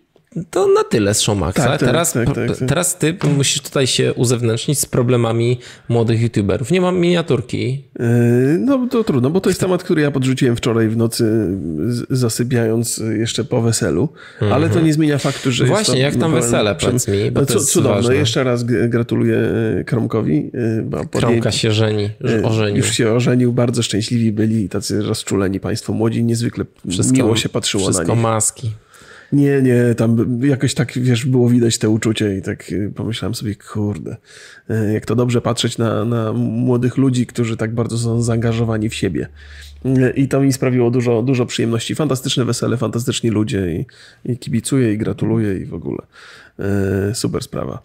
to 0.50 0.66
na 0.68 0.84
tyle 0.84 1.14
z 1.14 1.20
Showmaxa. 1.20 1.54
Tak, 1.56 1.66
tak, 1.66 1.80
teraz, 1.80 2.12
tak, 2.12 2.26
tak, 2.34 2.58
tak. 2.58 2.68
teraz 2.68 2.98
ty 2.98 3.16
musisz 3.36 3.60
tutaj 3.60 3.86
się 3.86 4.14
uzewnętrznić 4.14 4.78
z 4.78 4.86
problemami 4.86 5.58
młodych 5.88 6.20
youtuberów. 6.22 6.70
Nie 6.70 6.80
mam 6.80 6.98
miniaturki. 6.98 7.84
Yy, 7.98 8.04
No 8.58 8.86
to 8.90 9.04
trudno, 9.04 9.30
bo 9.30 9.40
to 9.40 9.50
jest 9.50 9.60
temat, 9.60 9.82
który 9.84 10.02
ja 10.02 10.10
podrzuciłem 10.10 10.56
wczoraj 10.56 10.88
w 10.88 10.96
nocy, 10.96 11.24
zasypiając 12.10 13.02
jeszcze 13.18 13.44
po 13.44 13.60
weselu, 13.62 14.08
ale 14.52 14.68
to 14.70 14.80
nie 14.80 14.92
zmienia 14.92 15.18
faktu, 15.18 15.52
że 15.52 15.64
Mhm. 15.64 15.76
Właśnie, 15.84 15.94
to 15.94 16.00
jak 16.00 16.16
tam 16.16 16.32
wesele, 16.32 16.74
powiedz 16.74 17.08
mi, 17.08 17.30
bo 17.30 17.40
No, 17.40 17.46
to 17.46 17.60
Cudowne. 17.60 17.96
ważne. 17.96 18.14
Jeszcze 18.16 18.44
raz 18.44 18.64
gratuluję 18.64 19.38
e, 19.80 19.84
Kromkowi. 19.84 20.50
e, 21.12 21.18
Kromka 21.20 21.52
się 21.52 21.72
żeni, 21.72 22.10
e, 22.40 22.44
ożenił. 22.44 22.76
Już 22.76 22.92
się 22.92 23.12
ożenił, 23.12 23.52
bardzo 23.52 23.82
szczęśliwi 23.82 24.32
byli, 24.32 24.68
tacy 24.68 25.02
rozczuleni 25.02 25.60
państwo 25.60 25.92
młodzi, 25.92 26.24
niezwykle 26.24 26.64
miło 27.12 27.36
się 27.36 27.48
patrzyło 27.48 27.84
na 27.84 27.90
Wszystko 27.90 28.12
nich. 28.14 28.22
maski. 28.22 28.70
Nie, 29.32 29.62
nie, 29.62 29.94
tam 29.94 30.40
jakoś 30.42 30.74
tak, 30.74 30.98
wiesz, 30.98 31.26
było 31.26 31.48
widać 31.48 31.78
te 31.78 31.88
uczucie 31.88 32.36
i 32.36 32.42
tak 32.42 32.72
y, 32.72 32.92
pomyślałem 32.94 33.34
sobie, 33.34 33.54
kurde, 33.54 34.16
y, 34.70 34.92
jak 34.92 35.06
to 35.06 35.16
dobrze 35.16 35.40
patrzeć 35.40 35.78
na, 35.78 36.04
na 36.04 36.32
młodych 36.32 36.96
ludzi, 36.96 37.26
którzy 37.26 37.56
tak 37.56 37.74
bardzo 37.74 37.98
są 37.98 38.22
zaangażowani 38.22 38.88
w 38.88 38.94
siebie. 38.94 39.28
Y, 39.86 40.12
I 40.16 40.28
to 40.28 40.40
mi 40.40 40.52
sprawiło 40.52 40.90
dużo, 40.90 41.22
dużo 41.22 41.46
przyjemności. 41.46 41.94
Fantastyczne 41.94 42.44
wesele, 42.44 42.76
fantastyczni 42.76 43.30
ludzie 43.30 43.72
i, 43.72 43.86
i 44.32 44.38
kibicuję 44.38 44.92
i 44.92 44.98
gratuluję 44.98 45.58
i 45.58 45.64
w 45.64 45.74
ogóle. 45.74 45.98
Y, 47.10 47.14
Super 47.14 47.42
sprawa. 47.42 47.82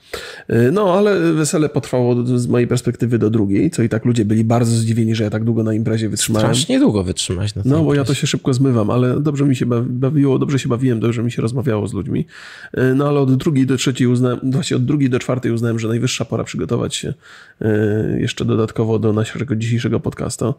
Y, 0.50 0.72
No, 0.72 0.94
ale 0.94 1.34
wesele 1.34 1.70
potrwało 1.70 2.26
z 2.38 2.48
mojej 2.48 2.68
perspektywy 2.68 3.20
do 3.20 3.30
drugiej, 3.30 3.72
co 3.72 3.84
i 3.84 3.90
tak 3.90 4.06
ludzie 4.06 4.26
byli 4.26 4.44
bardzo 4.44 4.72
zdziwieni, 4.76 5.16
że 5.16 5.24
ja 5.24 5.30
tak 5.30 5.44
długo 5.44 5.64
na 5.64 5.74
imprezie 5.74 6.10
wytrzymałem. 6.10 6.46
Strasznie 6.48 6.80
długo 6.80 7.04
wytrzymać 7.04 7.56
na. 7.56 7.62
No, 7.66 7.84
bo 7.84 7.94
ja 7.96 8.04
to 8.04 8.14
się 8.14 8.28
szybko 8.28 8.54
zmywam, 8.54 8.90
ale 8.90 9.20
dobrze 9.20 9.46
mi 9.46 9.56
się 9.56 9.66
bawi- 9.66 9.90
bawiło, 9.90 10.40
dobrze 10.40 10.60
się 10.60 10.70
bawiłem, 10.70 11.00
dobrze 11.00 11.24
mi 11.24 11.32
się 11.32 11.42
rozmawiało 11.42 11.88
z 11.88 11.94
ludźmi. 11.94 12.26
E, 12.74 12.94
No, 12.96 13.08
ale 13.08 13.20
od 13.20 13.36
drugiej 13.36 13.66
do 13.66 13.78
trzeciej 13.78 14.08
uznałem, 14.08 14.40
właśnie 14.44 14.78
od 14.78 14.86
drugiej 14.86 15.10
do 15.10 15.20
czwartej 15.20 15.52
uznałem, 15.52 15.80
że 15.80 15.88
najwyższa 15.88 16.26
pora 16.26 16.44
przygotować 16.44 16.96
się 16.96 17.14
e, 17.62 18.18
jeszcze 18.20 18.46
dodatkowo 18.46 19.00
do 19.00 19.14
naszego 19.14 19.56
dzisiejszego 19.56 20.00
podcastu. 20.00 20.46
E, 20.46 20.54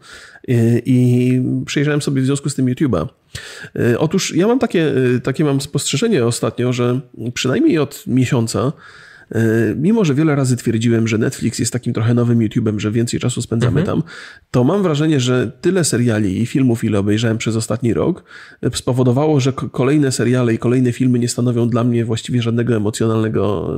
I 0.85 1.41
przejrzałem 1.65 2.01
sobie 2.01 2.21
w 2.21 2.25
związku 2.25 2.49
z 2.49 2.55
tym 2.55 2.65
YouTube'a. 2.65 3.07
E, 3.75 3.99
Otóż 3.99 4.35
ja 4.35 4.47
mam 4.47 4.59
takie, 4.59 4.93
e, 5.15 5.19
takie 5.19 5.43
mam 5.43 5.61
spostrzeżenie 5.61 6.25
ostatnio, 6.25 6.73
że 6.73 6.99
przynajmniej 7.33 7.79
od 7.79 8.02
miesiąca 8.07 8.71
mimo 9.75 10.05
że 10.05 10.13
wiele 10.13 10.35
razy 10.35 10.57
twierdziłem, 10.57 11.07
że 11.07 11.17
Netflix 11.17 11.59
jest 11.59 11.73
takim 11.73 11.93
trochę 11.93 12.13
nowym 12.13 12.39
YouTube'em, 12.39 12.79
że 12.79 12.91
więcej 12.91 13.19
czasu 13.19 13.41
spędzamy 13.41 13.79
mhm. 13.79 13.85
tam, 13.85 14.09
to 14.51 14.63
mam 14.63 14.83
wrażenie, 14.83 15.19
że 15.19 15.51
tyle 15.61 15.83
seriali 15.83 16.41
i 16.41 16.45
filmów, 16.45 16.83
ile 16.83 16.99
obejrzałem 16.99 17.37
przez 17.37 17.55
ostatni 17.55 17.93
rok, 17.93 18.23
spowodowało, 18.73 19.39
że 19.39 19.53
kolejne 19.53 20.11
seriale 20.11 20.53
i 20.53 20.57
kolejne 20.57 20.91
filmy 20.91 21.19
nie 21.19 21.27
stanowią 21.27 21.69
dla 21.69 21.83
mnie 21.83 22.05
właściwie 22.05 22.41
żadnego 22.41 22.75
emocjonalnego, 22.75 23.73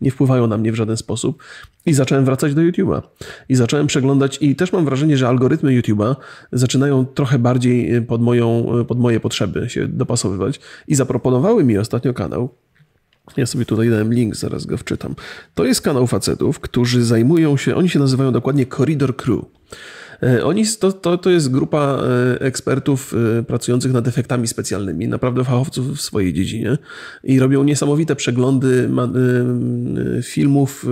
nie 0.00 0.10
wpływają 0.10 0.46
na 0.46 0.58
mnie 0.58 0.72
w 0.72 0.74
żaden 0.74 0.96
sposób. 0.96 1.42
I 1.86 1.94
zacząłem 1.94 2.24
wracać 2.24 2.54
do 2.54 2.62
YouTube'a. 2.62 3.02
I 3.48 3.54
zacząłem 3.54 3.86
przeglądać, 3.86 4.38
i 4.40 4.56
też 4.56 4.72
mam 4.72 4.84
wrażenie, 4.84 5.16
że 5.16 5.28
algorytmy 5.28 5.80
YouTube'a 5.80 6.16
zaczynają 6.52 7.06
trochę 7.06 7.38
bardziej 7.38 8.02
pod, 8.02 8.22
moją, 8.22 8.66
pod 8.88 8.98
moje 8.98 9.20
potrzeby 9.20 9.68
się 9.68 9.88
dopasowywać. 9.88 10.60
I 10.88 10.94
zaproponowały 10.94 11.64
mi 11.64 11.78
ostatnio 11.78 12.14
kanał, 12.14 12.54
ja 13.36 13.46
sobie 13.46 13.64
tutaj 13.64 13.90
dałem 13.90 14.14
link, 14.14 14.36
zaraz 14.36 14.66
go 14.66 14.76
wczytam. 14.76 15.14
To 15.54 15.64
jest 15.64 15.80
kanał 15.80 16.06
facetów, 16.06 16.60
którzy 16.60 17.04
zajmują 17.04 17.56
się, 17.56 17.76
oni 17.76 17.88
się 17.88 17.98
nazywają 17.98 18.32
dokładnie 18.32 18.66
Corridor 18.66 19.16
Crew. 19.16 19.44
E, 20.22 20.44
oni, 20.44 20.64
to, 20.80 20.92
to, 20.92 21.18
to 21.18 21.30
jest 21.30 21.50
grupa 21.50 22.02
e, 22.02 22.40
ekspertów 22.40 23.14
e, 23.38 23.42
pracujących 23.42 23.92
nad 23.92 24.08
efektami 24.08 24.46
specjalnymi, 24.46 25.08
naprawdę 25.08 25.44
fachowców 25.44 25.96
w 25.96 26.00
swojej 26.00 26.32
dziedzinie 26.32 26.78
i 27.24 27.38
robią 27.38 27.64
niesamowite 27.64 28.16
przeglądy 28.16 28.88
filmów 30.22 30.86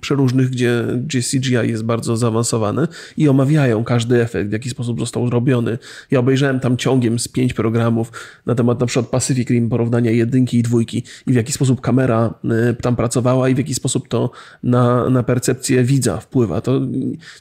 przeróżnych, 0.00 0.50
gdzie 0.50 0.84
CGI 1.06 1.52
jest 1.52 1.84
bardzo 1.84 2.16
zaawansowany 2.16 2.88
i 3.16 3.28
omawiają 3.28 3.84
każdy 3.84 4.22
efekt, 4.22 4.50
w 4.50 4.52
jaki 4.52 4.70
sposób 4.70 5.00
został 5.00 5.26
zrobiony. 5.26 5.78
Ja 6.10 6.18
obejrzałem 6.18 6.60
tam 6.60 6.76
ciągiem 6.76 7.18
z 7.18 7.28
pięć 7.28 7.54
programów 7.54 8.12
na 8.46 8.54
temat 8.54 8.80
na 8.80 8.86
przykład 8.86 9.06
Pacific 9.06 9.50
Rim, 9.50 9.68
porównania 9.68 10.10
jedynki 10.10 10.58
i 10.58 10.62
dwójki 10.62 11.04
i 11.26 11.32
w 11.32 11.34
jaki 11.34 11.52
sposób 11.52 11.80
kamera 11.80 12.34
tam 12.80 12.96
pracowała 12.96 13.48
i 13.48 13.54
w 13.54 13.58
jaki 13.58 13.74
sposób 13.74 14.08
to 14.08 14.30
na, 14.62 15.10
na 15.10 15.22
percepcję 15.22 15.84
widza 15.84 16.16
wpływa. 16.16 16.60
To 16.60 16.80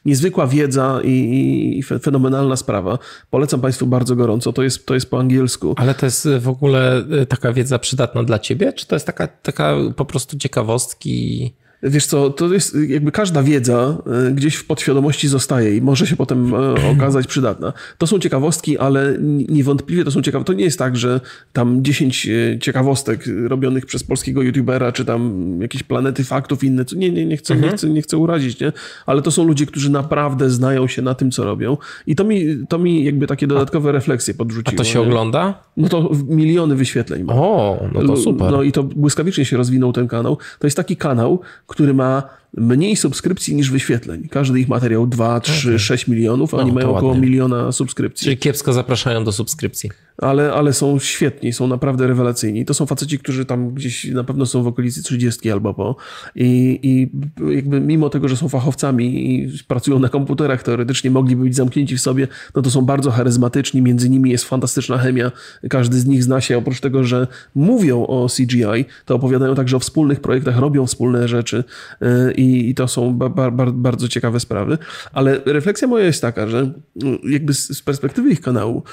niezwykła 0.05 0.47
wiedza 0.47 1.00
i, 1.03 1.79
i 1.79 1.83
fenomenalna 1.83 2.55
sprawa. 2.55 2.99
Polecam 3.29 3.61
Państwu 3.61 3.87
bardzo 3.87 4.15
gorąco. 4.15 4.53
To 4.53 4.63
jest, 4.63 4.85
to 4.85 4.93
jest 4.93 5.09
po 5.09 5.19
angielsku. 5.19 5.73
Ale 5.77 5.93
to 5.93 6.05
jest 6.05 6.27
w 6.39 6.47
ogóle 6.47 7.03
e, 7.21 7.25
taka 7.25 7.53
wiedza 7.53 7.79
przydatna 7.79 8.23
dla 8.23 8.39
Ciebie? 8.39 8.73
Czy 8.73 8.87
to 8.87 8.95
jest 8.95 9.05
taka, 9.05 9.27
taka 9.27 9.75
po 9.95 10.05
prostu 10.05 10.37
ciekawostki? 10.37 11.53
Wiesz 11.83 12.05
co, 12.05 12.29
to 12.29 12.53
jest 12.53 12.77
jakby 12.87 13.11
każda 13.11 13.43
wiedza 13.43 13.97
e, 14.27 14.31
gdzieś 14.31 14.55
w 14.55 14.65
podświadomości 14.65 15.27
zostaje 15.27 15.77
i 15.77 15.81
może 15.81 16.07
się 16.07 16.15
potem 16.15 16.53
e, 16.53 16.91
okazać 16.91 17.27
przydatna. 17.27 17.73
To 17.97 18.07
są 18.07 18.19
ciekawostki, 18.19 18.77
ale 18.77 19.17
niewątpliwie 19.49 20.03
to 20.03 20.11
są 20.11 20.21
ciekawe. 20.21 20.45
To 20.45 20.53
nie 20.53 20.63
jest 20.63 20.79
tak, 20.79 20.97
że 20.97 21.19
tam 21.53 21.83
10 21.83 22.27
e, 22.27 22.59
ciekawostek 22.59 23.23
robionych 23.47 23.85
przez 23.85 24.03
polskiego 24.03 24.41
youtubera, 24.41 24.91
czy 24.91 25.05
tam 25.05 25.57
jakieś 25.61 25.83
planety 25.83 26.23
faktów 26.23 26.63
inne. 26.63 26.85
Nie, 26.95 27.09
nie, 27.09 27.25
nie 27.25 27.37
chcę, 27.37 27.53
mhm. 27.53 27.71
nie 27.71 27.77
chcę, 27.77 27.89
nie 27.89 28.01
chcę 28.01 28.17
urazić, 28.17 28.59
nie? 28.59 28.71
Ale 29.05 29.21
to 29.21 29.31
są 29.31 29.47
ludzie, 29.47 29.65
którzy 29.65 29.91
naprawdę 29.91 30.49
znają 30.49 30.87
się 30.87 31.01
na 31.01 31.15
tym, 31.15 31.31
co 31.31 31.43
robią. 31.43 31.77
I 32.07 32.15
to 32.15 32.23
mi, 32.23 32.45
to 32.69 32.79
mi 32.79 33.03
jakby 33.03 33.27
takie 33.27 33.47
dodatkowe 33.47 33.91
refleksje 33.91 34.33
podrzuciło. 34.33 34.75
A 34.75 34.77
to 34.77 34.83
się 34.83 34.99
nie? 34.99 35.05
ogląda? 35.05 35.63
No 35.77 35.89
to 35.89 36.11
miliony 36.27 36.75
wyświetleń 36.75 37.23
ma. 37.23 37.33
O, 37.33 37.79
no 37.93 38.03
to 38.03 38.17
super. 38.17 38.51
No 38.51 38.63
i 38.63 38.71
to 38.71 38.83
błyskawicznie 38.83 39.45
się 39.45 39.57
rozwinął 39.57 39.93
ten 39.93 40.07
kanał. 40.07 40.37
To 40.59 40.67
jest 40.67 40.77
taki 40.77 40.97
kanał, 40.97 41.39
który 41.71 41.93
ma 41.93 42.23
mniej 42.57 42.95
subskrypcji 42.95 43.55
niż 43.55 43.71
wyświetleń. 43.71 44.27
Każdy 44.29 44.59
ich 44.59 44.67
materiał 44.67 45.07
2, 45.07 45.39
3, 45.39 45.67
okay. 45.69 45.79
6 45.79 46.07
milionów, 46.07 46.53
a 46.53 46.57
no, 46.57 46.63
oni 46.63 46.71
mają 46.71 46.95
około 46.95 47.15
miliona 47.15 47.71
subskrypcji. 47.71 48.25
Czyli 48.25 48.37
kiepsko 48.37 48.73
zapraszają 48.73 49.23
do 49.23 49.31
subskrypcji. 49.31 49.89
Ale, 50.21 50.53
ale 50.53 50.73
są 50.73 50.99
świetni, 50.99 51.53
są 51.53 51.67
naprawdę 51.67 52.07
rewelacyjni. 52.07 52.65
To 52.65 52.73
są 52.73 52.85
faceci, 52.85 53.19
którzy 53.19 53.45
tam 53.45 53.73
gdzieś 53.73 54.05
na 54.05 54.23
pewno 54.23 54.45
są 54.45 54.63
w 54.63 54.67
okolicy 54.67 55.03
30 55.03 55.51
albo 55.51 55.73
po. 55.73 55.95
I, 56.35 56.79
I 56.83 57.09
jakby 57.55 57.81
mimo 57.81 58.09
tego, 58.09 58.27
że 58.27 58.37
są 58.37 58.49
fachowcami 58.49 59.33
i 59.35 59.51
pracują 59.67 59.99
na 59.99 60.09
komputerach, 60.09 60.63
teoretycznie 60.63 61.11
mogliby 61.11 61.43
być 61.43 61.55
zamknięci 61.55 61.97
w 61.97 62.01
sobie, 62.01 62.27
no 62.55 62.61
to 62.61 62.71
są 62.71 62.81
bardzo 62.81 63.11
charyzmatyczni, 63.11 63.81
między 63.81 64.09
nimi 64.09 64.29
jest 64.29 64.45
fantastyczna 64.45 64.97
chemia. 64.97 65.31
Każdy 65.69 65.99
z 65.99 66.05
nich 66.05 66.23
zna 66.23 66.41
się, 66.41 66.57
oprócz 66.57 66.79
tego, 66.79 67.03
że 67.03 67.27
mówią 67.55 68.05
o 68.05 68.27
CGI, 68.37 68.85
to 69.05 69.15
opowiadają 69.15 69.55
także 69.55 69.77
o 69.77 69.79
wspólnych 69.79 70.19
projektach, 70.19 70.57
robią 70.57 70.85
wspólne 70.85 71.27
rzeczy 71.27 71.63
y, 72.01 72.33
i, 72.33 72.69
i 72.69 72.75
to 72.75 72.87
są 72.87 73.13
ba, 73.13 73.29
ba, 73.29 73.51
bardzo 73.71 74.07
ciekawe 74.07 74.39
sprawy. 74.39 74.77
Ale 75.13 75.41
refleksja 75.45 75.87
moja 75.87 76.05
jest 76.05 76.21
taka, 76.21 76.47
że 76.47 76.59
mm, 76.59 77.19
jakby 77.23 77.53
z, 77.53 77.81
perspektywy 77.81 78.29
ich 78.29 78.41
kanału 78.41 78.83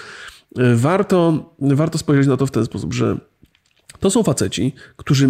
warto, 0.77 1.45
warto 1.59 1.99
spojrzeć 1.99 2.27
na 2.27 2.37
to 2.37 2.47
w 2.47 2.51
ten 2.51 2.65
sposób, 2.65 2.95
że 2.95 3.17
to 4.01 4.11
są 4.11 4.23
faceci, 4.23 4.73
którzy 4.97 5.29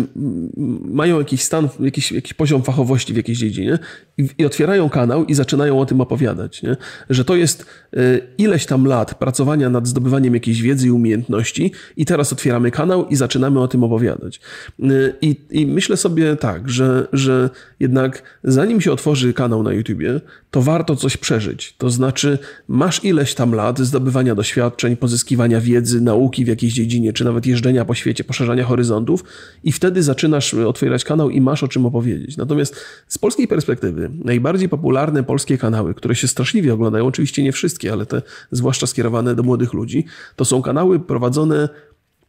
mają 0.85 1.19
jakiś 1.19 1.43
stan, 1.43 1.69
jakiś, 1.81 2.13
jakiś 2.13 2.35
poziom 2.35 2.63
fachowości 2.63 3.13
w 3.13 3.17
jakiejś 3.17 3.39
dziedzinie 3.39 3.79
i, 4.19 4.29
i 4.39 4.47
otwierają 4.47 4.89
kanał 4.89 5.25
i 5.25 5.35
zaczynają 5.35 5.81
o 5.81 5.87
tym 5.87 6.01
opowiadać. 6.01 6.63
Nie? 6.63 6.77
Że 7.11 7.25
to 7.25 7.37
jest 7.37 7.67
y, 7.97 8.21
ileś 8.39 8.67
tam 8.67 8.87
lat 8.87 9.15
pracowania 9.15 9.71
nad 9.71 9.87
zdobywaniem 9.87 10.35
jakiejś 10.35 10.63
wiedzy 10.63 10.87
i 10.87 10.91
umiejętności 10.91 11.73
i 11.97 12.05
teraz 12.05 12.33
otwieramy 12.33 12.71
kanał 12.71 13.07
i 13.07 13.17
zaczynamy 13.17 13.61
o 13.61 13.69
tym 13.69 13.85
opowiadać. 13.85 14.41
Y, 14.81 15.15
I, 15.21 15.37
i 15.51 15.67
myślę 15.67 15.97
sobie 15.97 16.37
tak, 16.37 16.71
że, 16.71 17.09
że 17.13 17.51
jednak 17.81 18.23
zanim 18.45 18.81
się 18.81 18.93
otworzy 18.93 19.33
kanał 19.33 19.63
na 19.63 19.73
YouTubie, 19.73 20.21
to 20.51 20.63
warto 20.63 20.97
coś 20.97 21.17
przeżyć. 21.17 21.75
To 21.79 21.91
znaczy 21.91 22.39
masz 22.69 23.05
ileś 23.05 23.35
tam 23.35 23.55
lat 23.55 23.79
zdobywania 23.79 24.35
doświadczeń, 24.35 24.97
pozyskiwania 24.97 25.61
wiedzy, 25.61 26.01
nauki 26.01 26.45
w 26.45 26.49
jakiejś 26.49 26.73
dziedzinie, 26.73 27.13
czy 27.13 27.25
nawet 27.25 27.47
jeżdżenia 27.47 27.85
po 27.85 27.95
świecie, 27.95 28.25
poszerzania 28.25 28.58
horyzontów 28.65 29.25
i 29.65 29.73
wtedy 29.73 30.03
zaczynasz 30.03 30.55
otwierać 30.55 31.05
kanał 31.05 31.31
i 31.31 31.41
masz 31.41 31.63
o 31.63 31.69
czym 31.69 31.87
opowiedzieć. 31.87 32.37
Natomiast 32.37 32.77
z 33.09 33.19
polskiej 33.19 33.49
perspektywy 33.49 34.11
najbardziej 34.25 34.69
popularne 34.69 35.25
polskie 35.25 35.59
kanały, 35.59 35.95
które 35.95 36.15
się 36.15 36.29
straszliwie 36.29 36.75
oglądają, 36.75 37.07
oczywiście 37.07 37.43
nie 37.43 37.53
wszystkie, 37.53 37.93
ale 37.93 38.07
te 38.07 38.23
zwłaszcza 38.51 38.87
skierowane 38.87 39.35
do 39.35 39.43
młodych 39.43 39.73
ludzi, 39.73 40.05
to 40.37 40.45
są 40.45 40.63
kanały 40.63 41.01
prowadzone 41.01 41.69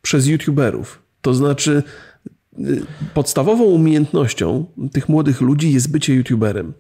przez 0.02 0.28
youtuberów. 0.28 1.02
To 1.22 1.34
znaczy 1.34 1.84
y, 2.60 2.82
podstawową 3.14 3.64
umiejętnością 3.64 4.66
tych 4.92 5.10
młodych 5.10 5.42
ludzi 5.42 5.74
jest 5.74 5.92
bycie 5.92 6.16
youtuberem. 6.16 6.74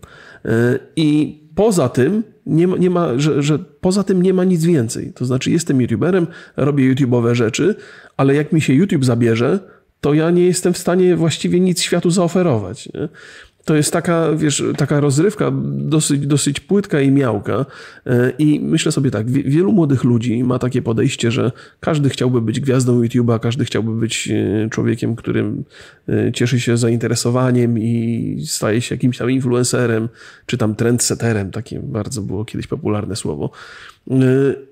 Y, 0.45 0.49
I 0.95 1.39
poza 1.59 1.89
tym 1.89 2.23
nie 2.45 2.67
ma, 2.67 2.77
nie 2.77 2.89
ma 2.89 3.19
że, 3.19 3.43
że 3.43 3.59
poza 3.59 4.03
tym 4.03 4.21
nie 4.21 4.33
ma 4.33 4.43
nic 4.43 4.65
więcej. 4.65 5.13
To 5.15 5.25
znaczy 5.25 5.51
jestem 5.51 5.81
youtuberem, 5.81 6.27
robię 6.57 6.93
YouTube'owe 6.93 7.33
rzeczy, 7.33 7.75
ale 8.17 8.35
jak 8.35 8.51
mi 8.51 8.61
się 8.61 8.73
YouTube 8.73 9.05
zabierze, 9.05 9.59
to 10.01 10.13
ja 10.13 10.31
nie 10.31 10.45
jestem 10.45 10.73
w 10.73 10.77
stanie 10.77 11.15
właściwie 11.15 11.59
nic 11.59 11.81
światu 11.81 12.09
zaoferować. 12.09 12.89
Nie? 12.93 13.09
To 13.69 13.75
jest 13.75 13.93
taka, 13.93 14.35
wiesz, 14.35 14.63
taka 14.77 14.99
rozrywka 14.99 15.51
dosyć, 15.63 16.27
dosyć 16.27 16.59
płytka 16.59 17.01
i 17.01 17.11
miałka. 17.11 17.65
E, 18.05 18.31
I 18.39 18.59
myślę 18.59 18.91
sobie 18.91 19.11
tak, 19.11 19.31
wielu 19.31 19.71
młodych 19.71 20.03
ludzi 20.03 20.43
ma 20.43 20.59
takie 20.59 20.81
podejście, 20.81 21.31
że 21.31 21.51
każdy 21.79 22.09
chciałby 22.09 22.41
być 22.41 22.59
gwiazdą 22.59 23.01
YouTube'a, 23.01 23.39
każdy 23.39 23.65
chciałby 23.65 23.91
być 23.91 24.29
e, 24.31 24.69
człowiekiem, 24.69 25.15
którym 25.15 25.63
e, 26.07 26.31
cieszy 26.31 26.59
się 26.59 26.77
zainteresowaniem 26.77 27.79
i 27.79 28.43
staje 28.45 28.81
się 28.81 28.95
jakimś 28.95 29.17
tam 29.17 29.31
influencerem, 29.31 30.09
czy 30.45 30.57
tam 30.57 30.75
trendsetterem, 30.75 31.51
takie 31.51 31.79
bardzo 31.79 32.21
było 32.21 32.45
kiedyś 32.45 32.67
popularne 32.67 33.15
słowo. 33.15 33.51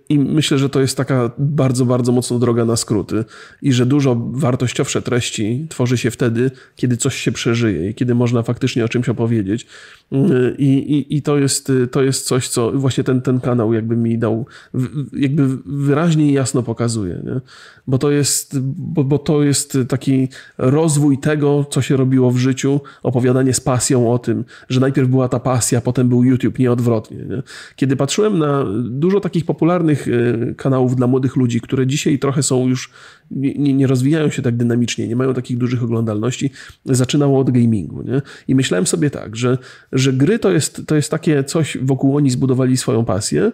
I 0.10 0.20
myślę, 0.20 0.58
że 0.58 0.70
to 0.70 0.82
jest 0.82 0.98
taka 0.98 1.32
bardzo, 1.38 1.86
bardzo 1.86 2.12
mocno 2.12 2.40
droga 2.40 2.66
na 2.66 2.76
skróty 2.76 3.26
i 3.62 3.74
że 3.74 3.86
dużo 3.86 4.16
wartościowsze 4.32 5.02
treści 5.02 5.68
tworzy 5.70 5.98
się 5.98 6.12
wtedy, 6.12 6.52
kiedy 6.76 6.98
coś 6.98 7.16
się 7.16 7.32
przeżyje 7.32 7.90
i 7.90 7.94
kiedy 7.94 8.16
można 8.16 8.44
faktycznie 8.44 8.86
o 8.86 8.90
czymś 8.90 9.10
opowiedzieć. 9.10 9.68
I, 10.58 10.68
i, 10.68 11.18
i 11.18 11.22
to, 11.22 11.38
jest, 11.38 11.72
to 11.92 12.04
jest 12.04 12.26
coś, 12.26 12.48
co 12.48 12.72
właśnie 12.72 13.04
ten, 13.04 13.22
ten 13.22 13.40
kanał 13.40 13.74
jakby 13.74 13.96
mi 13.96 14.18
dał, 14.18 14.46
jakby 15.14 15.48
wyraźnie 15.66 16.30
i 16.30 16.34
jasno 16.34 16.64
pokazuje, 16.64 17.22
nie? 17.26 17.42
Bo, 17.88 17.98
to 17.98 18.12
jest, 18.12 18.60
bo, 18.62 19.04
bo 19.04 19.20
to 19.20 19.44
jest 19.44 19.78
taki 19.88 20.28
rozwój 20.58 21.18
tego, 21.18 21.66
co 21.70 21.82
się 21.82 21.98
robiło 21.98 22.32
w 22.32 22.38
życiu, 22.38 22.82
opowiadanie 23.04 23.54
z 23.54 23.60
pasją 23.60 24.12
o 24.12 24.20
tym, 24.20 24.46
że 24.70 24.80
najpierw 24.80 25.10
była 25.10 25.30
ta 25.30 25.40
pasja, 25.40 25.82
potem 25.82 26.10
był 26.10 26.24
YouTube, 26.24 26.60
nie 26.60 26.72
odwrotnie. 26.72 27.18
Nie? 27.18 27.44
Kiedy 27.76 27.96
patrzyłem 27.96 28.40
na 28.40 28.66
dużo 28.84 29.17
takich 29.20 29.46
popularnych 29.46 30.08
e, 30.08 30.54
kanałów 30.54 30.96
dla 30.96 31.08
młodych 31.08 31.36
ludzi, 31.36 31.62
które 31.62 31.88
dzisiaj 31.88 32.20
trochę 32.20 32.44
są 32.44 32.68
już, 32.68 32.92
nie, 33.32 33.74
nie 33.74 33.88
rozwijają 33.88 34.30
się 34.30 34.42
tak 34.42 34.58
dynamicznie, 34.58 35.08
nie 35.08 35.16
mają 35.16 35.34
takich 35.34 35.58
dużych 35.58 35.84
oglądalności, 35.84 36.52
zaczynało 36.86 37.40
od 37.40 37.52
gamingu. 37.52 38.04
Nie? 38.04 38.22
I 38.48 38.56
myślałem 38.56 38.88
sobie 38.88 39.10
tak, 39.10 39.36
że 39.36 39.58
że 39.92 40.14
gry 40.14 40.40
to 40.40 40.52
jest, 40.52 40.82
to 40.88 40.96
jest 40.96 41.12
takie 41.12 41.44
coś, 41.44 41.78
wokół 41.82 42.16
oni 42.16 42.30
zbudowali 42.30 42.78
swoją 42.78 43.06
pasję 43.06 43.52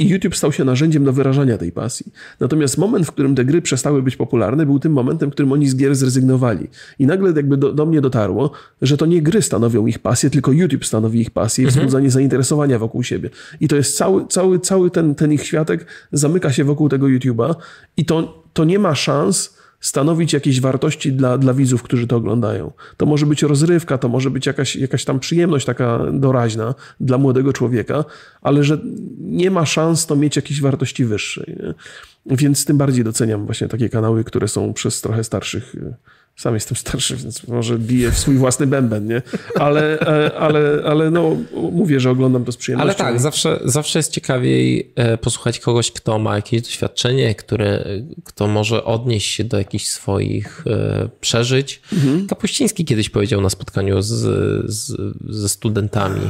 i 0.00 0.08
YouTube 0.08 0.36
stał 0.36 0.52
się 0.52 0.64
narzędziem 0.64 1.04
do 1.04 1.12
wyrażania 1.12 1.58
tej 1.58 1.72
pasji. 1.72 2.12
Natomiast 2.40 2.78
moment, 2.78 3.06
w 3.06 3.12
którym 3.12 3.34
te 3.34 3.44
gry 3.44 3.62
przestały 3.62 4.02
być 4.02 4.16
popularne, 4.16 4.66
był 4.66 4.78
tym 4.78 4.92
momentem, 4.92 5.30
w 5.30 5.32
którym 5.32 5.52
oni 5.52 5.68
z 5.68 5.76
gier 5.76 5.94
zrezygnowali. 5.94 6.68
I 6.98 7.06
nagle 7.06 7.32
jakby 7.36 7.56
do, 7.56 7.72
do 7.72 7.86
mnie 7.86 8.00
dotarło, 8.00 8.50
że 8.82 8.96
to 8.96 9.06
nie 9.06 9.22
gry 9.22 9.42
stanowią 9.42 9.86
ich 9.86 9.98
pasję, 9.98 10.30
tylko 10.30 10.52
YouTube 10.52 10.84
stanowi 10.84 11.20
ich 11.20 11.30
pasję 11.30 11.64
i 11.64 11.66
mhm. 11.66 11.80
wzbudzanie 11.80 12.10
zainteresowania 12.10 12.78
wokół 12.78 13.02
siebie. 13.02 13.30
I 13.60 13.68
to 13.68 13.76
jest 13.76 13.96
cały, 13.96 14.26
cały, 14.26 14.60
cały 14.60 14.90
ten, 14.90 15.14
ten 15.14 15.32
ich 15.32 15.46
światek 15.46 15.86
zamyka 16.12 16.52
się 16.52 16.64
wokół 16.64 16.88
tego 16.88 17.06
YouTube'a 17.06 17.54
i 17.96 18.04
to, 18.04 18.44
to 18.52 18.64
nie 18.64 18.78
ma 18.78 18.94
szans 18.94 19.63
stanowić 19.84 20.32
jakieś 20.32 20.60
wartości 20.60 21.12
dla, 21.12 21.38
dla 21.38 21.54
widzów, 21.54 21.82
którzy 21.82 22.06
to 22.06 22.16
oglądają. 22.16 22.72
To 22.96 23.06
może 23.06 23.26
być 23.26 23.42
rozrywka, 23.42 23.98
to 23.98 24.08
może 24.08 24.30
być 24.30 24.46
jakaś, 24.46 24.76
jakaś 24.76 25.04
tam 25.04 25.20
przyjemność 25.20 25.66
taka 25.66 26.00
doraźna 26.12 26.74
dla 27.00 27.18
młodego 27.18 27.52
człowieka, 27.52 28.04
ale 28.42 28.64
że 28.64 28.78
nie 29.18 29.50
ma 29.50 29.66
szans 29.66 30.06
to 30.06 30.16
mieć 30.16 30.36
jakiejś 30.36 30.60
wartości 30.60 31.04
wyższej. 31.04 31.56
Nie? 31.62 31.74
Więc 32.36 32.64
tym 32.64 32.78
bardziej 32.78 33.04
doceniam 33.04 33.46
właśnie 33.46 33.68
takie 33.68 33.88
kanały, 33.88 34.24
które 34.24 34.48
są 34.48 34.72
przez 34.72 35.00
trochę 35.00 35.24
starszych 35.24 35.74
sam 36.36 36.54
jestem 36.54 36.76
starszy, 36.76 37.16
więc 37.16 37.48
może 37.48 37.78
biję 37.78 38.10
w 38.10 38.18
swój 38.18 38.36
własny 38.36 38.66
bęben, 38.66 39.06
nie? 39.06 39.22
Ale, 39.58 40.00
e, 40.00 40.38
ale, 40.38 40.82
ale 40.86 41.10
no, 41.10 41.36
mówię, 41.72 42.00
że 42.00 42.10
oglądam 42.10 42.44
to 42.44 42.52
z 42.52 42.56
przyjemnością. 42.56 43.04
Ale 43.04 43.12
tak, 43.12 43.20
zawsze, 43.20 43.60
zawsze 43.64 43.98
jest 43.98 44.12
ciekawiej 44.12 44.92
e, 44.96 45.18
posłuchać 45.18 45.60
kogoś, 45.60 45.90
kto 45.90 46.18
ma 46.18 46.36
jakieś 46.36 46.62
doświadczenie, 46.62 47.34
które, 47.34 47.84
kto 48.24 48.46
może 48.46 48.84
odnieść 48.84 49.34
się 49.34 49.44
do 49.44 49.58
jakichś 49.58 49.86
swoich 49.86 50.64
e, 50.66 51.08
przeżyć. 51.20 51.80
Mhm. 51.92 52.26
Kapuściński 52.26 52.84
kiedyś 52.84 53.10
powiedział 53.10 53.40
na 53.40 53.50
spotkaniu 53.50 54.02
z, 54.02 54.10
z, 54.70 54.96
ze 55.28 55.48
studentami, 55.48 56.20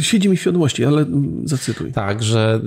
Siedzi 0.00 0.28
mi 0.28 0.36
w 0.36 0.40
świadomości, 0.40 0.84
ale 0.84 1.06
zacytuj. 1.44 1.92
Tak, 1.92 2.22
że 2.22 2.60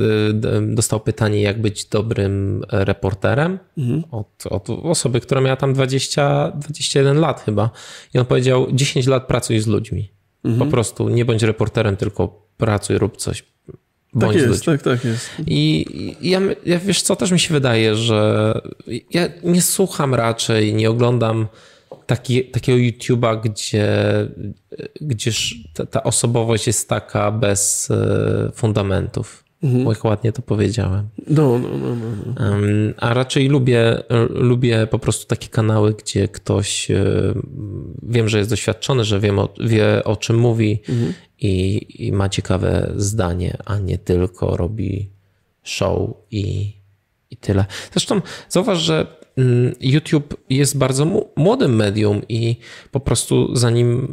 y, 0.69 0.75
dostał 0.75 0.99
pytanie, 0.99 1.41
jak 1.41 1.61
być 1.61 1.85
dobrym 1.85 2.63
reporterem 2.69 3.59
mhm. 3.77 4.03
od, 4.11 4.47
od, 4.49 4.69
osoby, 4.69 5.21
która 5.21 5.41
miała 5.41 5.55
tam 5.55 5.73
20, 5.73 6.51
21 6.51 7.19
lat 7.19 7.41
chyba. 7.41 7.69
I 8.13 8.19
on 8.19 8.25
powiedział, 8.25 8.67
10 8.71 9.07
lat 9.07 9.27
pracuj 9.27 9.59
z 9.59 9.67
ludźmi. 9.67 10.11
Mhm. 10.43 10.65
Po 10.65 10.71
prostu 10.71 11.09
nie 11.09 11.25
bądź 11.25 11.43
reporterem, 11.43 11.97
tylko 11.97 12.47
pracuj, 12.57 12.97
rób 12.97 13.17
coś. 13.17 13.43
Bądź 14.13 14.33
tak 14.33 14.49
jest, 14.49 14.65
tak, 14.65 14.81
tak 14.81 15.05
jest. 15.05 15.29
I 15.47 15.85
ja, 16.21 16.41
ja, 16.65 16.79
wiesz 16.79 17.01
co, 17.01 17.15
też 17.15 17.31
mi 17.31 17.39
się 17.39 17.53
wydaje, 17.53 17.95
że 17.95 18.53
ja 19.11 19.29
nie 19.43 19.61
słucham 19.61 20.15
raczej, 20.15 20.73
nie 20.73 20.89
oglądam 20.89 21.47
taki, 22.05 22.45
takiego 22.45 22.77
YouTube'a, 22.77 23.41
gdzie, 23.41 23.87
gdzież 25.01 25.55
ta, 25.73 25.85
ta, 25.85 26.03
osobowość 26.03 26.67
jest 26.67 26.89
taka 26.89 27.31
bez 27.31 27.91
e, 27.91 28.51
fundamentów. 28.53 29.43
Mhm. 29.63 29.87
Jak 29.87 30.05
ładnie 30.05 30.31
to 30.31 30.41
powiedziałem. 30.41 31.09
No, 31.27 31.59
no, 31.59 31.69
no, 31.77 31.95
no. 31.95 32.05
no. 32.35 32.93
A 32.97 33.13
raczej 33.13 33.47
lubię, 33.49 34.03
lubię 34.29 34.87
po 34.87 34.99
prostu 34.99 35.27
takie 35.27 35.47
kanały, 35.47 35.93
gdzie 35.93 36.27
ktoś 36.27 36.91
e, 36.91 37.03
wiem, 38.03 38.29
że 38.29 38.37
jest 38.37 38.49
doświadczony, 38.49 39.03
że 39.03 39.19
wiem 39.19 39.39
o, 39.39 39.49
wie 39.59 40.03
o 40.03 40.15
czym 40.15 40.37
mówi 40.37 40.81
mhm. 40.89 41.13
i, 41.39 41.85
i 42.07 42.11
ma 42.11 42.29
ciekawe 42.29 42.91
zdanie, 42.95 43.57
a 43.65 43.77
nie 43.77 43.97
tylko 43.97 44.57
robi 44.57 45.09
show 45.63 46.09
i, 46.31 46.73
i 47.29 47.37
tyle. 47.37 47.65
Zresztą 47.91 48.21
zauważ, 48.49 48.79
że 48.79 49.17
YouTube 49.81 50.37
jest 50.49 50.77
bardzo 50.77 51.23
młodym 51.35 51.75
medium 51.75 52.21
i 52.29 52.55
po 52.91 52.99
prostu 52.99 53.55
zanim 53.55 54.07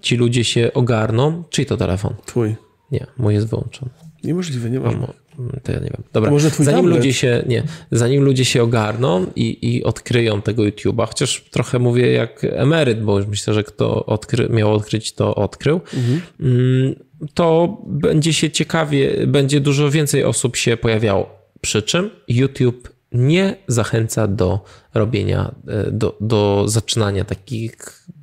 ci 0.00 0.16
ludzie 0.16 0.44
się 0.44 0.70
ogarną, 0.74 1.44
czyj 1.50 1.66
to 1.66 1.76
telefon? 1.76 2.14
Twój. 2.26 2.56
Nie, 2.92 3.06
mój 3.18 3.34
jest 3.34 3.48
wyłączony. 3.48 3.90
Niemożliwe, 4.24 4.70
nie 4.70 4.80
ma. 4.80 4.88
Mm, 4.88 5.60
to 5.62 5.72
ja 5.72 5.78
nie 5.78 5.84
wiem. 5.84 6.02
Dobra, 6.12 6.30
może 6.30 6.50
twój 6.50 6.66
zanim 6.66 6.86
ludzie 6.86 7.12
się, 7.12 7.44
nie, 7.46 7.62
zanim 7.90 8.24
ludzie 8.24 8.44
się 8.44 8.62
ogarną 8.62 9.26
i, 9.36 9.74
i 9.74 9.84
odkryją 9.84 10.42
tego 10.42 10.62
YouTube'a, 10.62 11.06
chociaż 11.08 11.44
trochę 11.50 11.78
mówię 11.78 12.12
jak 12.12 12.44
emeryt, 12.44 13.02
bo 13.02 13.18
już 13.18 13.26
myślę, 13.26 13.54
że 13.54 13.64
kto 13.64 14.06
odkry, 14.06 14.48
miał 14.48 14.74
odkryć, 14.74 15.12
to 15.12 15.34
odkrył, 15.34 15.80
mhm. 15.94 16.20
Mm, 16.40 16.94
to 17.34 17.78
będzie 17.86 18.32
się 18.32 18.50
ciekawie, 18.50 19.26
będzie 19.26 19.60
dużo 19.60 19.90
więcej 19.90 20.24
osób 20.24 20.56
się 20.56 20.76
pojawiało. 20.76 21.30
Przy 21.60 21.82
czym 21.82 22.10
YouTube 22.28 22.99
nie 23.12 23.56
zachęca 23.68 24.26
do 24.26 24.64
robienia, 24.94 25.54
e, 25.68 25.90
do, 25.90 26.16
do 26.20 26.64
zaczynania 26.68 27.24
takich 27.24 27.72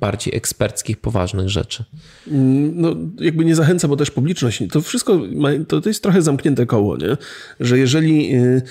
bardziej 0.00 0.36
eksperckich, 0.36 0.96
poważnych 0.96 1.48
rzeczy. 1.48 1.84
Mm, 2.28 2.80
no, 2.80 2.96
jakby 3.20 3.44
nie 3.44 3.54
zachęca, 3.54 3.88
bo 3.88 3.96
też 3.96 4.10
publiczność. 4.10 4.62
To 4.72 4.80
wszystko 4.80 5.20
ma, 5.34 5.48
to, 5.68 5.80
to 5.80 5.88
jest 5.88 6.02
trochę 6.02 6.22
zamknięte 6.22 6.66
koło, 6.66 6.96
nie? 6.96 7.16
że 7.60 7.78
jeżeli, 7.78 8.36
y, 8.36 8.62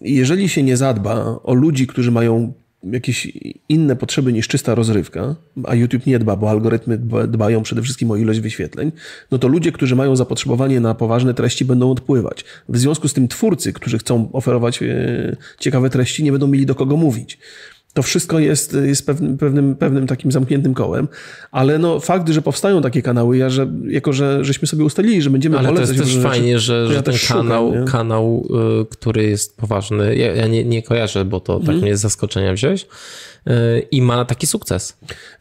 jeżeli 0.00 0.48
się 0.48 0.62
nie 0.62 0.76
zadba 0.76 1.40
o 1.42 1.54
ludzi, 1.54 1.86
którzy 1.86 2.10
mają 2.10 2.52
jakieś 2.82 3.32
inne 3.68 3.96
potrzeby 3.96 4.32
niż 4.32 4.48
czysta 4.48 4.74
rozrywka, 4.74 5.36
a 5.64 5.74
YouTube 5.74 6.06
nie 6.06 6.18
dba, 6.18 6.36
bo 6.36 6.50
algorytmy 6.50 6.98
dbają 7.28 7.62
przede 7.62 7.82
wszystkim 7.82 8.10
o 8.10 8.16
ilość 8.16 8.40
wyświetleń, 8.40 8.92
no 9.30 9.38
to 9.38 9.48
ludzie, 9.48 9.72
którzy 9.72 9.96
mają 9.96 10.16
zapotrzebowanie 10.16 10.80
na 10.80 10.94
poważne 10.94 11.34
treści, 11.34 11.64
będą 11.64 11.90
odpływać. 11.90 12.44
W 12.68 12.78
związku 12.78 13.08
z 13.08 13.12
tym 13.12 13.28
twórcy, 13.28 13.72
którzy 13.72 13.98
chcą 13.98 14.32
oferować 14.32 14.82
e, 14.82 15.36
ciekawe 15.58 15.90
treści, 15.90 16.24
nie 16.24 16.32
będą 16.32 16.46
mieli 16.46 16.66
do 16.66 16.74
kogo 16.74 16.96
mówić. 16.96 17.38
To 17.92 18.02
wszystko 18.02 18.38
jest, 18.38 18.76
jest 18.84 19.06
pewnym, 19.06 19.38
pewnym, 19.38 19.76
pewnym 19.76 20.06
takim 20.06 20.32
zamkniętym 20.32 20.74
kołem, 20.74 21.08
ale 21.50 21.78
no 21.78 22.00
fakt, 22.00 22.28
że 22.28 22.42
powstają 22.42 22.82
takie 22.82 23.02
kanały, 23.02 23.36
ja, 23.36 23.50
że, 23.50 23.72
jako 23.88 24.12
że 24.12 24.44
żeśmy 24.44 24.68
sobie 24.68 24.84
ustalili, 24.84 25.22
że 25.22 25.30
będziemy 25.30 25.58
ale 25.58 25.68
polecać... 25.68 25.96
To 25.96 26.02
jest 26.02 26.14
też 26.14 26.22
fajnie, 26.22 26.58
że, 26.58 26.86
że 26.86 26.94
ja 26.94 27.02
ten 27.02 27.14
kanał, 27.28 27.68
szukam, 27.68 27.86
kanał, 27.86 28.48
y, 28.82 28.86
który 28.90 29.22
jest 29.22 29.56
poważny, 29.56 30.16
ja, 30.16 30.34
ja 30.34 30.46
nie, 30.46 30.64
nie, 30.64 30.82
kojarzę, 30.82 31.24
bo 31.24 31.40
to 31.40 31.52
tak 31.58 31.68
mhm. 31.68 31.82
mnie 31.82 31.96
z 31.96 32.00
zaskoczenia 32.00 32.52
wziąłeś, 32.52 32.82
y, 32.82 33.52
i 33.90 34.02
ma 34.02 34.24
taki 34.24 34.46
sukces. 34.46 34.96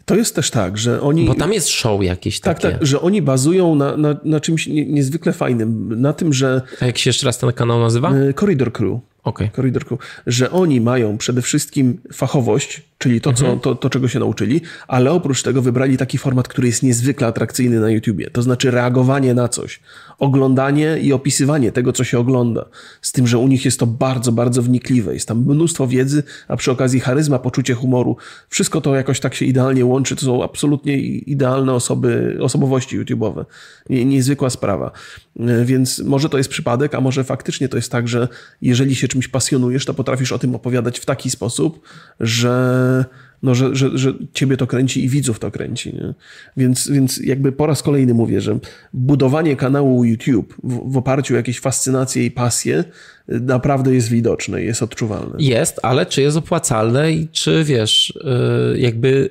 To 0.06 0.16
jest 0.16 0.36
też 0.36 0.52
tak, 0.52 0.78
że 0.78 1.02
oni... 1.02 1.26
Bo 1.26 1.36
tam 1.36 1.54
jest 1.54 1.68
show 1.68 2.04
jakieś 2.04 2.40
tak, 2.40 2.60
takie. 2.60 2.74
Tak, 2.74 2.88
że 2.88 3.02
oni 3.02 3.22
bazują 3.22 3.76
na, 3.76 3.98
na, 3.98 4.16
na 4.24 4.40
czymś 4.40 4.68
niezwykle 4.68 5.34
fajnym, 5.34 6.02
na 6.02 6.14
tym, 6.14 6.34
że... 6.34 6.62
A 6.82 6.86
jak 6.86 6.98
się 6.98 7.10
jeszcze 7.10 7.26
raz 7.26 7.38
ten 7.38 7.52
kanał 7.52 7.80
nazywa? 7.80 8.16
Y, 8.16 8.34
Corridor 8.34 8.72
Crew 8.72 9.00
okay. 9.24 9.50
koridorku, 9.50 9.98
że 10.28 10.52
oni 10.52 10.82
mają 10.82 11.18
przede 11.18 11.42
wszystkim 11.42 12.02
fachowość, 12.14 12.82
czyli 12.98 13.22
to, 13.22 13.34
co, 13.34 13.46
mhm. 13.46 13.60
to, 13.60 13.76
to, 13.76 13.90
czego 13.90 14.08
się 14.08 14.20
nauczyli, 14.20 14.62
ale 14.88 15.12
oprócz 15.12 15.44
tego 15.44 15.62
wybrali 15.62 15.98
taki 15.98 16.18
format, 16.18 16.48
który 16.48 16.68
jest 16.68 16.84
niezwykle 16.84 17.28
atrakcyjny 17.28 17.80
na 17.80 17.90
YouTubie. 17.90 18.30
To 18.30 18.42
znaczy 18.42 18.72
reagowanie 18.72 19.34
na 19.34 19.48
coś, 19.48 19.80
oglądanie 20.20 20.98
i 21.02 21.14
opisywanie 21.14 21.72
tego, 21.72 21.94
co 21.94 22.04
się 22.04 22.20
ogląda. 22.20 22.66
Z 23.02 23.12
tym, 23.12 23.28
że 23.28 23.38
u 23.38 23.48
nich 23.48 23.66
jest 23.66 23.80
to 23.80 23.88
bardzo, 23.88 24.32
bardzo 24.32 24.62
wnikliwe. 24.62 25.14
Jest 25.14 25.28
tam 25.28 25.38
mnóstwo 25.38 25.88
wiedzy, 25.88 26.24
a 26.48 26.58
przy 26.58 26.72
okazji 26.72 27.00
charyzma, 27.00 27.40
poczucie 27.40 27.74
humoru. 27.74 28.18
Wszystko 28.50 28.82
to 28.82 28.96
jakoś 28.96 29.20
tak 29.20 29.36
się 29.36 29.46
idealnie 29.46 29.86
łączy. 29.86 30.16
To 30.16 30.26
są 30.26 30.44
absolutnie 30.44 30.98
idealne 30.98 31.74
osoby, 31.74 32.38
osobowości 32.42 33.00
YouTube'owe. 33.00 33.46
Niezwykła 33.90 34.50
sprawa. 34.50 34.92
Więc 35.66 36.00
może 36.00 36.30
to 36.30 36.38
jest 36.38 36.50
przypadek, 36.50 36.96
a 36.96 37.02
może 37.02 37.24
faktycznie 37.24 37.70
to 37.70 37.78
jest 37.78 37.92
tak, 37.92 38.08
że 38.08 38.28
jeżeli 38.62 38.96
się 38.96 39.08
czymś 39.10 39.28
pasjonujesz, 39.28 39.86
to 39.86 39.94
potrafisz 39.94 40.32
o 40.32 40.40
tym 40.40 40.56
opowiadać 40.56 41.00
w 41.00 41.06
taki 41.06 41.30
sposób, 41.30 41.88
że, 42.20 43.06
no, 43.44 43.56
że, 43.56 43.76
że, 43.76 43.98
że 43.98 44.14
ciebie 44.34 44.58
to 44.58 44.68
kręci 44.68 45.04
i 45.04 45.10
widzów 45.10 45.40
to 45.40 45.52
kręci. 45.52 45.94
Nie? 45.94 46.14
Więc, 46.58 46.90
więc 46.90 47.18
jakby 47.18 47.52
po 47.52 47.66
raz 47.66 47.84
kolejny 47.84 48.14
mówię, 48.14 48.42
że 48.42 48.60
budowanie 48.94 49.56
kanału 49.56 50.06
YouTube 50.06 50.54
w, 50.64 50.94
w 50.94 50.98
oparciu 50.98 51.34
o 51.34 51.38
jakieś 51.38 51.60
fascynacje 51.60 52.26
i 52.26 52.32
pasje 52.32 52.84
naprawdę 53.30 53.94
jest 53.94 54.10
widoczne, 54.10 54.62
jest 54.62 54.84
odczuwalne. 54.84 55.36
Jest, 55.40 55.80
ale 55.84 56.06
czy 56.06 56.22
jest 56.22 56.38
opłacalne 56.38 57.12
i 57.12 57.28
czy 57.28 57.64
wiesz, 57.64 58.14
y, 58.76 58.80
jakby 58.80 59.30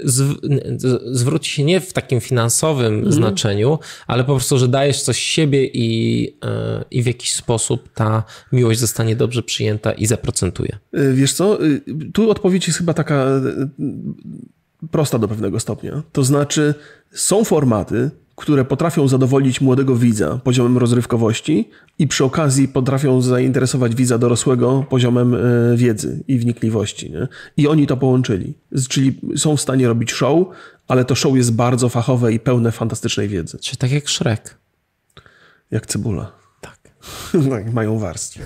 zwróci 1.12 1.50
się 1.50 1.64
nie 1.64 1.80
w 1.80 1.92
takim 1.92 2.20
finansowym 2.20 2.94
mhm. 2.94 3.12
znaczeniu, 3.12 3.78
ale 4.06 4.24
po 4.24 4.32
prostu, 4.32 4.58
że 4.58 4.68
dajesz 4.68 5.02
coś 5.02 5.18
siebie 5.18 5.64
i, 5.64 6.26
y, 6.28 6.84
i 6.90 7.02
w 7.02 7.06
jakiś 7.06 7.32
sposób 7.32 7.88
ta 7.94 8.24
miłość 8.52 8.80
zostanie 8.80 9.16
dobrze 9.16 9.42
przyjęta 9.42 9.92
i 9.92 10.06
zaprocentuje. 10.06 10.78
Y, 10.98 11.14
wiesz 11.14 11.32
co, 11.32 11.58
tu 12.14 12.30
odpowiedź 12.30 12.66
jest 12.66 12.78
chyba 12.78 12.94
taka 12.94 13.26
prosta 14.90 15.18
do 15.18 15.28
pewnego 15.28 15.60
stopnia. 15.60 16.02
To 16.12 16.24
znaczy, 16.24 16.74
są 17.12 17.44
formaty, 17.44 18.10
które 18.38 18.64
potrafią 18.64 19.08
zadowolić 19.08 19.60
młodego 19.60 19.96
widza 19.96 20.40
poziomem 20.44 20.78
rozrywkowości 20.78 21.70
i 21.98 22.08
przy 22.08 22.24
okazji 22.24 22.68
potrafią 22.68 23.20
zainteresować 23.20 23.94
widza 23.94 24.18
dorosłego 24.18 24.84
poziomem 24.90 25.34
e, 25.34 25.38
wiedzy 25.76 26.24
i 26.28 26.38
wnikliwości. 26.38 27.10
Nie? 27.10 27.28
I 27.56 27.68
oni 27.68 27.86
to 27.86 27.96
połączyli. 27.96 28.54
Czyli 28.88 29.20
są 29.36 29.56
w 29.56 29.60
stanie 29.60 29.88
robić 29.88 30.12
show, 30.12 30.46
ale 30.88 31.04
to 31.04 31.14
show 31.14 31.36
jest 31.36 31.52
bardzo 31.52 31.88
fachowe 31.88 32.32
i 32.32 32.40
pełne 32.40 32.72
fantastycznej 32.72 33.28
wiedzy. 33.28 33.58
Czy 33.58 33.76
tak 33.76 33.90
jak 33.90 34.10
Shrek. 34.10 34.54
Jak 35.70 35.86
cebula. 35.86 36.37
Tak, 37.50 37.72
mają 37.72 37.98
warstwę. 37.98 38.42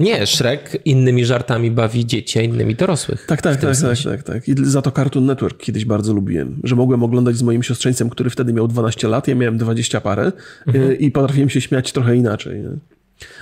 Nie, 0.00 0.26
Shrek 0.26 0.78
innymi 0.84 1.24
żartami 1.24 1.70
bawi 1.70 2.06
dzieci, 2.06 2.38
a 2.38 2.42
innymi 2.42 2.74
dorosłych. 2.74 3.26
Tak, 3.26 3.42
tak, 3.42 3.60
tak, 3.60 3.76
tak, 3.76 3.98
tak, 4.04 4.22
tak. 4.22 4.48
I 4.48 4.54
za 4.64 4.82
to 4.82 4.90
Cartoon 4.90 5.26
Network 5.26 5.62
kiedyś 5.62 5.84
bardzo 5.84 6.12
lubiłem, 6.12 6.60
że 6.64 6.76
mogłem 6.76 7.02
oglądać 7.02 7.36
z 7.36 7.42
moim 7.42 7.62
siostrzeńcem, 7.62 8.10
który 8.10 8.30
wtedy 8.30 8.52
miał 8.52 8.68
12 8.68 9.08
lat, 9.08 9.28
ja 9.28 9.34
miałem 9.34 9.58
20 9.58 10.00
parę 10.00 10.32
mhm. 10.66 10.98
i 10.98 11.10
potrafiłem 11.10 11.50
się 11.50 11.60
śmiać 11.60 11.92
trochę 11.92 12.16
inaczej. 12.16 12.60
Nie? 12.60 12.70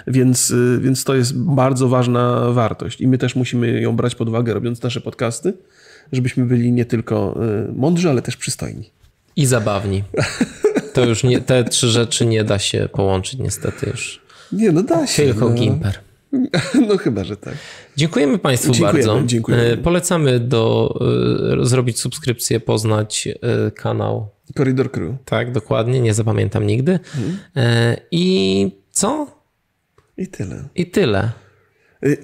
Więc, 0.07 0.51
y, 0.51 0.79
więc 0.83 1.05
to 1.05 1.15
jest 1.15 1.39
bardzo 1.39 1.89
ważna 1.89 2.51
wartość 2.51 3.01
i 3.01 3.09
my 3.09 3.19
też 3.19 3.37
musimy 3.37 3.81
ją 3.81 3.97
brać 3.97 4.15
pod 4.15 4.29
uwagę, 4.29 4.55
robiąc 4.55 4.83
nasze 4.83 5.01
podcasty, 5.01 5.53
żebyśmy 6.13 6.45
byli 6.45 6.73
nie 6.73 6.85
tylko 6.85 7.41
y, 7.69 7.73
mądrzy, 7.73 8.11
ale 8.11 8.23
też 8.23 8.37
przystojni. 8.37 8.91
I 9.37 9.47
zabawni. 9.47 10.03
To 10.93 11.05
już 11.05 11.25
nie, 11.25 11.41
te 11.41 11.65
trzy 11.65 11.89
rzeczy 11.89 12.27
nie 12.27 12.45
da 12.45 12.59
się 12.59 12.89
połączyć 12.93 13.41
niestety 13.41 13.87
już. 13.91 14.23
Nie, 14.53 14.73
no 14.73 14.83
da 14.83 15.07
się. 15.07 15.23
Tylko 15.23 15.49
no. 15.49 15.55
Gimper. 15.55 15.99
No 16.89 16.97
chyba, 16.99 17.25
że 17.25 17.37
tak. 17.37 17.55
Dziękujemy 17.97 18.39
Państwu 18.39 18.73
Dziękujemy, 18.73 19.09
bardzo. 19.09 19.27
dziękujemy. 19.27 19.65
E, 19.65 19.77
Polecamy 19.77 20.41
do 20.41 20.95
e, 21.61 21.65
zrobić 21.67 22.01
subskrypcję, 22.01 22.61
poznać 22.61 23.29
e, 23.29 23.71
kanał. 23.71 24.29
Corridor 24.57 24.91
Crew. 24.91 25.15
Tak, 25.25 25.53
dokładnie, 25.53 26.01
nie 26.01 26.15
zapamiętam 26.15 26.67
nigdy. 26.67 26.99
E, 27.57 27.97
I 28.11 28.71
co? 28.91 29.27
I 30.17 30.27
tyle. 30.27 30.65
I 30.75 30.87
tyle. 30.87 31.31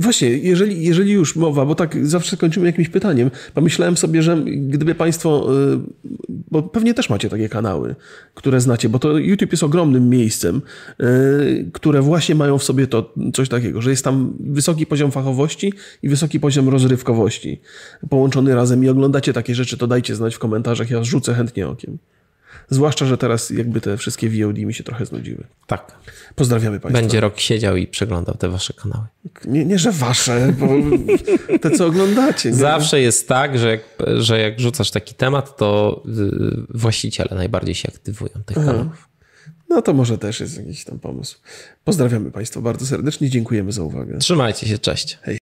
Właśnie, 0.00 0.28
jeżeli, 0.28 0.84
jeżeli 0.84 1.12
już 1.12 1.36
mowa, 1.36 1.66
bo 1.66 1.74
tak 1.74 2.06
zawsze 2.06 2.36
kończymy 2.36 2.66
jakimś 2.66 2.88
pytaniem, 2.88 3.30
pomyślałem 3.54 3.96
sobie, 3.96 4.22
że 4.22 4.36
gdyby 4.46 4.94
Państwo, 4.94 5.48
bo 6.50 6.62
pewnie 6.62 6.94
też 6.94 7.10
macie 7.10 7.28
takie 7.28 7.48
kanały, 7.48 7.94
które 8.34 8.60
znacie, 8.60 8.88
bo 8.88 8.98
to 8.98 9.18
YouTube 9.18 9.50
jest 9.52 9.62
ogromnym 9.62 10.08
miejscem, 10.08 10.62
y, 11.00 11.70
które 11.72 12.02
właśnie 12.02 12.34
mają 12.34 12.58
w 12.58 12.64
sobie 12.64 12.86
to 12.86 13.14
coś 13.34 13.48
takiego, 13.48 13.82
że 13.82 13.90
jest 13.90 14.04
tam 14.04 14.34
wysoki 14.40 14.86
poziom 14.86 15.10
fachowości 15.10 15.72
i 16.02 16.08
wysoki 16.08 16.40
poziom 16.40 16.68
rozrywkowości 16.68 17.60
połączony 18.10 18.54
razem 18.54 18.84
i 18.84 18.88
oglądacie 18.88 19.32
takie 19.32 19.54
rzeczy, 19.54 19.76
to 19.76 19.86
dajcie 19.86 20.14
znać 20.14 20.34
w 20.34 20.38
komentarzach, 20.38 20.90
ja 20.90 21.04
rzucę 21.04 21.34
chętnie 21.34 21.68
okiem. 21.68 21.98
Zwłaszcza, 22.70 23.06
że 23.06 23.18
teraz 23.18 23.50
jakby 23.50 23.80
te 23.80 23.96
wszystkie 23.96 24.30
VOD 24.30 24.58
mi 24.58 24.74
się 24.74 24.84
trochę 24.84 25.06
znudziły. 25.06 25.44
Tak. 25.66 25.92
Pozdrawiamy 26.34 26.80
Państwa. 26.80 27.00
Będzie 27.00 27.20
rok 27.20 27.40
siedział 27.40 27.76
i 27.76 27.86
przeglądał 27.86 28.34
te 28.34 28.48
Wasze 28.48 28.72
kanały. 28.72 29.04
Nie, 29.44 29.64
nie, 29.64 29.78
że 29.78 29.92
wasze, 29.92 30.54
bo 30.58 30.68
te, 31.62 31.70
co 31.70 31.86
oglądacie. 31.86 32.50
Nie? 32.50 32.56
Zawsze 32.56 33.00
jest 33.00 33.28
tak, 33.28 33.58
że 33.58 33.70
jak, 33.70 33.80
że 34.16 34.40
jak 34.40 34.60
rzucasz 34.60 34.90
taki 34.90 35.14
temat, 35.14 35.56
to 35.56 36.02
y, 36.06 36.78
właściciele 36.78 37.30
najbardziej 37.36 37.74
się 37.74 37.88
aktywują 37.88 38.32
tych 38.46 38.56
kanałów. 38.56 39.08
No 39.68 39.82
to 39.82 39.94
może 39.94 40.18
też 40.18 40.40
jest 40.40 40.58
jakiś 40.58 40.84
tam 40.84 40.98
pomysł. 40.98 41.38
Pozdrawiamy 41.84 42.30
Państwa 42.30 42.60
bardzo 42.60 42.86
serdecznie, 42.86 43.30
dziękujemy 43.30 43.72
za 43.72 43.82
uwagę. 43.82 44.18
Trzymajcie 44.18 44.66
się, 44.68 44.78
cześć. 44.78 45.18
Hej. 45.22 45.36